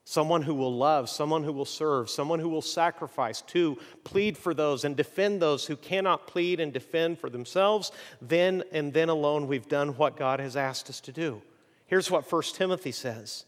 Someone 0.04 0.42
who 0.42 0.56
will 0.56 0.76
love, 0.76 1.10
someone 1.10 1.44
who 1.44 1.52
will 1.52 1.66
serve, 1.66 2.10
someone 2.10 2.40
who 2.40 2.48
will 2.48 2.62
sacrifice 2.62 3.42
to 3.42 3.78
plead 4.06 4.38
for 4.38 4.54
those 4.54 4.86
and 4.86 4.96
defend 4.96 5.42
those 5.42 5.68
who 5.68 5.76
cannot 5.76 6.28
plead 6.28 6.62
and 6.62 6.72
defend 6.72 7.20
for 7.20 7.30
themselves, 7.30 7.92
then 8.22 8.64
and 8.72 8.94
then 8.94 9.10
alone 9.10 9.48
we've 9.48 9.68
done 9.68 9.90
what 9.98 10.16
God 10.16 10.40
has 10.40 10.56
asked 10.56 10.90
us 10.90 11.02
to 11.02 11.12
do. 11.12 11.42
Here's 11.88 12.10
what 12.10 12.32
1 12.32 12.42
Timothy 12.54 12.94
says 12.94 13.46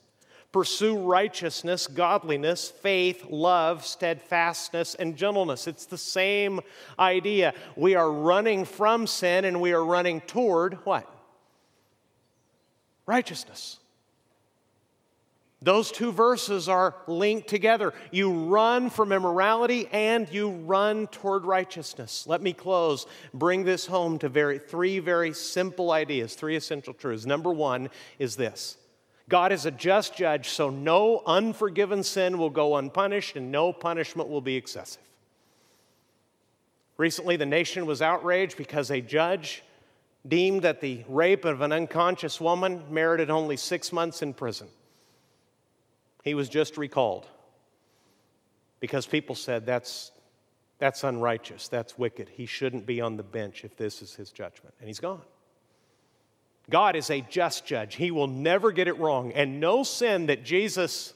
Pursue 0.52 0.98
righteousness, 0.98 1.86
godliness, 1.86 2.70
faith, 2.70 3.26
love, 3.30 3.86
steadfastness, 3.86 4.96
and 4.96 5.16
gentleness. 5.16 5.68
It's 5.68 5.86
the 5.86 5.98
same 5.98 6.60
idea. 6.98 7.54
We 7.76 7.94
are 7.94 8.12
running 8.12 8.66
from 8.66 9.06
sin 9.06 9.46
and 9.46 9.62
we 9.62 9.74
are 9.74 9.86
running 9.86 10.22
toward 10.22 10.86
what? 10.86 11.08
Righteousness. 13.06 13.78
Those 15.62 15.92
two 15.92 16.12
verses 16.12 16.68
are 16.68 16.96
linked 17.06 17.48
together. 17.48 17.94
You 18.12 18.32
run 18.32 18.90
from 18.90 19.12
immorality 19.12 19.88
and 19.92 20.28
you 20.32 20.50
run 20.50 21.08
toward 21.08 21.46
righteousness. 21.46 22.26
Let 22.26 22.42
me 22.42 22.54
close, 22.54 23.06
bring 23.34 23.66
this 23.66 23.86
home 23.86 24.18
to 24.20 24.30
very, 24.30 24.58
three 24.58 24.98
very 24.98 25.34
simple 25.34 25.92
ideas, 25.92 26.34
three 26.34 26.56
essential 26.56 26.94
truths. 26.94 27.26
Number 27.26 27.52
one 27.52 27.90
is 28.18 28.36
this 28.36 28.78
God 29.30 29.52
is 29.52 29.66
a 29.66 29.72
just 29.72 30.18
judge, 30.18 30.50
so 30.50 30.72
no 30.72 31.22
unforgiven 31.26 32.04
sin 32.04 32.40
will 32.40 32.50
go 32.50 32.76
unpunished 32.78 33.36
and 33.36 33.52
no 33.52 33.72
punishment 33.72 34.28
will 34.28 34.42
be 34.42 34.56
excessive. 34.56 35.04
Recently, 36.98 37.38
the 37.38 37.46
nation 37.46 37.86
was 37.86 38.02
outraged 38.02 38.58
because 38.58 38.90
a 38.90 39.00
judge 39.00 39.64
deemed 40.28 40.64
that 40.64 40.82
the 40.82 41.04
rape 41.08 41.46
of 41.46 41.62
an 41.62 41.72
unconscious 41.72 42.42
woman 42.42 42.84
merited 42.90 43.30
only 43.30 43.56
six 43.56 43.94
months 43.94 44.22
in 44.22 44.34
prison. 44.34 44.68
He 46.24 46.34
was 46.34 46.50
just 46.50 46.78
recalled 46.78 47.28
because 48.80 49.06
people 49.06 49.36
said 49.36 49.66
that's, 49.66 50.12
that's 50.80 51.04
unrighteous, 51.04 51.68
that's 51.68 51.98
wicked. 51.98 52.30
He 52.30 52.46
shouldn't 52.46 52.86
be 52.86 53.00
on 53.00 53.16
the 53.16 53.24
bench 53.24 53.64
if 53.64 53.78
this 53.78 54.02
is 54.02 54.16
his 54.16 54.32
judgment. 54.32 54.74
And 54.80 54.88
he's 54.88 55.00
gone. 55.00 55.22
God 56.70 56.96
is 56.96 57.10
a 57.10 57.22
just 57.22 57.66
judge. 57.66 57.96
He 57.96 58.12
will 58.12 58.28
never 58.28 58.72
get 58.72 58.88
it 58.88 58.98
wrong. 58.98 59.32
And 59.34 59.60
no 59.60 59.84
sin 59.84 60.28
that 60.28 60.44
Jesus 60.44 61.14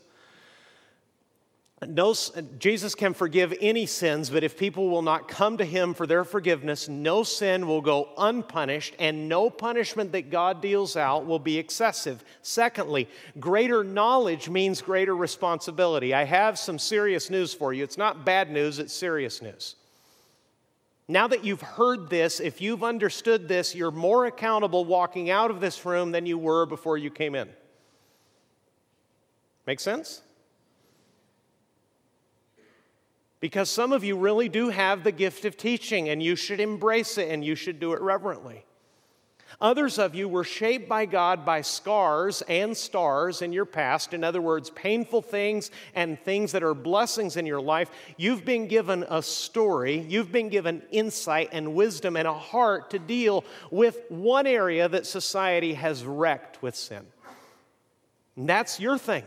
no, 1.87 2.13
Jesus 2.59 2.95
can 2.95 3.13
forgive 3.13 3.53
any 3.59 3.85
sins, 3.85 4.29
but 4.29 4.43
if 4.43 4.57
people 4.57 4.89
will 4.89 5.01
not 5.01 5.27
come 5.27 5.57
to 5.57 5.65
him 5.65 5.93
for 5.93 6.07
their 6.07 6.23
forgiveness, 6.23 6.87
no 6.87 7.23
sin 7.23 7.67
will 7.67 7.81
go 7.81 8.09
unpunished, 8.17 8.95
and 8.99 9.27
no 9.27 9.49
punishment 9.49 10.11
that 10.11 10.29
God 10.29 10.61
deals 10.61 10.95
out 10.95 11.25
will 11.25 11.39
be 11.39 11.57
excessive. 11.57 12.23
Secondly, 12.41 13.07
greater 13.39 13.83
knowledge 13.83 14.49
means 14.49 14.81
greater 14.81 15.15
responsibility. 15.15 16.13
I 16.13 16.23
have 16.23 16.57
some 16.57 16.79
serious 16.79 17.29
news 17.29 17.53
for 17.53 17.73
you. 17.73 17.83
It's 17.83 17.97
not 17.97 18.25
bad 18.25 18.51
news, 18.51 18.79
it's 18.79 18.93
serious 18.93 19.41
news. 19.41 19.75
Now 21.13 21.27
that 21.27 21.45
you've 21.45 21.61
heard 21.61 22.09
this, 22.09 22.39
if 22.39 22.59
you've 22.59 22.83
understood 22.83 23.47
this, 23.47 23.75
you're 23.75 23.91
more 23.91 24.25
accountable 24.25 24.83
walking 24.83 25.29
out 25.29 25.51
of 25.51 25.59
this 25.59 25.85
room 25.85 26.11
than 26.11 26.25
you 26.25 26.39
were 26.39 26.65
before 26.65 26.97
you 26.97 27.11
came 27.11 27.35
in. 27.35 27.49
Make 29.67 29.79
sense? 29.79 30.23
Because 33.39 33.69
some 33.69 33.93
of 33.93 34.03
you 34.03 34.17
really 34.17 34.49
do 34.49 34.69
have 34.69 35.03
the 35.03 35.11
gift 35.11 35.45
of 35.45 35.55
teaching 35.55 36.09
and 36.09 36.23
you 36.23 36.35
should 36.35 36.59
embrace 36.59 37.19
it 37.19 37.29
and 37.29 37.45
you 37.45 37.53
should 37.53 37.79
do 37.79 37.93
it 37.93 38.01
reverently. 38.01 38.65
Others 39.61 39.99
of 39.99 40.15
you 40.15 40.27
were 40.27 40.43
shaped 40.43 40.89
by 40.89 41.05
God 41.05 41.45
by 41.45 41.61
scars 41.61 42.41
and 42.43 42.75
stars 42.75 43.41
in 43.41 43.53
your 43.53 43.65
past. 43.65 44.13
In 44.13 44.23
other 44.23 44.41
words, 44.41 44.69
painful 44.69 45.21
things 45.21 45.71
and 45.95 46.19
things 46.19 46.51
that 46.51 46.63
are 46.63 46.73
blessings 46.73 47.37
in 47.37 47.45
your 47.45 47.61
life. 47.61 47.89
You've 48.17 48.45
been 48.45 48.67
given 48.67 49.05
a 49.09 49.21
story, 49.21 49.99
you've 49.99 50.31
been 50.31 50.49
given 50.49 50.81
insight 50.91 51.49
and 51.51 51.73
wisdom 51.73 52.17
and 52.17 52.27
a 52.27 52.33
heart 52.33 52.89
to 52.91 52.99
deal 52.99 53.43
with 53.71 53.99
one 54.09 54.47
area 54.47 54.89
that 54.89 55.05
society 55.05 55.73
has 55.73 56.03
wrecked 56.03 56.61
with 56.61 56.75
sin. 56.75 57.05
And 58.35 58.49
that's 58.49 58.79
your 58.79 58.97
thing. 58.97 59.23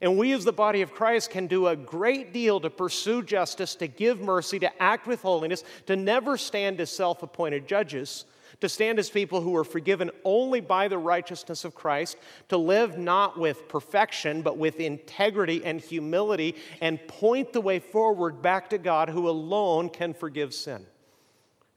And 0.00 0.18
we, 0.18 0.32
as 0.32 0.44
the 0.44 0.52
body 0.52 0.82
of 0.82 0.92
Christ, 0.92 1.30
can 1.30 1.46
do 1.46 1.68
a 1.68 1.76
great 1.76 2.32
deal 2.32 2.60
to 2.60 2.68
pursue 2.68 3.22
justice, 3.22 3.74
to 3.76 3.88
give 3.88 4.20
mercy, 4.20 4.58
to 4.58 4.82
act 4.82 5.06
with 5.06 5.22
holiness, 5.22 5.64
to 5.86 5.96
never 5.96 6.36
stand 6.36 6.80
as 6.80 6.90
self 6.90 7.22
appointed 7.22 7.66
judges, 7.66 8.26
to 8.60 8.68
stand 8.68 8.98
as 8.98 9.10
people 9.10 9.40
who 9.40 9.54
are 9.56 9.64
forgiven 9.64 10.10
only 10.24 10.60
by 10.60 10.88
the 10.88 10.98
righteousness 10.98 11.64
of 11.64 11.74
Christ, 11.74 12.16
to 12.48 12.56
live 12.56 12.98
not 12.98 13.38
with 13.38 13.68
perfection, 13.68 14.42
but 14.42 14.56
with 14.56 14.80
integrity 14.80 15.64
and 15.64 15.80
humility, 15.80 16.54
and 16.80 17.06
point 17.06 17.52
the 17.52 17.60
way 17.60 17.78
forward 17.78 18.42
back 18.42 18.70
to 18.70 18.78
God 18.78 19.10
who 19.10 19.28
alone 19.28 19.88
can 19.88 20.14
forgive 20.14 20.54
sin. 20.54 20.86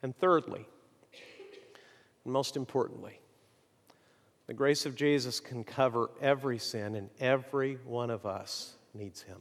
And 0.02 0.18
thirdly, 0.18 0.66
and 2.24 2.34
most 2.34 2.56
importantly, 2.56 3.20
the 4.48 4.54
grace 4.54 4.86
of 4.86 4.96
Jesus 4.96 5.40
can 5.40 5.64
cover 5.64 6.10
every 6.22 6.58
sin, 6.58 6.96
and 6.96 7.10
every 7.20 7.76
one 7.86 8.10
of 8.10 8.26
us 8.26 8.74
needs 8.94 9.22
Him. 9.22 9.38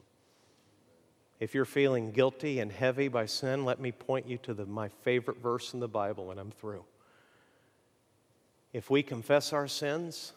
If 1.40 1.54
you're 1.54 1.64
feeling 1.64 2.10
guilty 2.10 2.58
and 2.58 2.72
heavy 2.72 3.08
by 3.08 3.26
sin, 3.26 3.64
let 3.64 3.80
me 3.80 3.92
point 3.92 4.28
you 4.28 4.38
to 4.38 4.54
the, 4.54 4.66
my 4.66 4.88
favorite 4.88 5.40
verse 5.40 5.72
in 5.72 5.80
the 5.80 5.88
Bible, 5.88 6.30
and 6.32 6.40
I'm 6.40 6.50
through. 6.50 6.84
If 8.72 8.90
we 8.90 9.02
confess 9.02 9.52
our 9.52 9.68
sins, 9.68 10.32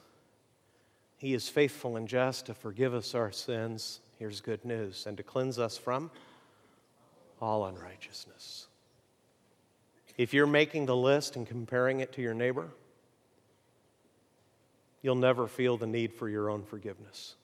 He 1.17 1.34
is 1.34 1.49
faithful 1.49 1.97
and 1.97 2.07
just 2.07 2.45
to 2.47 2.53
forgive 2.53 2.93
us 2.93 3.13
our 3.13 3.32
sins. 3.32 3.99
Here's 4.19 4.41
good 4.41 4.63
news 4.63 5.05
and 5.05 5.17
to 5.17 5.23
cleanse 5.23 5.59
us 5.59 5.77
from 5.77 6.11
all 7.41 7.65
unrighteousness. 7.65 8.67
If 10.17 10.34
you're 10.34 10.47
making 10.47 10.86
the 10.86 10.95
list 10.95 11.36
and 11.36 11.47
comparing 11.47 11.99
it 12.01 12.13
to 12.13 12.21
your 12.21 12.34
neighbor, 12.34 12.69
you'll 15.01 15.15
never 15.15 15.47
feel 15.47 15.77
the 15.77 15.88
need 15.88 16.13
for 16.13 16.29
your 16.29 16.49
own 16.49 16.63
forgiveness. 16.63 17.36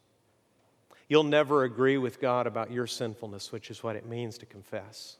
You'll 1.09 1.23
never 1.23 1.63
agree 1.63 1.97
with 1.97 2.21
God 2.21 2.47
about 2.47 2.71
your 2.71 2.85
sinfulness, 2.85 3.51
which 3.51 3.71
is 3.71 3.81
what 3.81 3.95
it 3.95 4.05
means 4.05 4.37
to 4.39 4.45
confess. 4.45 5.17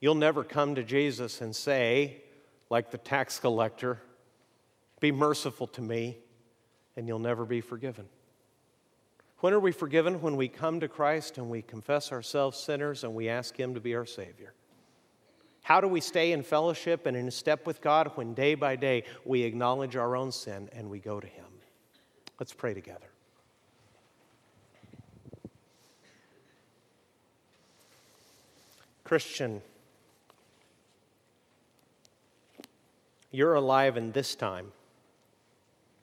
You'll 0.00 0.14
never 0.14 0.42
come 0.42 0.74
to 0.74 0.82
Jesus 0.82 1.40
and 1.40 1.54
say, 1.54 2.22
like 2.70 2.90
the 2.90 2.98
tax 2.98 3.38
collector, 3.38 4.00
Be 5.00 5.10
merciful 5.10 5.66
to 5.68 5.80
me, 5.80 6.18
and 6.96 7.08
you'll 7.08 7.18
never 7.18 7.44
be 7.44 7.60
forgiven. 7.60 8.06
When 9.38 9.54
are 9.54 9.60
we 9.60 9.72
forgiven? 9.72 10.20
When 10.20 10.36
we 10.36 10.48
come 10.48 10.80
to 10.80 10.88
Christ 10.88 11.38
and 11.38 11.48
we 11.48 11.62
confess 11.62 12.12
ourselves 12.12 12.58
sinners 12.58 13.04
and 13.04 13.14
we 13.14 13.30
ask 13.30 13.56
Him 13.56 13.72
to 13.72 13.80
be 13.80 13.94
our 13.94 14.04
Savior. 14.04 14.52
How 15.62 15.80
do 15.80 15.88
we 15.88 16.00
stay 16.00 16.32
in 16.32 16.42
fellowship 16.42 17.06
and 17.06 17.16
in 17.16 17.30
step 17.30 17.66
with 17.66 17.80
God 17.80 18.12
when 18.16 18.34
day 18.34 18.54
by 18.54 18.76
day 18.76 19.04
we 19.24 19.42
acknowledge 19.42 19.96
our 19.96 20.14
own 20.16 20.30
sin 20.32 20.68
and 20.72 20.90
we 20.90 20.98
go 20.98 21.20
to 21.20 21.26
Him? 21.26 21.46
Let's 22.38 22.52
pray 22.52 22.74
together. 22.74 23.06
Christian, 29.04 29.62
you're 33.30 33.54
alive 33.54 33.96
in 33.96 34.12
this 34.12 34.34
time. 34.34 34.72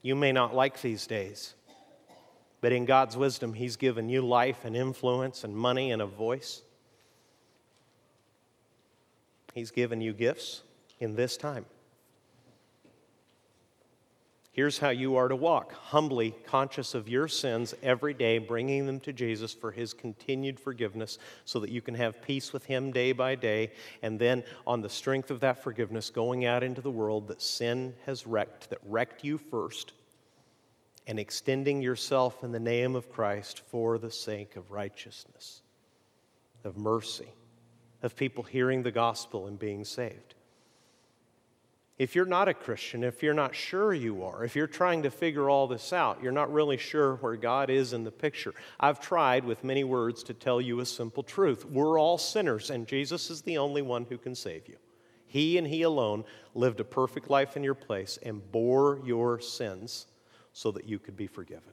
You 0.08 0.16
may 0.16 0.32
not 0.32 0.55
like 0.55 0.82
these 0.82 1.05
days, 1.05 1.53
but 2.62 2.72
in 2.72 2.86
God's 2.86 3.18
wisdom, 3.18 3.51
He's 3.51 3.76
given 3.76 4.08
you 4.08 4.22
life 4.22 4.64
and 4.64 4.74
influence 4.74 5.43
and 5.43 5.53
money 5.53 5.91
and 5.91 6.01
a 6.01 6.05
voice. 6.05 6.62
He's 9.53 9.70
given 9.70 9.99
you 9.99 10.14
gifts 10.14 10.62
in 11.01 11.18
this 11.18 11.36
time. 11.36 11.66
Here's 14.53 14.80
how 14.80 14.91
you 14.91 15.18
are 15.18 15.28
to 15.28 15.36
walk 15.36 15.74
humbly 15.74 16.34
conscious 16.45 16.95
of 16.95 17.10
your 17.10 17.28
sins 17.28 17.76
every 17.84 18.14
day, 18.14 18.38
bringing 18.38 18.86
them 18.86 19.01
to 19.01 19.12
Jesus 19.12 19.53
for 19.53 19.72
his 19.74 19.93
continued 19.93 20.58
forgiveness 20.58 21.20
so 21.43 21.60
that 21.60 21.70
you 21.70 21.82
can 21.82 21.95
have 21.95 22.22
peace 22.22 22.53
with 22.53 22.64
him 22.64 22.93
day 22.93 23.12
by 23.12 23.36
day. 23.36 23.74
And 24.01 24.18
then, 24.18 24.45
on 24.66 24.80
the 24.80 24.89
strength 24.89 25.32
of 25.32 25.41
that 25.41 25.62
forgiveness, 25.62 26.10
going 26.10 26.45
out 26.45 26.64
into 26.64 26.80
the 26.80 26.89
world 26.89 27.28
that 27.28 27.41
sin 27.41 27.93
has 28.05 28.26
wrecked, 28.26 28.70
that 28.70 28.80
wrecked 28.86 29.26
you 29.26 29.38
first, 29.38 29.91
and 31.08 31.20
extending 31.20 31.82
yourself 31.82 32.43
in 32.43 32.51
the 32.51 32.60
name 32.60 32.95
of 32.95 33.10
Christ 33.10 33.62
for 33.72 33.97
the 33.97 34.12
sake 34.12 34.58
of 34.58 34.72
righteousness, 34.72 35.62
of 36.66 36.78
mercy, 36.78 37.30
of 38.03 38.16
people 38.16 38.43
hearing 38.43 38.84
the 38.84 38.91
gospel 38.91 39.47
and 39.47 39.58
being 39.58 39.86
saved. 39.86 40.36
If 41.97 42.14
you're 42.14 42.26
not 42.26 42.49
a 42.49 42.53
Christian, 42.53 43.03
if 43.03 43.24
you're 43.24 43.34
not 43.34 43.55
sure 43.55 43.91
you 43.93 44.24
are, 44.24 44.43
if 44.43 44.55
you're 44.55 44.68
trying 44.68 45.01
to 45.03 45.10
figure 45.10 45.49
all 45.49 45.66
this 45.66 45.93
out, 45.93 46.22
you're 46.22 46.32
not 46.32 46.53
really 46.53 46.78
sure 46.78 47.16
where 47.16 47.38
God 47.38 47.72
is 47.72 47.93
in 47.93 48.03
the 48.03 48.12
picture. 48.12 48.53
I've 48.80 48.99
tried 48.99 49.45
with 49.45 49.64
many 49.64 49.84
words 49.84 50.22
to 50.24 50.34
tell 50.36 50.62
you 50.62 50.82
a 50.82 50.86
simple 50.86 51.24
truth. 51.24 51.66
We're 51.66 51.97
all 51.99 52.20
sinners, 52.20 52.70
and 52.70 52.86
Jesus 52.86 53.32
is 53.32 53.41
the 53.41 53.58
only 53.58 53.82
one 53.82 54.05
who 54.05 54.18
can 54.18 54.36
save 54.36 54.68
you. 54.68 54.76
He 55.26 55.58
and 55.58 55.66
He 55.66 55.82
alone 55.82 56.26
lived 56.53 56.80
a 56.82 56.84
perfect 56.84 57.32
life 57.32 57.58
in 57.58 57.64
your 57.64 57.74
place 57.74 58.20
and 58.22 58.51
bore 58.51 58.99
your 59.03 59.39
sins 59.39 60.05
so 60.58 60.72
that 60.72 60.89
you 60.89 60.97
could 60.97 61.16
be 61.16 61.28
forgiven. 61.28 61.70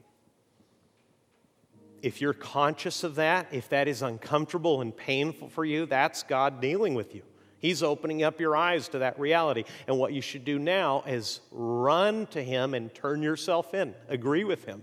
If 2.02 2.20
you're 2.20 2.34
conscious 2.34 3.02
of 3.02 3.14
that, 3.14 3.46
if 3.50 3.70
that 3.70 3.88
is 3.88 4.02
uncomfortable 4.02 4.82
and 4.82 4.94
painful 4.94 5.48
for 5.48 5.64
you, 5.64 5.86
that's 5.86 6.22
God 6.22 6.60
dealing 6.60 6.92
with 6.92 7.14
you. 7.14 7.22
He's 7.60 7.82
opening 7.82 8.22
up 8.22 8.40
your 8.40 8.54
eyes 8.54 8.88
to 8.88 8.98
that 8.98 9.18
reality. 9.18 9.64
And 9.86 9.98
what 9.98 10.12
you 10.12 10.20
should 10.20 10.44
do 10.44 10.58
now 10.58 11.02
is 11.06 11.40
run 11.50 12.26
to 12.26 12.44
Him 12.44 12.74
and 12.74 12.94
turn 12.94 13.22
yourself 13.22 13.72
in. 13.72 13.94
Agree 14.10 14.44
with 14.44 14.66
Him. 14.66 14.82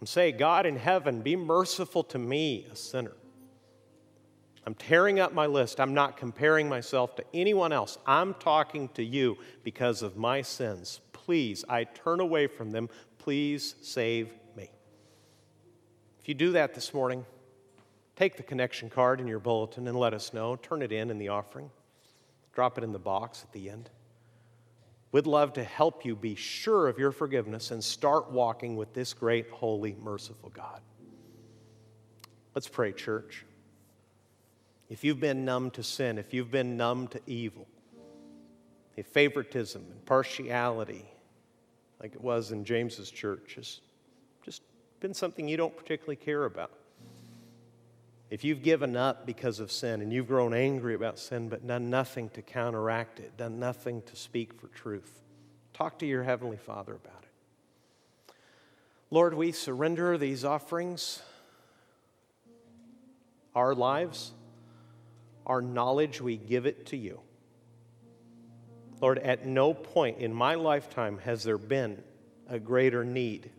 And 0.00 0.08
say, 0.08 0.32
God 0.32 0.64
in 0.64 0.76
heaven, 0.76 1.20
be 1.20 1.36
merciful 1.36 2.02
to 2.04 2.18
me, 2.18 2.66
a 2.72 2.76
sinner. 2.76 3.12
I'm 4.64 4.74
tearing 4.74 5.20
up 5.20 5.34
my 5.34 5.44
list. 5.44 5.80
I'm 5.80 5.92
not 5.92 6.16
comparing 6.16 6.66
myself 6.66 7.14
to 7.16 7.24
anyone 7.34 7.74
else. 7.74 7.98
I'm 8.06 8.32
talking 8.32 8.88
to 8.94 9.04
you 9.04 9.36
because 9.64 10.00
of 10.00 10.16
my 10.16 10.40
sins. 10.40 11.02
Please, 11.28 11.62
I 11.68 11.84
turn 11.84 12.20
away 12.20 12.46
from 12.46 12.70
them. 12.70 12.88
Please 13.18 13.74
save 13.82 14.32
me. 14.56 14.70
If 16.20 16.28
you 16.28 16.34
do 16.34 16.52
that 16.52 16.74
this 16.74 16.94
morning, 16.94 17.26
Take 18.18 18.36
the 18.36 18.42
connection 18.42 18.90
card 18.90 19.20
in 19.20 19.28
your 19.28 19.38
bulletin 19.38 19.86
and 19.86 19.96
let 19.96 20.12
us 20.12 20.34
know. 20.34 20.56
Turn 20.56 20.82
it 20.82 20.90
in 20.90 21.08
in 21.08 21.18
the 21.18 21.28
offering. 21.28 21.70
Drop 22.52 22.76
it 22.76 22.82
in 22.82 22.90
the 22.90 22.98
box 22.98 23.44
at 23.44 23.52
the 23.52 23.70
end. 23.70 23.90
We'd 25.12 25.28
love 25.28 25.52
to 25.52 25.62
help 25.62 26.04
you 26.04 26.16
be 26.16 26.34
sure 26.34 26.88
of 26.88 26.98
your 26.98 27.12
forgiveness 27.12 27.70
and 27.70 27.82
start 27.82 28.32
walking 28.32 28.74
with 28.74 28.92
this 28.92 29.12
great, 29.14 29.48
holy, 29.50 29.94
merciful 30.02 30.50
God. 30.50 30.80
Let's 32.56 32.66
pray, 32.66 32.90
church. 32.90 33.44
If 34.88 35.04
you've 35.04 35.20
been 35.20 35.44
numb 35.44 35.70
to 35.70 35.84
sin, 35.84 36.18
if 36.18 36.34
you've 36.34 36.50
been 36.50 36.76
numb 36.76 37.06
to 37.08 37.20
evil, 37.28 37.68
if 38.96 39.06
favoritism 39.06 39.86
and 39.92 40.04
partiality, 40.04 41.04
like 42.00 42.14
it 42.14 42.20
was 42.20 42.52
in 42.52 42.64
James's 42.64 43.10
church, 43.10 43.54
has 43.56 43.80
just 44.42 44.62
been 45.00 45.14
something 45.14 45.48
you 45.48 45.56
don't 45.56 45.76
particularly 45.76 46.16
care 46.16 46.44
about. 46.44 46.70
If 48.30 48.44
you've 48.44 48.62
given 48.62 48.94
up 48.94 49.24
because 49.24 49.58
of 49.58 49.72
sin 49.72 50.02
and 50.02 50.12
you've 50.12 50.28
grown 50.28 50.52
angry 50.52 50.94
about 50.94 51.18
sin 51.18 51.48
but 51.48 51.66
done 51.66 51.88
nothing 51.88 52.28
to 52.30 52.42
counteract 52.42 53.20
it, 53.20 53.36
done 53.36 53.58
nothing 53.58 54.02
to 54.02 54.16
speak 54.16 54.52
for 54.60 54.68
truth, 54.68 55.22
talk 55.72 55.98
to 56.00 56.06
your 56.06 56.24
Heavenly 56.24 56.58
Father 56.58 56.94
about 56.94 57.22
it. 57.22 58.34
Lord, 59.10 59.32
we 59.32 59.52
surrender 59.52 60.18
these 60.18 60.44
offerings, 60.44 61.22
our 63.54 63.74
lives, 63.74 64.32
our 65.46 65.62
knowledge, 65.62 66.20
we 66.20 66.36
give 66.36 66.66
it 66.66 66.84
to 66.86 66.96
you. 66.98 67.20
Lord, 69.00 69.18
at 69.18 69.46
no 69.46 69.74
point 69.74 70.18
in 70.18 70.32
my 70.32 70.54
lifetime 70.54 71.18
has 71.18 71.44
there 71.44 71.58
been 71.58 72.02
a 72.48 72.58
greater 72.58 73.04
need 73.04 73.50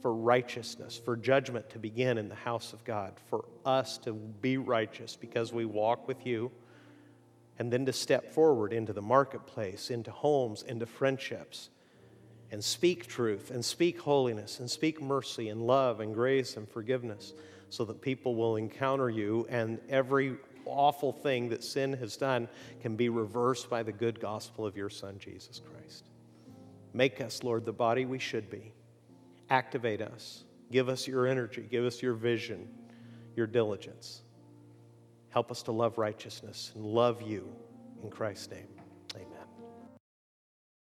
for 0.00 0.14
righteousness, 0.14 1.00
for 1.04 1.16
judgment 1.16 1.68
to 1.70 1.78
begin 1.78 2.16
in 2.16 2.28
the 2.28 2.34
house 2.34 2.72
of 2.72 2.82
God, 2.84 3.12
for 3.28 3.44
us 3.66 3.98
to 3.98 4.14
be 4.14 4.56
righteous 4.56 5.16
because 5.16 5.52
we 5.52 5.66
walk 5.66 6.08
with 6.08 6.24
you, 6.26 6.50
and 7.58 7.70
then 7.70 7.84
to 7.84 7.92
step 7.92 8.32
forward 8.32 8.72
into 8.72 8.94
the 8.94 9.02
marketplace, 9.02 9.90
into 9.90 10.10
homes, 10.10 10.62
into 10.62 10.86
friendships, 10.86 11.68
and 12.50 12.64
speak 12.64 13.06
truth, 13.06 13.50
and 13.50 13.62
speak 13.62 14.00
holiness, 14.00 14.60
and 14.60 14.70
speak 14.70 15.02
mercy, 15.02 15.50
and 15.50 15.66
love, 15.66 16.00
and 16.00 16.14
grace, 16.14 16.56
and 16.56 16.66
forgiveness, 16.68 17.34
so 17.68 17.84
that 17.84 18.00
people 18.00 18.34
will 18.34 18.56
encounter 18.56 19.10
you, 19.10 19.46
and 19.50 19.78
every 19.90 20.36
awful 20.66 21.12
thing 21.12 21.48
that 21.50 21.64
sin 21.64 21.92
has 21.94 22.16
done 22.16 22.48
can 22.80 22.96
be 22.96 23.08
reversed 23.08 23.68
by 23.70 23.82
the 23.82 23.92
good 23.92 24.20
gospel 24.20 24.66
of 24.66 24.76
your 24.76 24.90
Son, 24.90 25.18
Jesus 25.18 25.60
Christ. 25.60 26.04
Make 26.92 27.20
us, 27.20 27.42
Lord, 27.42 27.64
the 27.64 27.72
body 27.72 28.04
we 28.04 28.18
should 28.18 28.50
be 28.50 28.72
Activate 29.50 30.00
us. 30.00 30.44
Give 30.70 30.88
us 30.88 31.08
your 31.08 31.26
energy. 31.26 31.66
Give 31.68 31.84
us 31.84 32.00
your 32.00 32.14
vision, 32.14 32.68
your 33.34 33.48
diligence. 33.48 34.22
Help 35.30 35.50
us 35.50 35.62
to 35.64 35.72
love 35.72 35.98
righteousness 35.98 36.70
and 36.76 36.84
love 36.84 37.20
you 37.20 37.48
in 38.02 38.10
Christ's 38.10 38.50
name. 38.50 38.79